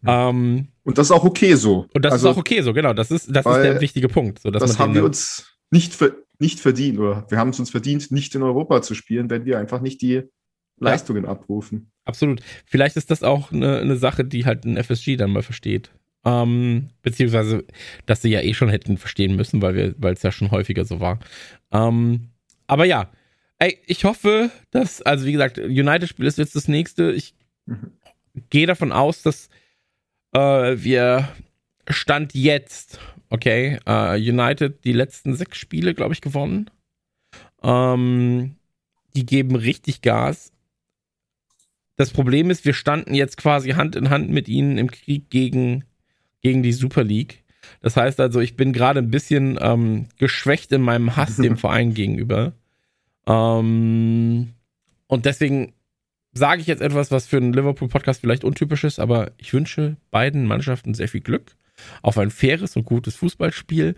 Ja. 0.04 0.30
Ähm, 0.30 0.68
und 0.83 0.98
das 0.98 1.09
ist 1.09 1.11
auch 1.12 1.24
okay 1.24 1.54
so. 1.54 1.87
Und 1.94 2.04
das 2.04 2.14
also, 2.14 2.28
ist 2.28 2.35
auch 2.35 2.40
okay 2.40 2.61
so, 2.62 2.72
genau. 2.72 2.92
Das 2.92 3.11
ist, 3.11 3.35
das 3.35 3.46
ist 3.46 3.62
der 3.62 3.80
wichtige 3.80 4.09
Punkt. 4.09 4.40
So, 4.40 4.50
das 4.50 4.78
haben 4.78 4.94
wir 4.94 5.04
uns 5.04 5.57
nicht, 5.70 5.96
nicht 6.38 6.61
verdient, 6.61 6.98
oder 6.98 7.26
wir 7.28 7.38
haben 7.38 7.50
es 7.50 7.61
uns 7.61 7.70
verdient, 7.70 8.11
nicht 8.11 8.35
in 8.35 8.42
Europa 8.42 8.83
zu 8.83 8.94
spielen, 8.94 9.30
wenn 9.30 9.44
wir 9.44 9.59
einfach 9.59 9.80
nicht 9.80 10.02
die 10.02 10.22
Leistungen 10.78 11.24
ja. 11.24 11.30
abrufen. 11.30 11.90
Absolut. 12.04 12.42
Vielleicht 12.66 12.96
ist 12.96 13.11
das 13.11 13.22
auch 13.22 13.52
eine, 13.52 13.78
eine 13.78 13.96
Sache, 13.96 14.24
die 14.24 14.44
halt 14.44 14.64
ein 14.64 14.76
FSG 14.76 15.16
dann 15.16 15.30
mal 15.30 15.42
versteht. 15.42 15.90
Ähm, 16.26 16.90
beziehungsweise, 17.02 17.64
dass 18.07 18.22
sie 18.22 18.30
ja 18.30 18.40
eh 18.40 18.54
schon 18.54 18.70
hätten 18.70 18.96
verstehen 18.96 19.37
müssen, 19.37 19.62
weil 19.62 19.74
wir, 19.74 19.94
weil 19.98 20.14
es 20.14 20.22
ja 20.22 20.33
schon 20.33 20.50
häufiger 20.50 20.85
so 20.85 21.00
war. 21.00 21.18
Ähm, 21.70 22.30
aber 22.66 22.87
ja, 22.87 23.11
ey, 23.59 23.79
ich 23.87 24.05
hoffe, 24.05 24.51
dass, 24.71 25.03
also 25.03 25.27
wie 25.27 25.33
gesagt, 25.33 25.59
United-Spiel 25.59 26.27
ist 26.27 26.38
jetzt 26.38 26.57
das 26.57 26.69
nächste. 26.69 27.12
Ich 27.12 27.35
mhm. 27.67 27.93
gehe 28.51 28.67
davon 28.67 28.93
aus, 28.93 29.23
dass 29.23 29.49
äh, 30.33 30.77
wir 30.77 31.29
Stand 31.88 32.35
jetzt, 32.35 32.99
okay, 33.31 33.79
äh, 33.87 34.17
United 34.17 34.85
die 34.85 34.93
letzten 34.93 35.35
sechs 35.35 35.59
Spiele, 35.59 35.95
glaube 35.95 36.14
ich, 36.14 36.21
gewonnen. 36.21 36.71
Ähm, 37.62 38.57
die 39.14 39.27
geben 39.27 39.57
richtig 39.57 40.03
Gas. 40.03 40.53
Das 41.97 42.11
Problem 42.11 42.51
ist, 42.51 42.64
wir 42.64 42.75
standen 42.75 43.14
jetzt 43.14 43.37
quasi 43.37 43.71
Hand 43.71 43.95
in 43.97 44.11
Hand 44.11 44.31
mit 44.31 44.49
ihnen 44.49 44.79
im 44.79 44.90
Krieg 44.90 45.31
gegen, 45.31 45.85
gegen 46.43 46.62
die 46.62 46.73
Super 46.73 47.05
League. 47.05 47.45
Das 47.81 47.97
heißt 47.97 48.19
also, 48.21 48.40
ich 48.40 48.57
bin 48.57 48.73
gerade 48.73 49.01
ein 49.01 49.11
bisschen 49.11 49.59
ähm, 49.61 50.09
geschwächt 50.19 50.73
in 50.73 50.83
meinem 50.83 51.17
Hass 51.17 51.37
dem 51.37 51.57
Verein 51.57 51.95
gegenüber. 51.95 52.53
Ähm, 53.27 54.55
und 55.07 55.27
deswegen 55.27 55.75
sage 56.33 56.61
ich 56.61 56.67
jetzt 56.67 56.83
etwas, 56.83 57.11
was 57.11 57.27
für 57.27 57.37
einen 57.37 57.53
Liverpool-Podcast 57.53 58.21
vielleicht 58.21 58.45
untypisch 58.45 58.85
ist, 58.85 58.99
aber 58.99 59.31
ich 59.39 59.53
wünsche 59.53 59.97
beiden 60.11 60.47
Mannschaften 60.47 60.95
sehr 60.95 61.09
viel 61.09 61.21
Glück 61.21 61.57
auf 62.03 62.19
ein 62.19 62.31
faires 62.31 62.77
und 62.77 62.85
gutes 62.85 63.17
Fußballspiel, 63.17 63.97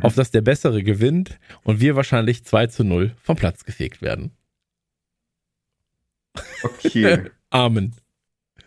auf 0.00 0.14
das 0.14 0.30
der 0.30 0.42
Bessere 0.42 0.82
gewinnt 0.82 1.38
und 1.64 1.80
wir 1.80 1.96
wahrscheinlich 1.96 2.44
2 2.44 2.68
zu 2.68 2.84
0 2.84 3.12
vom 3.22 3.36
Platz 3.36 3.64
gefegt 3.64 4.02
werden. 4.02 4.30
Okay. 6.62 7.30
Amen. 7.50 7.94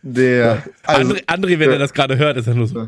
Der. 0.01 0.63
Also, 0.83 1.13
André, 1.13 1.25
André, 1.25 1.49
wenn 1.51 1.59
der, 1.59 1.73
er 1.73 1.79
das 1.79 1.93
gerade 1.93 2.17
hört, 2.17 2.37
ist 2.37 2.47
er 2.47 2.55
nur 2.55 2.67
so. 2.67 2.87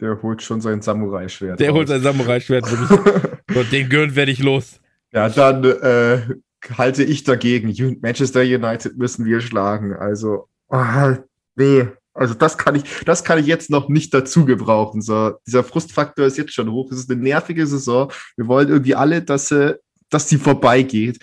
Der 0.00 0.20
holt 0.22 0.42
schon 0.42 0.60
sein 0.60 0.80
Samurai-Schwert. 0.80 1.60
Der 1.60 1.70
raus. 1.70 1.78
holt 1.78 1.88
sein 1.88 2.02
Samurai-Schwert. 2.02 2.66
und 3.54 3.72
den 3.72 3.88
Gürn 3.88 4.16
werde 4.16 4.32
ich 4.32 4.42
los. 4.42 4.80
Ja, 5.12 5.28
dann 5.28 5.64
äh, 5.64 6.20
halte 6.76 7.02
ich 7.04 7.24
dagegen. 7.24 7.98
Manchester 8.00 8.40
United 8.40 8.96
müssen 8.96 9.24
wir 9.24 9.40
schlagen. 9.40 9.94
Also, 9.94 10.48
oh, 10.68 11.14
nee. 11.56 11.88
Also 12.12 12.34
das 12.34 12.58
kann 12.58 12.74
ich, 12.74 12.84
das 13.04 13.24
kann 13.24 13.38
ich 13.38 13.46
jetzt 13.46 13.70
noch 13.70 13.88
nicht 13.88 14.12
dazu 14.12 14.44
gebrauchen. 14.44 15.00
So, 15.00 15.34
dieser 15.46 15.64
Frustfaktor 15.64 16.26
ist 16.26 16.38
jetzt 16.38 16.52
schon 16.52 16.70
hoch. 16.70 16.90
Es 16.90 16.98
ist 16.98 17.10
eine 17.10 17.20
nervige 17.20 17.66
Saison. 17.66 18.12
Wir 18.36 18.46
wollen 18.48 18.68
irgendwie 18.68 18.94
alle, 18.94 19.22
dass 19.22 19.48
sie, 19.48 19.78
dass 20.10 20.28
sie 20.28 20.38
vorbeigeht. 20.38 21.20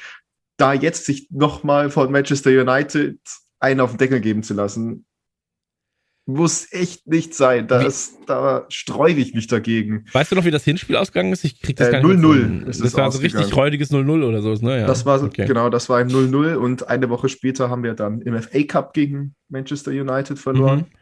Da 0.55 0.73
jetzt 0.73 1.05
sich 1.05 1.27
nochmal 1.29 1.89
von 1.89 2.11
Manchester 2.11 2.49
United 2.49 3.19
einen 3.59 3.79
auf 3.79 3.91
den 3.91 3.97
Deckel 3.97 4.21
geben 4.21 4.43
zu 4.43 4.53
lassen, 4.53 5.05
muss 6.27 6.71
echt 6.73 7.07
nicht 7.07 7.33
sein. 7.33 7.67
Das, 7.67 8.17
da 8.27 8.65
sträube 8.67 9.21
ich 9.21 9.33
mich 9.33 9.47
dagegen. 9.47 10.05
Weißt 10.11 10.31
du 10.31 10.35
noch, 10.35 10.43
wie 10.43 10.51
das 10.51 10.65
Hinspiel 10.65 10.97
ausgegangen 10.97 11.31
ist? 11.31 11.45
Ich 11.45 11.61
krieg 11.61 11.77
das 11.77 11.87
äh, 11.87 11.91
gar 11.91 12.03
nicht 12.03 12.19
0-0. 12.19 12.65
Das, 12.65 12.79
das 12.79 12.93
war 12.95 13.09
so 13.11 13.19
richtig 13.19 13.55
räudiges 13.55 13.91
0-0 13.91 14.27
oder 14.27 14.41
so, 14.41 14.53
ne? 14.55 14.81
Ja. 14.81 14.87
Das 14.87 15.05
war 15.05 15.23
okay. 15.23 15.45
genau, 15.47 15.69
das 15.69 15.87
war 15.87 15.99
ein 15.99 16.09
0-0 16.09 16.55
und 16.55 16.89
eine 16.89 17.09
Woche 17.09 17.29
später 17.29 17.69
haben 17.69 17.81
wir 17.83 17.93
dann 17.93 18.21
im 18.21 18.39
FA 18.41 18.63
Cup 18.63 18.93
gegen 18.93 19.35
Manchester 19.47 19.91
United 19.91 20.37
verloren. 20.37 20.79
Mhm. 20.79 20.97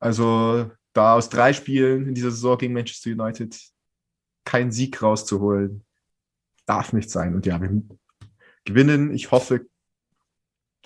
Also 0.00 0.70
da 0.92 1.14
aus 1.14 1.28
drei 1.28 1.52
Spielen 1.52 2.08
in 2.08 2.14
dieser 2.14 2.32
Saison 2.32 2.58
gegen 2.58 2.74
Manchester 2.74 3.10
United 3.10 3.56
keinen 4.44 4.72
Sieg 4.72 5.00
rauszuholen, 5.00 5.84
darf 6.66 6.92
nicht 6.92 7.10
sein. 7.10 7.34
Und 7.34 7.46
ja, 7.46 7.60
wir 7.60 7.70
gewinnen, 8.64 9.14
ich 9.14 9.30
hoffe, 9.30 9.66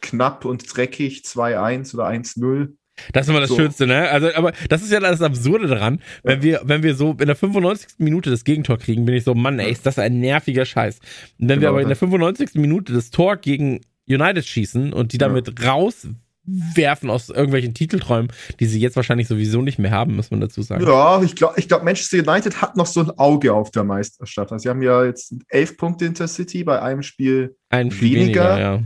knapp 0.01 0.45
und 0.45 0.77
dreckig 0.77 1.23
2-1 1.25 1.95
oder 1.95 2.07
1-0. 2.07 2.77
Das 3.13 3.27
ist 3.27 3.31
immer 3.31 3.41
das 3.41 3.51
so. 3.51 3.57
Schönste, 3.57 3.87
ne? 3.87 4.09
Also, 4.09 4.29
aber 4.35 4.53
das 4.69 4.83
ist 4.83 4.93
ja 4.93 5.01
das 5.01 5.23
Absurde 5.23 5.67
daran, 5.67 6.01
wenn 6.23 6.43
wir, 6.43 6.61
wenn 6.65 6.83
wir 6.83 6.95
so 6.95 7.11
in 7.13 7.27
der 7.27 7.37
95. 7.37 7.99
Minute 7.99 8.31
das 8.31 8.45
Gegentor 8.45 8.79
kriegen, 8.79 9.05
bin 9.05 9.15
ich 9.15 9.25
so, 9.25 9.35
Mann, 9.35 9.59
ey, 9.59 9.71
ist 9.71 9.87
das 9.87 9.99
ein 9.99 10.21
nerviger 10.21 10.65
Scheiß. 10.65 10.99
Und 11.39 11.49
wenn 11.49 11.61
genau, 11.61 11.61
wir 11.61 11.69
aber 11.71 11.83
in 11.83 11.89
der 11.89 11.97
95. 11.97 12.55
Minute 12.55 12.93
das 12.93 13.11
Tor 13.11 13.37
gegen 13.37 13.81
United 14.09 14.45
schießen 14.45 14.93
und 14.93 15.13
die 15.13 15.19
damit 15.19 15.61
ja. 15.61 15.71
rauswerfen 15.71 17.11
aus 17.11 17.29
irgendwelchen 17.29 17.75
Titelträumen, 17.75 18.33
die 18.59 18.67
sie 18.67 18.81
jetzt 18.81 18.97
wahrscheinlich 18.97 19.29
sowieso 19.29 19.61
nicht 19.63 19.79
mehr 19.79 19.91
haben, 19.91 20.17
muss 20.17 20.31
man 20.31 20.41
dazu 20.41 20.63
sagen. 20.63 20.85
Ja, 20.87 21.23
ich 21.23 21.37
glaube, 21.37 21.55
ich 21.59 21.69
glaub, 21.69 21.85
Manchester 21.85 22.19
United 22.19 22.61
hat 22.63 22.77
noch 22.77 22.87
so 22.87 23.01
ein 23.01 23.11
Auge 23.19 23.53
auf 23.53 23.71
der 23.71 23.85
Meisterschaft. 23.85 24.51
Also 24.53 24.63
sie 24.63 24.69
haben 24.71 24.83
ja 24.83 25.05
jetzt 25.05 25.35
elf 25.49 25.77
Punkte 25.77 26.07
Intercity 26.07 26.65
bei 26.65 26.81
einem 26.81 27.03
Spiel 27.03 27.57
ein 27.69 27.91
Spiel 27.91 28.21
weniger. 28.21 28.51
weniger 28.51 28.61
ja. 28.61 28.83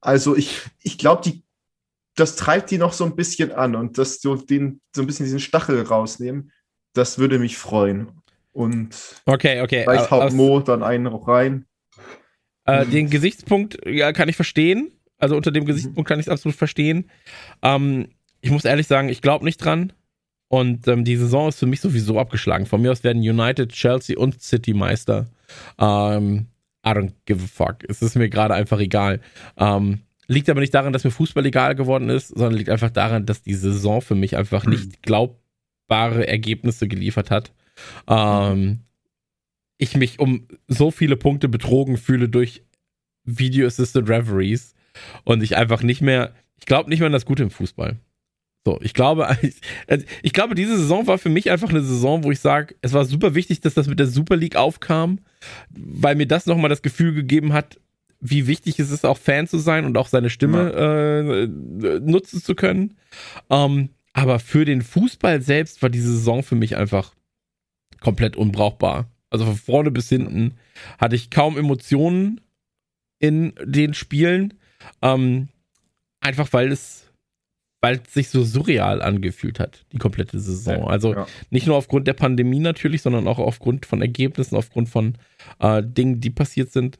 Also 0.00 0.36
ich, 0.36 0.60
ich 0.82 0.98
glaube, 0.98 1.22
die 1.24 1.43
das 2.14 2.36
treibt 2.36 2.70
die 2.70 2.78
noch 2.78 2.92
so 2.92 3.04
ein 3.04 3.16
bisschen 3.16 3.52
an 3.52 3.74
und 3.74 3.98
dass 3.98 4.20
so 4.20 4.36
den 4.36 4.80
so 4.94 5.02
ein 5.02 5.06
bisschen 5.06 5.24
diesen 5.24 5.40
Stachel 5.40 5.82
rausnehmen, 5.82 6.52
das 6.92 7.18
würde 7.18 7.38
mich 7.38 7.56
freuen. 7.56 8.08
Und 8.52 8.96
okay, 9.26 9.60
okay. 9.62 9.82
vielleicht 9.84 10.10
haut 10.10 10.32
Mo 10.32 10.60
dann 10.60 10.82
einen 10.82 11.08
auch 11.08 11.26
rein. 11.26 11.66
Äh, 12.66 12.86
den 12.86 13.10
Gesichtspunkt 13.10 13.78
ja, 13.86 14.12
kann 14.12 14.28
ich 14.28 14.36
verstehen. 14.36 14.92
Also 15.18 15.36
unter 15.36 15.50
dem 15.50 15.64
Gesichtspunkt 15.64 16.08
kann 16.08 16.20
ich 16.20 16.26
es 16.26 16.32
absolut 16.32 16.56
verstehen. 16.56 17.10
Ähm, 17.62 18.08
ich 18.40 18.50
muss 18.50 18.64
ehrlich 18.64 18.86
sagen, 18.86 19.08
ich 19.08 19.22
glaube 19.22 19.44
nicht 19.44 19.58
dran. 19.58 19.92
Und 20.48 20.86
ähm, 20.86 21.04
die 21.04 21.16
Saison 21.16 21.48
ist 21.48 21.58
für 21.58 21.66
mich 21.66 21.80
sowieso 21.80 22.18
abgeschlagen. 22.18 22.66
Von 22.66 22.82
mir 22.82 22.92
aus 22.92 23.02
werden 23.02 23.22
United, 23.22 23.72
Chelsea 23.72 24.16
und 24.16 24.40
City 24.40 24.72
Meister. 24.72 25.26
Ähm, 25.78 26.46
I 26.86 26.90
don't 26.90 27.12
give 27.24 27.42
a 27.42 27.46
fuck. 27.46 27.78
Es 27.88 28.02
ist 28.02 28.14
mir 28.14 28.28
gerade 28.28 28.54
einfach 28.54 28.78
egal. 28.78 29.20
Ähm, 29.56 30.02
Liegt 30.26 30.48
aber 30.48 30.60
nicht 30.60 30.74
daran, 30.74 30.92
dass 30.92 31.04
mir 31.04 31.10
Fußball 31.10 31.44
egal 31.46 31.74
geworden 31.74 32.08
ist, 32.08 32.28
sondern 32.28 32.54
liegt 32.54 32.70
einfach 32.70 32.90
daran, 32.90 33.26
dass 33.26 33.42
die 33.42 33.54
Saison 33.54 34.00
für 34.00 34.14
mich 34.14 34.36
einfach 34.36 34.64
nicht 34.66 35.02
glaubbare 35.02 36.26
Ergebnisse 36.26 36.88
geliefert 36.88 37.30
hat. 37.30 37.52
Ähm, 38.08 38.80
ich 39.78 39.96
mich 39.96 40.18
um 40.18 40.46
so 40.68 40.90
viele 40.90 41.16
Punkte 41.16 41.48
betrogen 41.48 41.96
fühle 41.96 42.28
durch 42.28 42.62
Video 43.24 43.66
Assisted 43.66 44.08
Reveries 44.08 44.74
und 45.24 45.42
ich 45.42 45.56
einfach 45.56 45.82
nicht 45.82 46.00
mehr, 46.00 46.34
ich 46.58 46.66
glaube 46.66 46.88
nicht 46.90 47.00
mehr 47.00 47.06
an 47.06 47.12
das 47.12 47.26
Gute 47.26 47.42
im 47.42 47.50
Fußball. 47.50 47.98
So, 48.66 48.80
ich 48.80 48.94
glaube, 48.94 49.28
also 49.86 50.06
ich 50.22 50.32
glaube, 50.32 50.54
diese 50.54 50.78
Saison 50.78 51.06
war 51.06 51.18
für 51.18 51.28
mich 51.28 51.50
einfach 51.50 51.68
eine 51.68 51.82
Saison, 51.82 52.24
wo 52.24 52.30
ich 52.30 52.40
sage, 52.40 52.74
es 52.80 52.92
war 52.92 53.04
super 53.04 53.34
wichtig, 53.34 53.60
dass 53.60 53.74
das 53.74 53.88
mit 53.88 53.98
der 53.98 54.06
Super 54.06 54.36
League 54.36 54.56
aufkam, 54.56 55.20
weil 55.70 56.16
mir 56.16 56.26
das 56.26 56.46
nochmal 56.46 56.70
das 56.70 56.82
Gefühl 56.82 57.12
gegeben 57.12 57.52
hat, 57.52 57.78
wie 58.26 58.46
wichtig 58.46 58.78
es 58.80 58.90
ist, 58.90 59.04
auch 59.04 59.18
Fan 59.18 59.46
zu 59.46 59.58
sein 59.58 59.84
und 59.84 59.98
auch 59.98 60.08
seine 60.08 60.30
Stimme 60.30 60.72
ja. 60.72 61.20
äh, 61.20 62.00
nutzen 62.00 62.42
zu 62.42 62.54
können. 62.54 62.96
Ähm, 63.50 63.90
aber 64.14 64.38
für 64.38 64.64
den 64.64 64.80
Fußball 64.80 65.42
selbst 65.42 65.82
war 65.82 65.90
diese 65.90 66.10
Saison 66.10 66.42
für 66.42 66.54
mich 66.54 66.76
einfach 66.76 67.14
komplett 68.00 68.34
unbrauchbar. 68.36 69.10
Also 69.28 69.44
von 69.44 69.56
vorne 69.56 69.90
bis 69.90 70.08
hinten 70.08 70.54
hatte 70.98 71.16
ich 71.16 71.28
kaum 71.28 71.58
Emotionen 71.58 72.40
in 73.18 73.52
den 73.62 73.92
Spielen. 73.92 74.54
Ähm, 75.02 75.48
einfach 76.20 76.50
weil 76.54 76.72
es, 76.72 77.10
weil 77.82 78.00
es 78.06 78.14
sich 78.14 78.30
so 78.30 78.42
surreal 78.42 79.02
angefühlt 79.02 79.60
hat, 79.60 79.84
die 79.92 79.98
komplette 79.98 80.40
Saison. 80.40 80.88
Also 80.88 81.14
ja. 81.14 81.26
nicht 81.50 81.66
nur 81.66 81.76
aufgrund 81.76 82.06
der 82.06 82.14
Pandemie 82.14 82.60
natürlich, 82.60 83.02
sondern 83.02 83.28
auch 83.28 83.38
aufgrund 83.38 83.84
von 83.84 84.00
Ergebnissen, 84.00 84.56
aufgrund 84.56 84.88
von 84.88 85.18
äh, 85.58 85.82
Dingen, 85.82 86.20
die 86.20 86.30
passiert 86.30 86.72
sind. 86.72 86.98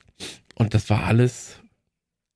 Und 0.54 0.74
das 0.74 0.88
war 0.90 1.04
alles. 1.04 1.60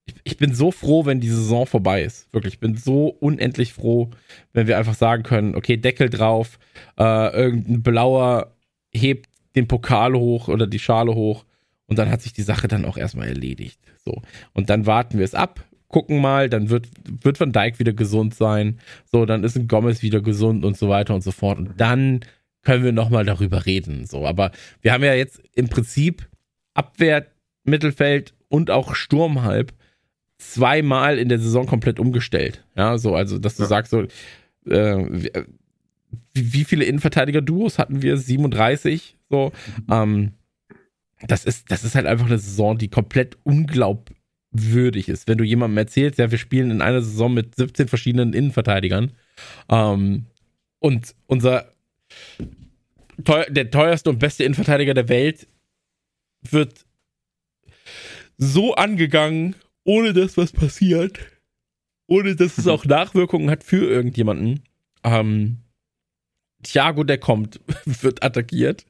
Ich, 0.07 0.14
ich, 0.25 0.37
bin 0.39 0.55
so 0.55 0.71
froh, 0.71 1.05
wenn 1.05 1.21
die 1.21 1.29
Saison 1.29 1.66
vorbei 1.66 2.03
ist. 2.03 2.33
Wirklich, 2.33 2.55
ich 2.55 2.61
bin 2.61 2.77
so 2.77 3.09
unendlich 3.09 3.75
froh, 3.75 4.11
wenn 4.53 4.66
wir 4.66 4.79
einfach 4.79 4.95
sagen 4.95 5.23
können: 5.23 5.55
Okay, 5.55 5.77
Deckel 5.77 6.11
drauf, 6.11 6.59
äh, 6.99 7.33
irgendein 7.33 7.83
Blauer 7.83 8.55
hebt 8.93 9.27
den 9.55 9.69
Pokal 9.69 10.14
hoch 10.14 10.49
oder 10.49 10.66
die 10.66 10.79
Schale 10.79 11.14
hoch 11.14 11.45
und 11.87 11.99
dann 11.99 12.11
hat 12.11 12.23
sich 12.23 12.33
die 12.33 12.43
Sache 12.43 12.69
dann 12.69 12.85
auch 12.85 12.97
erstmal 12.97 13.29
erledigt. 13.29 13.81
So. 14.05 14.23
Und 14.53 14.71
dann 14.71 14.87
warten 14.87 15.19
wir 15.19 15.25
es 15.25 15.35
ab, 15.35 15.64
gucken 15.89 16.21
mal, 16.21 16.49
dann 16.49 16.71
wird, 16.71 16.89
wird 17.25 17.41
Van 17.41 17.53
Dijk 17.53 17.79
wieder 17.79 17.93
gesund 17.93 18.35
sein. 18.35 18.79
So, 19.11 19.27
dann 19.27 19.43
ist 19.43 19.57
ein 19.57 19.69
Gomez 19.69 20.03
wieder 20.03 20.21
gesund 20.21 20.64
und 20.64 20.77
so 20.77 20.89
weiter 20.89 21.14
und 21.14 21.23
so 21.23 21.33
fort. 21.33 21.59
Und 21.59 21.81
dann 21.81 22.21
können 22.62 22.85
wir 22.85 22.93
nochmal 22.93 23.25
darüber 23.25 23.66
reden. 23.66 24.07
So, 24.07 24.27
aber 24.27 24.53
wir 24.83 24.93
haben 24.93 25.03
ja 25.03 25.14
jetzt 25.14 25.41
im 25.55 25.69
Prinzip 25.69 26.29
Abwehr, 26.75 27.27
Mittelfeld 27.69 28.35
und 28.49 28.71
auch 28.71 28.95
Sturmhalb 28.95 29.73
zweimal 30.39 31.19
in 31.19 31.29
der 31.29 31.39
Saison 31.39 31.66
komplett 31.66 31.99
umgestellt. 31.99 32.64
Ja, 32.77 32.99
so, 32.99 33.14
also, 33.14 33.39
dass 33.39 33.57
du 33.57 33.64
ja. 33.64 33.69
sagst, 33.69 33.91
so, 33.91 34.03
äh, 34.71 35.31
wie, 36.33 36.64
viele 36.64 36.85
Innenverteidiger-Duos 36.85 37.79
hatten 37.79 38.03
wir? 38.03 38.16
37. 38.16 39.16
So, 39.29 39.53
mhm. 39.77 39.85
ähm, 39.91 40.33
das 41.27 41.45
ist, 41.45 41.71
das 41.71 41.85
ist 41.85 41.95
halt 41.95 42.07
einfach 42.07 42.27
eine 42.27 42.39
Saison, 42.39 42.79
die 42.79 42.89
komplett 42.89 43.37
unglaublich 43.43 44.19
würdig 44.51 45.09
ist. 45.09 45.29
Wenn 45.29 45.39
du 45.39 45.45
jemandem 45.45 45.79
erzählst, 45.79 46.19
ja, 46.19 46.31
wir 46.31 46.39
spielen 46.39 46.71
in 46.71 46.81
einer 46.81 47.03
Saison 47.03 47.33
mit 47.35 47.55
17 47.55 47.89
verschiedenen 47.89 48.33
Innenverteidigern 48.33 49.12
ähm, 49.69 50.27
und 50.79 51.14
unser 51.27 51.73
teuer, 53.25 53.47
der 53.51 53.71
teuerste 53.71 54.11
und 54.11 54.19
beste 54.19 54.45
Innenverteidiger 54.45 54.95
der 54.95 55.09
Welt 55.09 55.49
wird 56.43 56.87
so 58.39 58.74
angegangen, 58.74 59.57
ohne 59.84 60.12
dass 60.12 60.36
was 60.36 60.53
passiert, 60.53 61.18
ohne 62.07 62.36
dass 62.36 62.57
es 62.57 62.66
auch 62.66 62.84
Nachwirkungen 62.84 63.51
hat 63.51 63.64
für 63.64 63.84
irgendjemanden. 63.84 64.62
Ähm, 65.05 65.59
Thiago, 66.62 67.05
der 67.05 67.18
kommt, 67.18 67.61
wird 67.84 68.22
attackiert. 68.22 68.86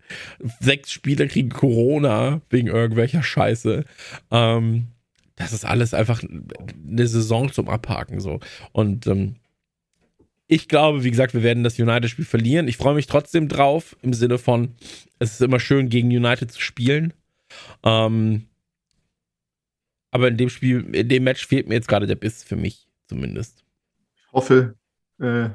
Sechs 0.60 0.92
Spieler 0.92 1.26
kriegen 1.26 1.50
Corona 1.50 2.40
wegen 2.50 2.68
irgendwelcher 2.68 3.22
Scheiße. 3.22 3.84
Ähm, 4.30 4.88
das 5.36 5.52
ist 5.52 5.64
alles 5.64 5.94
einfach 5.94 6.22
eine 6.22 7.06
Saison 7.06 7.52
zum 7.52 7.68
Abhaken 7.68 8.20
so. 8.20 8.40
Und 8.72 9.06
ähm, 9.06 9.36
ich 10.48 10.66
glaube, 10.66 11.04
wie 11.04 11.10
gesagt, 11.10 11.34
wir 11.34 11.42
werden 11.42 11.62
das 11.62 11.78
United-Spiel 11.78 12.24
verlieren. 12.24 12.68
Ich 12.68 12.78
freue 12.78 12.94
mich 12.94 13.06
trotzdem 13.06 13.48
drauf, 13.48 13.96
im 14.02 14.14
Sinne 14.14 14.38
von, 14.38 14.74
es 15.18 15.32
ist 15.32 15.42
immer 15.42 15.60
schön, 15.60 15.90
gegen 15.90 16.08
United 16.08 16.50
zu 16.50 16.60
spielen. 16.60 17.12
Ähm, 17.84 18.47
aber 20.10 20.28
in 20.28 20.36
dem 20.36 20.48
Spiel, 20.48 20.94
in 20.94 21.08
dem 21.08 21.24
Match 21.24 21.46
fehlt 21.46 21.68
mir 21.68 21.74
jetzt 21.74 21.88
gerade 21.88 22.06
der 22.06 22.16
Biss 22.16 22.44
für 22.44 22.56
mich, 22.56 22.88
zumindest. 23.08 23.64
Ich 24.16 24.32
hoffe, 24.32 24.74
äh, 25.18 25.50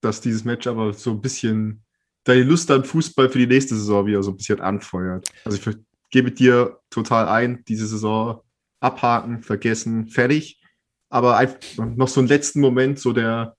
dass 0.00 0.20
dieses 0.20 0.44
Match 0.44 0.66
aber 0.66 0.92
so 0.92 1.12
ein 1.12 1.20
bisschen 1.20 1.82
deine 2.24 2.42
Lust 2.42 2.70
am 2.70 2.84
Fußball 2.84 3.28
für 3.28 3.38
die 3.38 3.46
nächste 3.46 3.74
Saison 3.74 4.06
wieder 4.06 4.22
so 4.22 4.32
ein 4.32 4.36
bisschen 4.36 4.60
anfeuert. 4.60 5.28
Also 5.44 5.58
ich 5.58 5.76
gebe 6.10 6.30
dir 6.30 6.78
total 6.90 7.28
ein, 7.28 7.64
diese 7.66 7.86
Saison 7.86 8.40
abhaken, 8.80 9.42
vergessen, 9.42 10.08
fertig. 10.08 10.60
Aber 11.08 11.36
einfach 11.36 11.58
noch 11.96 12.08
so 12.08 12.20
einen 12.20 12.28
letzten 12.28 12.60
Moment, 12.60 12.98
so 12.98 13.12
der 13.12 13.56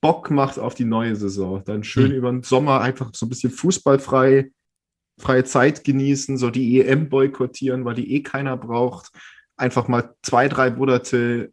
Bock 0.00 0.30
macht 0.30 0.58
auf 0.58 0.74
die 0.74 0.84
neue 0.84 1.14
Saison. 1.16 1.62
Dann 1.64 1.84
schön 1.84 2.10
mhm. 2.10 2.16
über 2.16 2.30
den 2.30 2.42
Sommer 2.42 2.80
einfach 2.80 3.10
so 3.14 3.26
ein 3.26 3.28
bisschen 3.28 3.50
fußballfrei, 3.50 4.50
freie 5.18 5.44
Zeit 5.44 5.84
genießen, 5.84 6.38
so 6.38 6.50
die 6.50 6.80
EM 6.80 7.08
boykottieren, 7.08 7.84
weil 7.84 7.94
die 7.94 8.14
eh 8.14 8.22
keiner 8.22 8.56
braucht. 8.56 9.10
Einfach 9.60 9.88
mal 9.88 10.14
zwei, 10.22 10.48
drei 10.48 10.70
Monate 10.70 11.52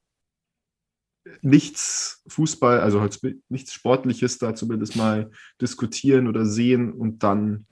nichts 1.41 2.23
Fußball, 2.27 2.79
also 2.79 3.01
halt 3.01 3.19
nichts 3.49 3.73
Sportliches 3.73 4.37
da 4.37 4.55
zumindest 4.55 4.95
mal 4.95 5.29
diskutieren 5.59 6.29
oder 6.29 6.45
sehen 6.45 6.93
und 6.93 7.21
dann 7.21 7.65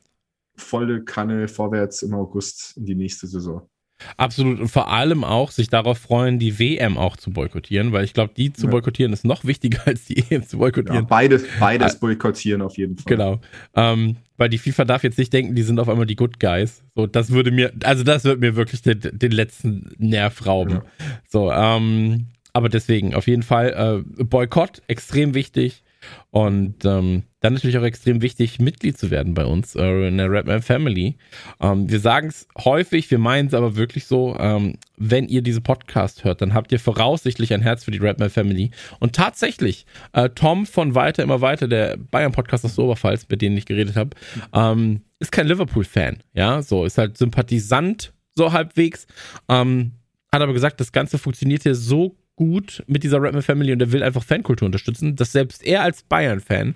volle 0.57 1.05
Kanne 1.05 1.47
vorwärts 1.47 2.01
im 2.01 2.13
August 2.13 2.75
in 2.75 2.86
die 2.86 2.95
nächste 2.95 3.27
Saison. 3.27 3.69
Absolut. 4.18 4.60
Und 4.60 4.68
vor 4.68 4.91
allem 4.91 5.24
auch 5.24 5.52
sich 5.52 5.70
darauf 5.70 5.98
freuen, 5.98 6.38
die 6.38 6.60
WM 6.60 6.98
auch 6.98 7.18
zu 7.18 7.32
boykottieren, 7.32 7.91
weil 7.91 8.04
ich 8.04 8.14
glaube, 8.14 8.34
die 8.36 8.52
zu 8.52 8.68
boykottieren 8.68 9.14
ist 9.14 9.26
noch 9.26 9.46
wichtiger 9.46 9.82
als 9.86 10.06
die 10.06 10.24
EM 10.30 10.46
zu 10.46 10.58
boykottieren. 10.58 11.02
Ja, 11.04 11.08
beides, 11.08 11.46
beides 11.60 12.00
boykottieren 12.00 12.62
auf 12.62 12.78
jeden 12.78 12.98
Fall. 12.98 13.06
Genau. 13.06 13.39
Ähm, 13.74 14.18
weil 14.38 14.50
die 14.50 14.58
FIFA 14.58 14.86
darf 14.86 15.04
jetzt 15.04 15.18
nicht 15.18 15.32
denken, 15.32 15.56
die 15.56 15.64
sind 15.64 15.80
auf 15.80 15.88
einmal 15.88 16.06
die 16.06 16.18
Good 16.18 16.39
Guys. 16.39 16.84
So, 16.93 17.08
das 17.08 17.32
würde 17.32 17.52
mir, 17.52 17.72
also 17.84 18.04
das 18.04 18.26
wird 18.26 18.41
mir 18.41 18.56
wirklich 18.56 18.82
den, 18.82 19.00
den 19.02 19.32
letzten 19.32 19.96
Nerv 19.98 20.46
rauben. 20.46 20.74
Ja. 20.74 20.84
So, 21.28 21.52
ähm, 21.52 22.28
aber 22.52 22.70
deswegen, 22.70 23.16
auf 23.16 23.28
jeden 23.28 23.43
Fall, 23.43 24.04
äh, 24.18 24.24
Boykott, 24.24 24.82
extrem 24.88 25.34
wichtig. 25.34 25.84
Und 26.32 26.84
ähm, 26.86 27.24
dann 27.39 27.53
natürlich 27.53 27.78
auch 27.78 27.84
extrem 27.84 28.22
wichtig, 28.22 28.60
Mitglied 28.60 28.97
zu 28.97 29.12
werden 29.12 29.34
bei 29.36 29.45
uns 29.45 29.76
äh, 29.76 30.08
in 30.08 30.18
der 30.18 30.32
Rapman 30.32 30.62
Family. 30.62 31.16
Ähm, 31.62 31.89
wir 31.89 31.99
sagen 31.99 32.28
es 32.28 32.47
häufig, 32.58 33.10
wir 33.12 33.20
meinen 33.20 33.47
es 33.47 33.53
aber 33.53 33.76
wirklich 33.76 34.06
so, 34.06 34.36
ähm, 34.39 34.78
wenn 34.97 35.28
ihr 35.28 35.41
diese 35.41 35.62
Podcast 35.62 36.24
hört, 36.24 36.41
dann 36.41 36.53
habt 36.53 36.72
ihr 36.72 36.80
voraussichtlich 36.80 37.53
ein 37.53 37.62
Herz 37.62 37.84
für 37.84 37.91
die 37.91 37.99
Rapman 37.99 38.30
Family. 38.30 38.72
Und 38.99 39.14
tatsächlich, 39.14 39.86
äh, 40.14 40.30
Tom 40.30 40.66
von 40.66 40.95
Weiter 40.95 41.24
immer 41.24 41.41
weiter, 41.41 41.68
der 41.68 41.97
Bayern-Podcast 41.97 42.66
aus 42.66 42.76
der 42.76 42.84
Oberpfalz, 42.84 43.28
mit 43.30 43.41
dem 43.41 43.56
ich 43.56 43.66
geredet 43.66 43.95
habe, 43.95 44.10
ähm, 44.53 45.01
ist 45.20 45.32
kein 45.32 45.47
Liverpool-Fan. 45.47 46.18
Ja, 46.34 46.62
so, 46.62 46.84
ist 46.84 46.97
halt 46.97 47.18
Sympathisant, 47.18 48.14
so 48.36 48.51
halbwegs. 48.51 49.08
Ähm, 49.47 49.93
hat 50.32 50.41
aber 50.41 50.53
gesagt, 50.53 50.80
das 50.80 50.91
Ganze 50.91 51.18
funktioniert 51.18 51.64
hier 51.64 51.76
so 51.76 52.18
gut 52.36 52.83
mit 52.88 53.03
dieser 53.03 53.21
Rapman 53.21 53.41
Family 53.41 53.71
und 53.71 53.81
er 53.81 53.91
will 53.91 54.03
einfach 54.03 54.23
Fankultur 54.23 54.65
unterstützen, 54.65 55.15
dass 55.15 55.31
selbst 55.31 55.65
er 55.65 55.81
als 55.81 56.03
Bayern-Fan 56.03 56.75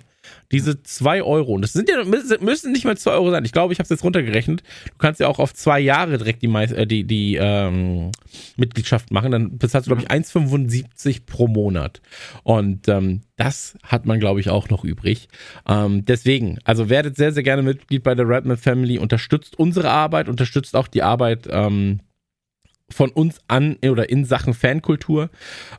diese 0.52 0.82
2 0.82 1.22
Euro, 1.22 1.54
und 1.54 1.62
das 1.62 1.72
sind 1.72 1.88
ja, 1.88 2.04
müssen 2.04 2.72
nicht 2.72 2.84
mal 2.84 2.96
2 2.96 3.12
Euro 3.12 3.30
sein. 3.30 3.44
Ich 3.44 3.52
glaube, 3.52 3.72
ich 3.72 3.78
habe 3.78 3.84
es 3.84 3.90
jetzt 3.90 4.04
runtergerechnet. 4.04 4.62
Du 4.86 4.98
kannst 4.98 5.20
ja 5.20 5.28
auch 5.28 5.38
auf 5.38 5.54
zwei 5.54 5.80
Jahre 5.80 6.18
direkt 6.18 6.42
die, 6.42 6.48
äh, 6.48 6.86
die, 6.86 7.04
die 7.04 7.36
ähm, 7.36 8.10
Mitgliedschaft 8.56 9.10
machen. 9.12 9.30
Dann 9.30 9.58
bezahlst 9.58 9.86
du, 9.86 9.94
glaube 9.94 10.02
ich, 10.02 10.10
1,75 10.10 11.22
pro 11.24 11.46
Monat. 11.46 12.02
Und 12.42 12.88
ähm, 12.88 13.22
das 13.36 13.78
hat 13.82 14.06
man, 14.06 14.20
glaube 14.20 14.40
ich, 14.40 14.50
auch 14.50 14.68
noch 14.68 14.84
übrig. 14.84 15.28
Ähm, 15.68 16.04
deswegen, 16.04 16.58
also 16.64 16.88
werdet 16.88 17.16
sehr, 17.16 17.32
sehr 17.32 17.42
gerne 17.42 17.62
Mitglied 17.62 18.02
bei 18.02 18.14
der 18.14 18.28
Redman 18.28 18.56
Family. 18.56 18.98
Unterstützt 18.98 19.58
unsere 19.58 19.90
Arbeit, 19.90 20.28
unterstützt 20.28 20.76
auch 20.76 20.88
die 20.88 21.02
Arbeit 21.02 21.48
ähm, 21.50 22.00
von 22.94 23.10
uns 23.10 23.40
an 23.48 23.76
oder 23.84 24.10
in 24.10 24.24
Sachen 24.24 24.54
Fankultur. 24.54 25.30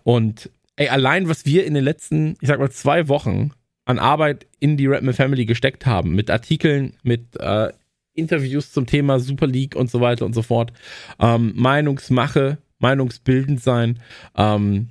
Und 0.03 0.49
ey, 0.75 0.89
allein 0.89 1.29
was 1.29 1.45
wir 1.45 1.65
in 1.65 1.73
den 1.73 1.83
letzten, 1.83 2.35
ich 2.41 2.47
sag 2.47 2.59
mal, 2.59 2.71
zwei 2.71 3.07
Wochen 3.07 3.51
an 3.85 3.99
Arbeit 3.99 4.47
in 4.59 4.77
die 4.77 4.87
Redman 4.87 5.13
Family 5.13 5.45
gesteckt 5.45 5.85
haben, 5.85 6.15
mit 6.15 6.29
Artikeln, 6.29 6.93
mit 7.03 7.39
äh, 7.39 7.69
Interviews 8.13 8.71
zum 8.71 8.85
Thema 8.85 9.19
Super 9.19 9.47
League 9.47 9.75
und 9.75 9.89
so 9.89 10.01
weiter 10.01 10.25
und 10.25 10.33
so 10.33 10.41
fort, 10.41 10.73
ähm, 11.19 11.53
Meinungsmache, 11.55 12.57
Meinungsbildend 12.79 13.61
sein, 13.61 13.99
ähm, 14.35 14.89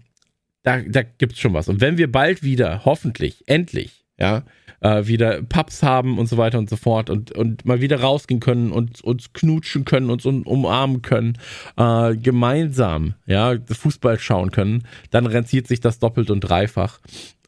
da, 0.62 0.80
da 0.80 1.02
gibt 1.02 1.32
es 1.32 1.38
schon 1.38 1.54
was. 1.54 1.68
Und 1.68 1.80
wenn 1.80 1.98
wir 1.98 2.10
bald 2.10 2.42
wieder, 2.42 2.84
hoffentlich, 2.84 3.44
endlich, 3.46 4.04
ja, 4.18 4.42
äh, 4.80 5.06
wieder 5.06 5.42
Pubs 5.42 5.82
haben 5.82 6.18
und 6.18 6.26
so 6.26 6.36
weiter 6.36 6.58
und 6.58 6.68
so 6.68 6.76
fort 6.76 7.10
und, 7.10 7.32
und 7.32 7.64
mal 7.64 7.80
wieder 7.80 8.00
rausgehen 8.00 8.40
können 8.40 8.72
und 8.72 9.02
uns 9.02 9.32
knutschen 9.32 9.84
können, 9.84 10.10
uns 10.10 10.24
umarmen 10.26 11.02
können, 11.02 11.38
äh, 11.76 12.16
gemeinsam, 12.16 13.14
ja, 13.26 13.56
Fußball 13.70 14.18
schauen 14.18 14.50
können, 14.50 14.84
dann 15.10 15.26
rentiert 15.26 15.66
sich 15.66 15.80
das 15.80 15.98
doppelt 15.98 16.30
und 16.30 16.40
dreifach. 16.40 17.00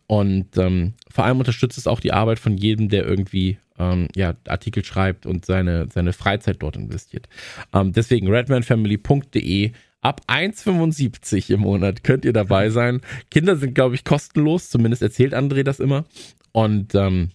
Und 0.06 0.58
ähm, 0.58 0.92
vor 1.10 1.24
allem 1.24 1.38
unterstützt 1.38 1.78
es 1.78 1.86
auch 1.86 2.00
die 2.00 2.12
Arbeit 2.12 2.38
von 2.38 2.56
jedem, 2.56 2.90
der 2.90 3.06
irgendwie 3.06 3.58
ähm, 3.78 4.08
ja, 4.14 4.34
Artikel 4.46 4.84
schreibt 4.84 5.24
und 5.26 5.46
seine, 5.46 5.88
seine 5.90 6.12
Freizeit 6.12 6.56
dort 6.60 6.76
investiert. 6.76 7.28
Ähm, 7.72 7.92
deswegen 7.92 8.28
redmanfamily.de 8.28 9.72
ab 10.02 10.20
1,75 10.26 11.52
im 11.52 11.60
Monat 11.60 12.04
könnt 12.04 12.24
ihr 12.24 12.32
dabei 12.32 12.70
sein. 12.70 13.00
Kinder 13.30 13.56
sind, 13.56 13.74
glaube 13.74 13.94
ich, 13.94 14.04
kostenlos, 14.04 14.68
zumindest 14.68 15.02
erzählt 15.02 15.34
André 15.34 15.62
das 15.62 15.80
immer. 15.80 16.04
Und 16.52 16.94
ähm, 16.94 17.30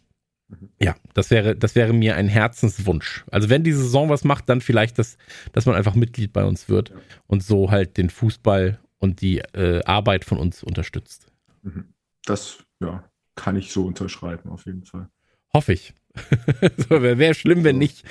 mhm. 0.48 0.70
ja, 0.80 0.96
das 1.14 1.30
wäre, 1.30 1.56
das 1.56 1.76
wäre 1.76 1.94
mir 1.94 2.16
ein 2.16 2.28
Herzenswunsch. 2.28 3.26
Also 3.32 3.50
wenn 3.50 3.64
die 3.64 3.74
Saison 3.74 4.10
was 4.10 4.24
macht, 4.24 4.50
dann 4.50 4.62
vielleicht, 4.62 5.00
das, 5.00 5.18
dass 5.52 5.66
man 5.66 5.76
einfach 5.76 5.96
Mitglied 5.96 6.34
bei 6.34 6.46
uns 6.46 6.70
wird 6.70 6.94
und 7.28 7.44
so 7.44 7.72
halt 7.72 7.98
den 7.98 8.10
Fußball 8.10 8.80
und 9.00 9.22
die 9.22 9.40
äh, 9.40 9.84
Arbeit 9.86 10.26
von 10.26 10.38
uns 10.38 10.64
unterstützt. 10.64 11.28
Mhm. 11.64 11.94
Das 12.26 12.60
ja, 12.80 13.04
kann 13.36 13.56
ich 13.56 13.72
so 13.72 13.86
unterschreiben, 13.86 14.50
auf 14.50 14.66
jeden 14.66 14.84
Fall. 14.84 15.10
Hoffe 15.54 15.74
ich. 15.74 15.94
so, 16.78 16.90
Wäre 16.90 17.18
wär 17.18 17.34
schlimm, 17.34 17.64
wenn 17.64 17.78
nicht. 17.78 18.04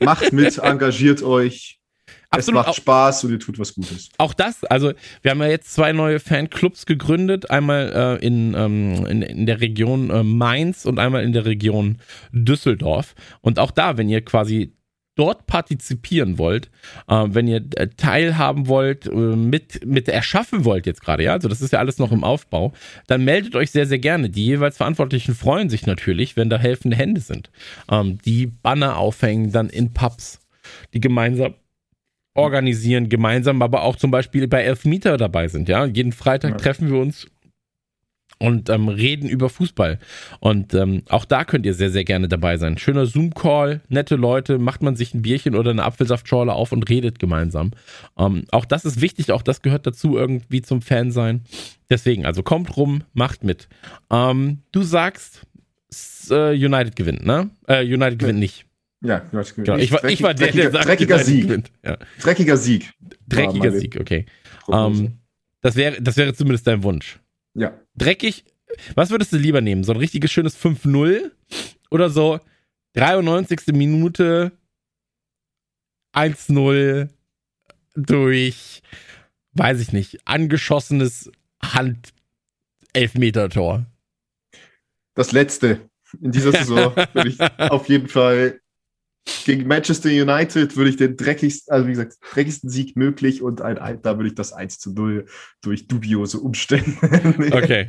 Macht 0.00 0.32
mit, 0.32 0.58
engagiert 0.58 1.22
euch. 1.22 1.81
Absolut. 2.32 2.60
Es 2.60 2.66
macht 2.66 2.76
Spaß 2.76 3.24
und 3.24 3.32
ihr 3.32 3.38
tut 3.38 3.58
was 3.58 3.74
Gutes. 3.74 4.08
Auch 4.16 4.32
das, 4.32 4.64
also 4.64 4.92
wir 5.20 5.30
haben 5.30 5.40
ja 5.40 5.48
jetzt 5.48 5.72
zwei 5.74 5.92
neue 5.92 6.18
Fanclubs 6.18 6.86
gegründet, 6.86 7.50
einmal 7.50 8.18
äh, 8.20 8.26
in, 8.26 8.54
ähm, 8.54 9.06
in, 9.06 9.20
in, 9.20 9.46
der 9.46 9.60
Region 9.60 10.08
äh, 10.08 10.22
Mainz 10.22 10.86
und 10.86 10.98
einmal 10.98 11.24
in 11.24 11.34
der 11.34 11.44
Region 11.44 11.98
Düsseldorf. 12.32 13.14
Und 13.42 13.58
auch 13.58 13.70
da, 13.70 13.98
wenn 13.98 14.08
ihr 14.08 14.24
quasi 14.24 14.72
dort 15.14 15.46
partizipieren 15.46 16.38
wollt, 16.38 16.70
äh, 17.06 17.26
wenn 17.28 17.46
ihr 17.46 17.62
äh, 17.76 17.88
teilhaben 17.88 18.66
wollt, 18.66 19.06
äh, 19.06 19.10
mit, 19.10 19.84
mit 19.84 20.08
erschaffen 20.08 20.64
wollt 20.64 20.86
jetzt 20.86 21.02
gerade, 21.02 21.24
ja, 21.24 21.32
also 21.34 21.48
das 21.48 21.60
ist 21.60 21.72
ja 21.72 21.80
alles 21.80 21.98
noch 21.98 22.12
im 22.12 22.24
Aufbau, 22.24 22.72
dann 23.08 23.24
meldet 23.24 23.54
euch 23.56 23.70
sehr, 23.70 23.86
sehr 23.86 23.98
gerne. 23.98 24.30
Die 24.30 24.46
jeweils 24.46 24.78
Verantwortlichen 24.78 25.34
freuen 25.34 25.68
sich 25.68 25.86
natürlich, 25.86 26.36
wenn 26.36 26.48
da 26.48 26.58
helfende 26.58 26.96
Hände 26.96 27.20
sind. 27.20 27.50
Ähm, 27.90 28.18
die 28.24 28.46
Banner 28.46 28.96
aufhängen 28.96 29.52
dann 29.52 29.68
in 29.68 29.92
Pubs, 29.92 30.40
die 30.94 31.00
gemeinsam 31.00 31.54
organisieren, 32.34 33.08
gemeinsam 33.08 33.62
aber 33.62 33.82
auch 33.82 33.96
zum 33.96 34.10
Beispiel 34.10 34.48
bei 34.48 34.62
Elfmeter 34.62 35.16
dabei 35.16 35.48
sind, 35.48 35.68
ja. 35.68 35.84
Jeden 35.84 36.12
Freitag 36.12 36.52
ja. 36.52 36.56
treffen 36.56 36.90
wir 36.90 36.98
uns 36.98 37.26
und 38.42 38.68
ähm, 38.70 38.88
reden 38.88 39.28
über 39.28 39.48
Fußball. 39.48 40.00
Und 40.40 40.74
ähm, 40.74 41.02
auch 41.08 41.24
da 41.24 41.44
könnt 41.44 41.64
ihr 41.64 41.74
sehr, 41.74 41.90
sehr 41.90 42.02
gerne 42.02 42.26
dabei 42.26 42.56
sein. 42.56 42.76
Schöner 42.76 43.06
Zoom-Call, 43.06 43.82
nette 43.88 44.16
Leute, 44.16 44.58
macht 44.58 44.82
man 44.82 44.96
sich 44.96 45.14
ein 45.14 45.22
Bierchen 45.22 45.54
oder 45.54 45.70
eine 45.70 45.84
Apfelsaftschorle 45.84 46.52
auf 46.52 46.72
und 46.72 46.88
redet 46.88 47.20
gemeinsam. 47.20 47.70
Ähm, 48.18 48.44
auch 48.50 48.64
das 48.64 48.84
ist 48.84 49.00
wichtig, 49.00 49.30
auch 49.30 49.42
das 49.42 49.62
gehört 49.62 49.86
dazu 49.86 50.16
irgendwie 50.16 50.60
zum 50.60 50.82
Fan 50.82 51.12
sein. 51.12 51.42
Deswegen, 51.88 52.26
also 52.26 52.42
kommt 52.42 52.76
rum, 52.76 53.04
macht 53.14 53.44
mit. 53.44 53.68
Ähm, 54.10 54.58
du 54.72 54.82
sagst, 54.82 55.42
äh, 56.30 56.52
United 56.52 56.96
gewinnt, 56.96 57.24
ne? 57.24 57.50
Äh, 57.68 57.84
United 57.84 58.18
gewinnt 58.18 58.40
nicht. 58.40 58.66
Ja, 59.02 59.18
gewinnt. 59.18 59.54
Genau, 59.56 59.76
ich, 59.78 59.90
war, 59.90 60.04
ich 60.04 60.22
war 60.22 60.32
der, 60.32 60.52
der 60.52 60.70
sagt, 60.70 60.86
dreckiger 60.86 61.18
Sieg. 61.18 61.64
Ja. 61.84 61.98
Dreckiger 62.20 62.56
Sieg. 62.56 62.92
Dreckiger 63.26 63.72
Sieg, 63.72 63.98
okay. 64.00 64.26
Ähm, 64.70 65.18
das 65.60 65.74
wäre, 65.74 66.00
das 66.00 66.16
wäre 66.16 66.34
zumindest 66.34 66.66
dein 66.66 66.82
Wunsch. 66.82 67.18
Ja. 67.54 67.78
Dreckig. 67.96 68.44
Was 68.94 69.10
würdest 69.10 69.32
du 69.32 69.36
lieber 69.36 69.60
nehmen? 69.60 69.84
So 69.84 69.92
ein 69.92 69.98
richtiges 69.98 70.32
schönes 70.32 70.56
5-0 70.56 71.30
oder 71.90 72.08
so 72.10 72.40
93. 72.94 73.74
Minute 73.74 74.52
1-0 76.14 77.08
durch, 77.94 78.82
weiß 79.52 79.80
ich 79.80 79.92
nicht, 79.92 80.26
angeschossenes 80.26 81.30
Hand-Elfmeter-Tor? 81.62 83.84
Das 85.14 85.32
letzte. 85.32 85.90
In 86.20 86.32
dieser 86.32 86.52
Saison 86.52 86.94
würde 87.12 87.28
ich 87.28 87.38
auf 87.58 87.88
jeden 87.88 88.08
Fall 88.08 88.61
gegen 89.44 89.66
Manchester 89.66 90.08
United 90.08 90.76
würde 90.76 90.90
ich 90.90 90.96
den 90.96 91.16
dreckigsten, 91.16 91.72
also 91.72 91.86
wie 91.86 91.92
gesagt, 91.92 92.16
dreckigsten 92.32 92.70
Sieg 92.70 92.96
möglich 92.96 93.42
und 93.42 93.60
ein, 93.60 94.00
da 94.02 94.16
würde 94.16 94.28
ich 94.28 94.34
das 94.34 94.52
1 94.52 94.78
zu 94.78 94.92
0 94.92 95.26
durch 95.62 95.86
dubiose 95.86 96.38
Umstände. 96.38 96.92
okay. 97.52 97.88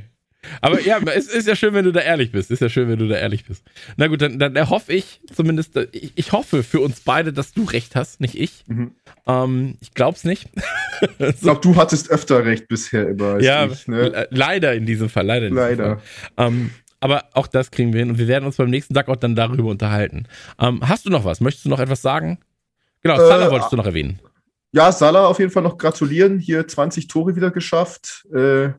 Aber 0.62 0.82
ja, 0.82 1.00
es 1.00 1.28
ist 1.28 1.48
ja 1.48 1.56
schön, 1.56 1.74
wenn 1.74 1.86
du 1.86 1.92
da 1.92 2.02
ehrlich 2.02 2.32
bist. 2.32 2.52
Ist 2.52 2.62
ja 2.62 2.68
schön, 2.68 2.90
wenn 2.90 3.00
du 3.00 3.08
da 3.08 3.16
ehrlich 3.16 3.46
bist. 3.46 3.64
Na 3.96 4.08
gut, 4.08 4.22
dann, 4.22 4.40
dann 4.40 4.70
hoffe 4.70 4.92
ich 4.92 5.22
zumindest, 5.34 5.78
ich, 5.94 6.12
ich, 6.16 6.32
hoffe 6.34 6.64
für 6.64 6.82
uns 6.82 7.00
beide, 7.00 7.32
dass 7.32 7.54
du 7.54 7.64
recht 7.64 7.96
hast, 7.96 8.20
nicht 8.20 8.36
ich. 8.36 8.66
Mhm. 8.68 8.92
Ähm, 9.26 9.78
ich 9.80 9.94
glaub's 9.94 10.26
nicht. 10.26 10.50
ich 11.20 11.40
glaube, 11.40 11.62
du 11.62 11.76
hattest 11.78 12.10
öfter 12.10 12.46
recht 12.46 12.68
bisher 12.68 13.08
immer. 13.08 13.40
Ja, 13.40 13.68
ich, 13.68 13.88
ne? 13.88 14.28
leider 14.32 14.74
in 14.74 14.86
diesem 14.86 15.10
Fall, 15.10 15.26
leider. 15.26 15.50
leider. 15.50 16.02
Fall. 16.36 16.48
Ähm, 16.48 16.72
aber 17.04 17.26
auch 17.34 17.48
das 17.48 17.70
kriegen 17.70 17.92
wir 17.92 18.00
hin 18.00 18.10
und 18.10 18.18
wir 18.18 18.30
werden 18.30 18.46
uns 18.46 18.56
beim 18.56 18.70
nächsten 18.70 18.94
Tag 18.94 19.10
auch 19.10 19.18
dann 19.18 19.36
darüber 19.36 19.70
unterhalten. 19.70 20.26
Ähm, 20.58 20.80
hast 20.88 21.06
du 21.06 21.10
noch 21.10 21.26
was? 21.26 21.42
Möchtest 21.42 21.66
du 21.66 21.70
noch 21.70 21.80
etwas 21.80 22.02
sagen? 22.02 22.40
Genau, 23.02 23.18
Salah 23.18 23.48
äh, 23.48 23.52
wolltest 23.52 23.74
du 23.74 23.76
noch 23.76 23.86
erwähnen. 23.86 24.22
Ja, 24.72 24.90
Salah 24.90 25.28
auf 25.28 25.40
jeden 25.40 25.52
Fall 25.52 25.64
noch 25.64 25.78
gratulieren. 25.78 26.40
Hier 26.40 26.66
20 26.66 27.10
Tore 27.10 27.36
wieder 27.36 27.52
geschafft. 27.52 28.26
Äh, 28.34 28.70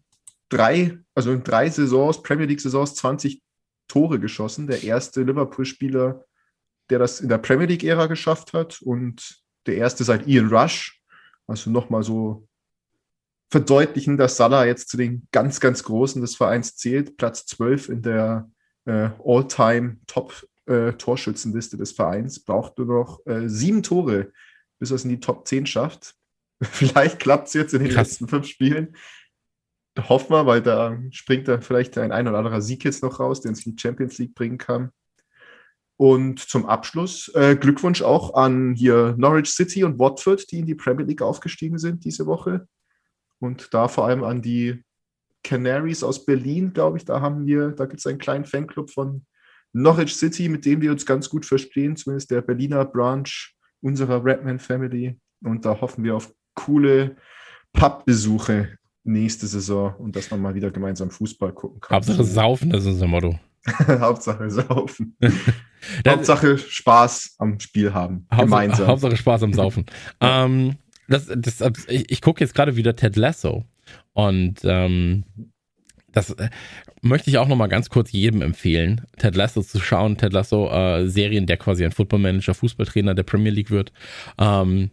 drei, 0.49 0.99
also 1.14 1.33
in 1.33 1.45
drei 1.45 1.68
Saisons, 1.68 2.22
Premier 2.22 2.47
League-Saisons, 2.47 2.95
20 2.95 3.43
Tore 3.89 4.18
geschossen. 4.18 4.68
Der 4.68 4.83
erste 4.83 5.22
Liverpool-Spieler, 5.22 6.25
der 6.89 6.99
das 6.99 7.20
in 7.20 7.29
der 7.29 7.39
Premier 7.39 7.66
League-Ära 7.66 8.07
geschafft 8.07 8.55
hat 8.55 8.81
und 8.81 9.43
der 9.66 9.77
erste 9.77 10.03
seit 10.03 10.27
Ian 10.27 10.49
Rush. 10.49 10.99
Also 11.47 11.68
nochmal 11.68 12.03
so 12.03 12.49
verdeutlichen, 13.55 14.16
dass 14.16 14.36
Salah 14.36 14.66
jetzt 14.66 14.88
zu 14.88 14.96
den 14.96 15.28
ganz, 15.30 15.61
ganz 15.61 15.84
Großen 15.84 16.20
des 16.20 16.34
Vereins 16.34 16.74
zählt. 16.74 17.16
Platz 17.16 17.46
12 17.46 17.88
in 17.88 18.02
der 18.02 18.50
äh, 18.84 19.11
All-Time-Top-Torschützenliste 19.24 21.76
äh, 21.76 21.78
des 21.78 21.92
Vereins. 21.92 22.40
Braucht 22.40 22.78
nur 22.78 22.88
noch 22.88 23.24
äh, 23.26 23.48
sieben 23.48 23.84
Tore, 23.84 24.32
bis 24.80 24.90
er 24.90 24.96
es 24.96 25.05
in 25.05 25.11
die 25.11 25.20
Top 25.20 25.46
10 25.46 25.66
schafft. 25.66 26.16
vielleicht 26.62 27.20
klappt 27.20 27.46
es 27.46 27.55
jetzt 27.55 27.74
in 27.74 27.84
den 27.84 27.92
Krass. 27.92 28.09
letzten 28.09 28.26
fünf 28.26 28.48
Spielen. 28.48 28.96
Hoffen 29.96 30.32
wir, 30.32 30.46
weil 30.46 30.61
da 30.61 30.98
springt 31.12 31.46
da 31.46 31.61
vielleicht 31.61 31.96
ein 31.96 32.11
ein 32.11 32.26
oder 32.26 32.38
anderer 32.38 32.61
Sieg 32.61 32.82
jetzt 32.82 33.05
noch 33.05 33.20
raus, 33.20 33.40
den 33.40 33.52
es 33.52 33.64
in 33.64 33.76
die 33.76 33.80
Champions 33.80 34.18
League 34.18 34.34
bringen 34.34 34.59
kann. 34.59 34.90
Und 35.96 36.40
zum 36.40 36.66
Abschluss 36.66 37.28
äh, 37.36 37.55
Glückwunsch 37.55 38.02
auch 38.02 38.34
an 38.34 38.74
hier 38.74 39.14
Norwich 39.16 39.50
City 39.50 39.84
und 39.84 40.00
Watford, 40.00 40.50
die 40.50 40.59
in 40.59 40.66
die 40.66 40.74
Premier 40.74 41.07
League 41.07 41.22
aufgestiegen 41.22 41.78
sind 41.78 42.05
diese 42.05 42.26
Woche. 42.26 42.66
Und 43.45 43.72
da 43.72 43.88
vor 43.88 44.07
allem 44.07 44.24
an 44.24 44.42
die 44.42 44.82
Canaries 45.42 46.03
aus 46.03 46.24
Berlin, 46.24 46.72
glaube 46.72 46.97
ich, 46.97 47.05
da 47.05 47.20
haben 47.20 47.47
wir, 47.47 47.70
da 47.70 47.84
gibt 47.86 48.01
es 48.01 48.07
einen 48.07 48.18
kleinen 48.18 48.45
Fanclub 48.45 48.90
von 48.90 49.24
Norwich 49.72 50.16
City, 50.16 50.49
mit 50.49 50.64
dem 50.64 50.80
wir 50.80 50.90
uns 50.90 51.05
ganz 51.05 51.28
gut 51.28 51.45
verstehen, 51.45 51.97
zumindest 51.97 52.30
der 52.30 52.40
Berliner 52.40 52.84
Branch 52.84 53.28
unserer 53.82 54.24
Redman 54.24 54.59
Family. 54.59 55.18
Und 55.42 55.64
da 55.64 55.80
hoffen 55.80 56.05
wir 56.05 56.16
auf 56.16 56.32
coole 56.55 57.16
Pubbesuche 57.72 58.78
nächste 59.03 59.47
Saison 59.47 59.95
und 59.97 60.16
dass 60.16 60.30
man 60.30 60.40
mal 60.40 60.55
wieder 60.55 60.70
gemeinsam 60.70 61.11
Fußball 61.11 61.53
gucken 61.53 61.80
kann. 61.80 61.97
Hauptsache 61.97 62.24
saufen, 62.24 62.70
das 62.70 62.84
ist 62.84 62.92
unser 62.92 63.09
Motto. 63.09 63.38
Hauptsache 63.88 64.51
saufen. 64.51 65.16
Hauptsache 66.09 66.57
Spaß 66.59 67.34
am 67.38 67.59
Spiel 67.61 67.92
haben. 67.92 68.26
Hauptsache, 68.30 68.45
gemeinsam. 68.45 68.86
Hauptsache 68.86 69.16
Spaß 69.16 69.42
am 69.42 69.53
Saufen. 69.53 69.84
ähm, 70.20 70.76
das, 71.09 71.30
das, 71.36 71.61
ich, 71.88 72.11
ich 72.11 72.20
gucke 72.20 72.42
jetzt 72.42 72.55
gerade 72.55 72.76
wieder 72.76 72.96
Ted 72.96 73.16
Lasso 73.16 73.64
und 74.12 74.61
ähm, 74.64 75.24
das 76.12 76.30
äh, 76.30 76.48
möchte 77.02 77.28
ich 77.28 77.38
auch 77.38 77.48
noch 77.48 77.57
mal 77.57 77.66
ganz 77.66 77.90
kurz 77.90 78.12
jedem 78.12 78.40
empfehlen, 78.40 79.02
Ted 79.18 79.34
Lasso 79.34 79.62
zu 79.62 79.80
schauen. 79.80 80.16
Ted 80.16 80.32
Lasso 80.32 80.70
äh, 80.70 81.09
Serien, 81.09 81.46
der 81.46 81.57
quasi 81.57 81.84
ein 81.84 81.92
Footballmanager, 81.92 82.55
Fußballtrainer 82.55 83.14
der 83.14 83.24
Premier 83.24 83.52
League 83.52 83.70
wird. 83.70 83.92
Ähm, 84.38 84.90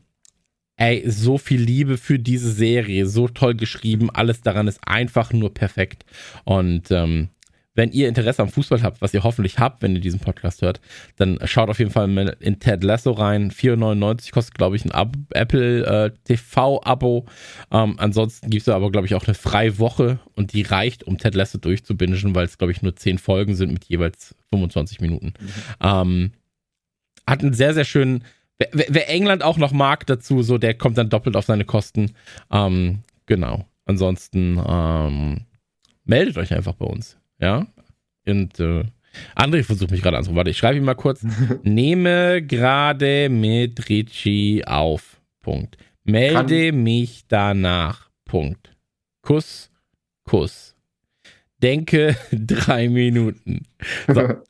ey, 0.78 1.04
so 1.10 1.38
viel 1.38 1.62
Liebe 1.62 1.98
für 1.98 2.18
diese 2.18 2.52
Serie, 2.52 3.06
so 3.06 3.28
toll 3.28 3.56
geschrieben, 3.56 4.10
alles 4.10 4.42
daran 4.42 4.68
ist 4.68 4.80
einfach 4.86 5.32
nur 5.32 5.54
perfekt 5.54 6.06
und 6.44 6.90
ähm, 6.90 7.30
wenn 7.74 7.92
ihr 7.92 8.10
Interesse 8.10 8.42
am 8.42 8.50
Fußball 8.50 8.84
habt, 8.84 9.02
was 9.02 9.14
ihr 9.14 9.24
hoffentlich 9.24 9.58
habt, 9.60 9.82
wenn 9.82 9.96
ihr 9.96 10.02
diesen 10.02 10.20
Podcast 10.20 10.62
hört, 10.62 10.82
dann 11.16 11.40
schaut 11.46 11.70
auf 11.70 11.80
jeden 11.80 11.92
Fall 11.92 12.36
in 12.40 12.60
Ted 12.60 12.84
Lasso 12.84 13.12
rein. 13.12 13.52
4,99 13.52 14.32
kostet, 14.32 14.56
glaube 14.56 14.76
ich, 14.76 14.84
ein 14.84 14.92
Ab 14.92 15.16
Apple 15.30 15.86
äh, 15.86 16.12
TV-Abo. 16.26 17.26
Ähm, 17.72 17.96
ansonsten 17.98 18.50
gibt 18.50 18.64
es 18.64 18.70
aber, 18.70 18.92
glaube 18.92 19.08
ich, 19.08 19.16
auch 19.16 19.26
eine 19.26 19.36
freie 19.36 19.80
Woche 19.80 20.20
und 20.36 20.54
die 20.54 20.64
reicht, 20.64 21.04
um 21.06 21.18
Ted 21.18 21.36
Lasso 21.36 21.58
durchzubingen, 21.58 22.36
weil 22.36 22.46
es, 22.46 22.58
glaube 22.58 22.72
ich, 22.74 22.82
nur 22.82 22.96
10 22.96 23.18
Folgen 23.18 23.56
sind 23.56 23.72
mit 23.72 23.86
jeweils 23.86 24.36
25 24.50 25.00
Minuten. 25.00 25.34
Mhm. 25.40 25.52
Ähm, 25.82 26.32
hat 27.26 27.42
einen 27.42 27.54
sehr, 27.54 27.74
sehr 27.74 27.86
schönen. 27.86 28.26
Wer, 28.60 28.70
wer, 28.74 29.10
England 29.10 29.44
auch 29.44 29.58
noch 29.58 29.72
mag 29.72 30.06
dazu, 30.06 30.44
so 30.44 30.58
der 30.58 30.74
kommt 30.74 30.98
dann 30.98 31.10
doppelt 31.10 31.36
auf 31.36 31.46
seine 31.46 31.66
Kosten. 31.66 32.12
Ähm, 32.52 33.00
genau. 33.26 33.66
Ansonsten 33.86 34.62
ähm, 34.68 35.46
meldet 36.04 36.38
euch 36.38 36.54
einfach 36.54 36.74
bei 36.74 36.86
uns. 36.86 37.18
Ja. 37.42 37.68
Und 38.28 38.60
äh, 38.60 38.84
André 39.36 39.64
versucht 39.64 39.92
mich 39.92 40.02
gerade 40.02 40.18
anzurufen. 40.18 40.38
Warte, 40.38 40.52
ich 40.52 40.58
schreibe 40.58 40.78
ihm 40.78 40.86
mal 40.86 40.96
kurz. 40.96 41.26
Nehme 41.64 42.42
gerade 42.42 43.30
mit 43.30 43.90
Richie 43.90 44.64
auf. 44.66 45.22
Punkt. 45.42 45.78
Melde 46.04 46.72
Kann. 46.72 46.84
mich 46.84 47.26
danach. 47.28 48.10
Punkt. 48.26 48.76
Kuss, 49.22 49.72
Kuss. 50.24 50.76
Denke 51.62 52.16
drei 52.32 52.90
Minuten. 52.90 53.66
So. 54.08 54.22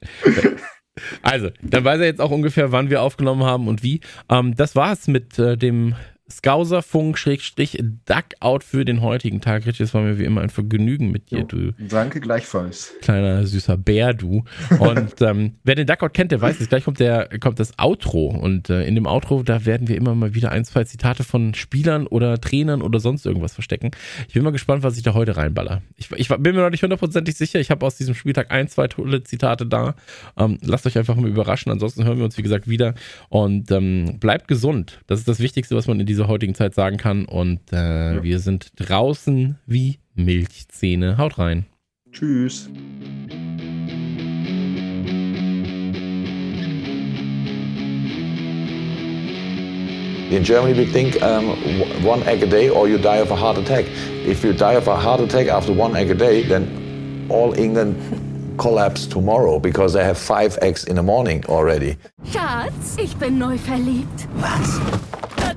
Also, 1.22 1.50
dann 1.62 1.86
weiß 1.86 2.02
er 2.02 2.06
jetzt 2.06 2.20
auch 2.20 2.32
ungefähr, 2.32 2.74
wann 2.74 2.89
wir 2.89 3.02
aufgenommen 3.02 3.44
haben 3.44 3.70
und 3.70 3.82
wie. 3.82 4.02
Ähm, 4.30 4.56
das 4.56 4.76
war's 4.76 5.08
mit 5.08 5.39
äh, 5.39 5.58
dem 5.58 5.96
Skauserfunk 6.32 7.18
Schrägstrich 7.18 7.84
Duckout 8.06 8.64
für 8.64 8.86
den 8.86 9.02
heutigen 9.02 9.42
Tag. 9.42 9.66
Richtig, 9.66 9.82
es 9.82 9.94
war 9.94 10.02
mir 10.02 10.18
wie 10.18 10.24
immer 10.24 10.42
ein 10.42 10.50
Vergnügen 10.50 11.12
mit 11.12 11.32
dir, 11.32 11.44
du 11.44 11.74
Danke 11.78 12.20
gleichfalls. 12.20 12.94
kleiner 13.02 13.46
süßer 13.46 13.78
Bär, 13.78 14.14
du. 14.14 14.44
Und 14.80 15.22
ähm, 15.22 15.54
wer 15.64 15.76
den 15.76 15.88
Duckout 15.88 16.14
kennt, 16.14 16.32
der 16.32 16.42
weiß 16.42 16.60
es. 16.60 16.70
Gleich 16.70 16.86
kommt 16.86 17.00
der 17.00 17.30
kommt 17.40 17.60
das 17.60 17.78
Outro 17.78 18.28
und 18.28 18.70
äh, 18.70 18.84
in 18.86 18.96
dem 18.96 19.06
Outro 19.06 19.44
da 19.44 19.66
werden 19.66 19.88
wir 19.88 19.98
immer 19.98 20.16
mal 20.16 20.34
wieder 20.34 20.52
ein, 20.52 20.66
zwei 20.66 20.84
Zitate 20.84 21.24
von 21.24 21.54
Spielern 21.54 22.08
oder 22.08 22.40
Trainern 22.40 22.82
oder 22.82 23.00
sonst 23.00 23.26
irgendwas 23.26 23.54
verstecken. 23.54 23.92
Ich 24.28 24.34
bin 24.34 24.44
mal 24.44 24.52
gespannt, 24.52 24.84
was 24.84 24.98
ich 24.98 25.04
da 25.04 25.14
heute 25.14 25.38
reinballer. 25.38 25.82
Ich, 25.98 26.12
ich 26.12 26.30
bin 26.30 26.56
mir 26.56 26.62
noch 26.62 26.70
nicht 26.70 26.84
hundertprozentig 26.84 27.36
sicher. 27.36 27.60
Ich 27.60 27.72
habe 27.72 27.86
aus 27.86 27.98
diesem 27.98 28.16
Spieltag 28.16 28.52
ein, 28.52 28.68
zwei 28.68 28.88
tolle 28.88 29.24
Zitate 29.24 29.66
da. 29.66 29.96
Ähm, 30.38 30.58
lasst 30.62 30.86
euch 30.88 30.98
einfach 30.98 31.16
mal 31.16 31.30
überraschen. 31.30 31.72
Ansonsten 31.72 32.06
hören 32.06 32.18
wir 32.18 32.26
uns 32.26 32.38
wie 32.38 32.44
gesagt 32.44 32.68
wieder 32.68 32.94
und 33.30 33.72
ähm, 33.72 34.20
bleibt 34.20 34.48
gesund. 34.48 35.00
Das 35.08 35.20
ist 35.20 35.28
das 35.28 35.40
Wichtigste, 35.40 35.76
was 35.76 35.88
man 35.88 36.00
in 36.00 36.06
dieser 36.06 36.20
heutigen 36.28 36.55
Zeit 36.55 36.74
sagen 36.76 36.97
kann. 36.97 37.26
Und 37.26 37.59
äh, 37.74 38.15
Ja. 38.15 38.24
wir 38.24 38.39
sind 38.39 38.72
draußen 38.76 39.57
wie 39.65 39.99
Milchzähne. 40.15 41.17
Haut 41.17 41.38
rein. 41.38 41.65
Tschüss. 42.11 42.69
In 50.32 50.43
Germany, 50.43 50.74
we 50.74 50.86
think 50.86 51.22
um, 51.22 51.49
one 52.05 52.24
egg 52.24 52.41
a 52.41 52.45
day 52.45 52.69
or 52.69 52.88
you 52.88 52.97
die 52.97 53.17
of 53.17 53.32
a 53.32 53.36
heart 53.36 53.57
attack. 53.57 53.86
If 54.26 54.45
you 54.45 54.53
die 54.53 54.74
of 54.76 54.88
a 54.88 54.95
heart 54.95 55.19
attack 55.19 55.47
after 55.49 55.74
one 55.74 55.93
egg 55.97 56.09
a 56.09 56.15
day, 56.15 56.43
then 56.43 57.28
all 57.30 57.53
England 57.53 57.97
collapse 58.57 59.05
tomorrow 59.07 59.59
because 59.59 59.91
they 59.91 60.05
have 60.05 60.17
five 60.17 60.57
eggs 60.61 60.86
in 60.86 60.95
the 60.95 61.03
morning 61.03 61.43
already. 61.47 61.97
Schatz, 62.32 62.95
ich 62.97 63.13
bin 63.17 63.39
neu 63.39 63.57
verliebt. 63.57 64.28
Was? 64.36 64.80